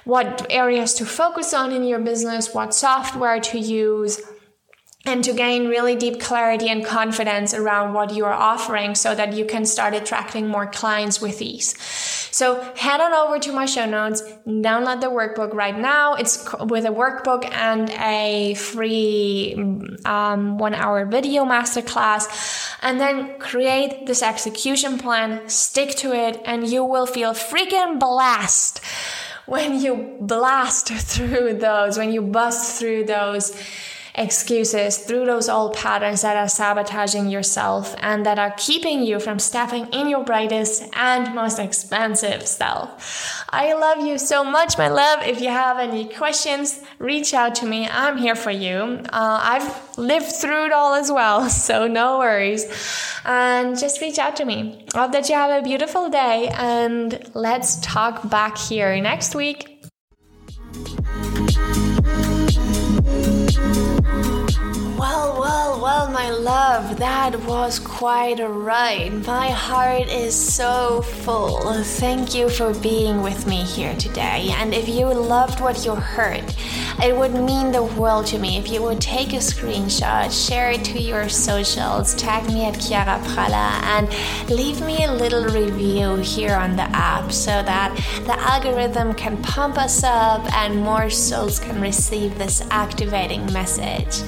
what 0.05 0.47
areas 0.51 0.95
to 0.95 1.05
focus 1.05 1.55
on 1.55 1.73
in 1.73 1.85
your 1.85 2.01
business, 2.01 2.55
what 2.55 2.75
software 2.75 3.41
to 3.41 3.59
use 3.59 4.21
and 5.07 5.23
to 5.23 5.33
gain 5.35 5.69
really 5.69 5.97
deep 5.97 6.19
clarity 6.19 6.69
and 6.69 6.85
confidence 6.85 7.53
around 7.53 7.93
what 7.93 8.15
you 8.15 8.25
are 8.25 8.33
offering 8.33 8.95
so 8.95 9.15
that 9.15 9.35
you 9.35 9.45
can 9.45 9.67
start 9.67 9.93
attracting 9.93 10.49
more 10.49 10.67
clients 10.67 11.21
with 11.21 11.43
ease. 11.43 11.75
So 12.31 12.61
head 12.75 13.01
on 13.01 13.13
over 13.13 13.39
to 13.39 13.53
my 13.53 13.67
show 13.67 13.85
notes, 13.85 14.23
download 14.47 15.03
the 15.03 15.09
workbook 15.09 15.53
right 15.53 15.79
now. 15.79 16.15
It's 16.15 16.51
with 16.59 16.87
a 16.87 16.89
workbook 16.89 17.45
and 17.53 17.91
a 17.91 18.55
free 18.55 19.55
um, 20.05 20.59
one 20.59 20.75
hour 20.75 21.05
video 21.05 21.45
masterclass 21.45 22.27
and 22.83 22.99
then 22.99 23.39
create 23.39 24.07
this 24.07 24.23
execution 24.23 24.99
plan, 24.99 25.49
stick 25.49 25.91
to 25.97 26.13
it, 26.15 26.41
and 26.47 26.67
you 26.67 26.83
will 26.83 27.07
feel 27.07 27.33
freaking 27.33 28.01
blast 28.01 28.81
when 29.47 29.79
you 29.79 30.17
blast 30.21 30.89
through 30.93 31.55
those, 31.59 31.99
when 31.99 32.11
you 32.11 32.23
bust 32.23 32.81
through 32.81 33.05
those 33.05 33.55
excuses 34.15 34.99
through 34.99 35.27
those 35.27 35.49
old 35.49 35.75
patterns 35.75 36.23
that 36.23 36.37
are 36.37 36.49
sabotaging 36.49 37.29
yourself 37.29 37.97
and 37.99 38.25
that 38.25 38.39
are 38.39 38.55
keeping 38.57 39.03
you 39.03 39.19
from 39.19 39.39
stepping 39.39 39.87
in 39.87 40.09
your 40.09 40.25
brightest 40.25 40.85
and 40.95 41.35
most 41.35 41.59
expansive 41.59 42.47
self. 42.47 43.45
I 43.51 43.75
love 43.75 44.07
you 44.07 44.19
so 44.19 44.45
much, 44.45 44.79
my 44.79 44.89
love. 44.89 45.25
If 45.27 45.41
you 45.41 45.49
have 45.49 45.79
any 45.79 46.09
questions, 46.09 46.81
reach 46.99 47.35
out 47.35 47.57
to 47.57 47.67
me. 47.67 47.89
I'm 47.89 48.17
here 48.17 48.37
for 48.37 48.53
you. 48.53 49.01
Uh, 49.13 49.41
I've 49.43 49.99
lived 49.99 50.31
through 50.31 50.67
it 50.67 50.73
all 50.73 50.95
as 50.95 51.11
well, 51.11 51.49
so 51.69 51.89
no 51.89 52.19
worries. 52.19 52.67
And 53.25 53.77
just 53.77 54.01
reach 54.01 54.19
out 54.19 54.37
to 54.37 54.45
me. 54.45 54.85
Hope 54.95 55.13
that 55.13 55.29
you 55.29 55.35
have 55.35 55.51
a 55.51 55.65
beautiful 55.65 56.09
day 56.09 56.49
and 56.55 57.19
let's 57.35 57.77
talk 57.77 58.29
back 58.31 58.59
here 58.59 59.01
next 59.01 59.35
week. 59.35 59.74
Well, 65.45 65.79
well, 65.79 66.11
my 66.11 66.31
love, 66.31 66.97
that 66.97 67.39
was 67.45 67.79
quite 67.79 68.41
a 68.41 68.49
ride. 68.49 69.27
My 69.27 69.51
heart 69.51 70.09
is 70.09 70.35
so 70.35 71.03
full. 71.03 71.61
Thank 71.85 72.35
you 72.35 72.49
for 72.49 72.73
being 72.73 73.21
with 73.21 73.47
me 73.47 73.63
here 73.63 73.95
today. 73.97 74.49
And 74.57 74.73
if 74.73 74.89
you 74.89 75.05
loved 75.13 75.61
what 75.61 75.85
you 75.85 75.97
heard, 75.97 76.55
it 77.03 77.17
would 77.17 77.35
mean 77.35 77.73
the 77.73 77.83
world 77.83 78.27
to 78.27 78.39
me 78.39 78.57
if 78.57 78.71
you 78.71 78.83
would 78.83 79.01
take 79.01 79.33
a 79.33 79.37
screenshot, 79.37 80.31
share 80.31 80.71
it 80.71 80.85
to 80.85 81.01
your 81.01 81.29
socials, 81.29 82.15
tag 82.15 82.47
me 82.47 82.65
at 82.67 82.81
Chiara 82.81 83.19
Pralla, 83.25 83.83
and 83.83 84.09
leave 84.49 84.81
me 84.81 85.05
a 85.05 85.13
little 85.13 85.45
review 85.45 86.17
here 86.17 86.55
on 86.55 86.77
the 86.77 86.89
app 86.95 87.33
so 87.33 87.51
that 87.51 87.95
the 88.27 88.39
algorithm 88.41 89.15
can 89.15 89.41
pump 89.43 89.79
us 89.79 90.03
up 90.05 90.41
and 90.55 90.77
more 90.77 91.11
souls 91.11 91.59
can 91.59 91.81
receive 91.81 92.39
this 92.39 92.63
activating 92.71 93.51
message. 93.53 94.23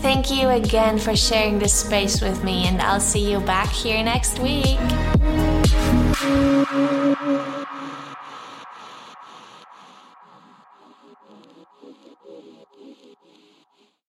Thank 0.00 0.30
you 0.30 0.48
again 0.48 0.98
for 0.98 1.14
sharing 1.14 1.58
this 1.58 1.74
space 1.74 2.22
with 2.22 2.42
me, 2.42 2.66
and 2.66 2.80
I'll 2.80 3.00
see 3.00 3.30
you 3.30 3.38
back 3.40 3.68
here 3.68 4.02
next 4.02 4.38
week. 4.38 4.78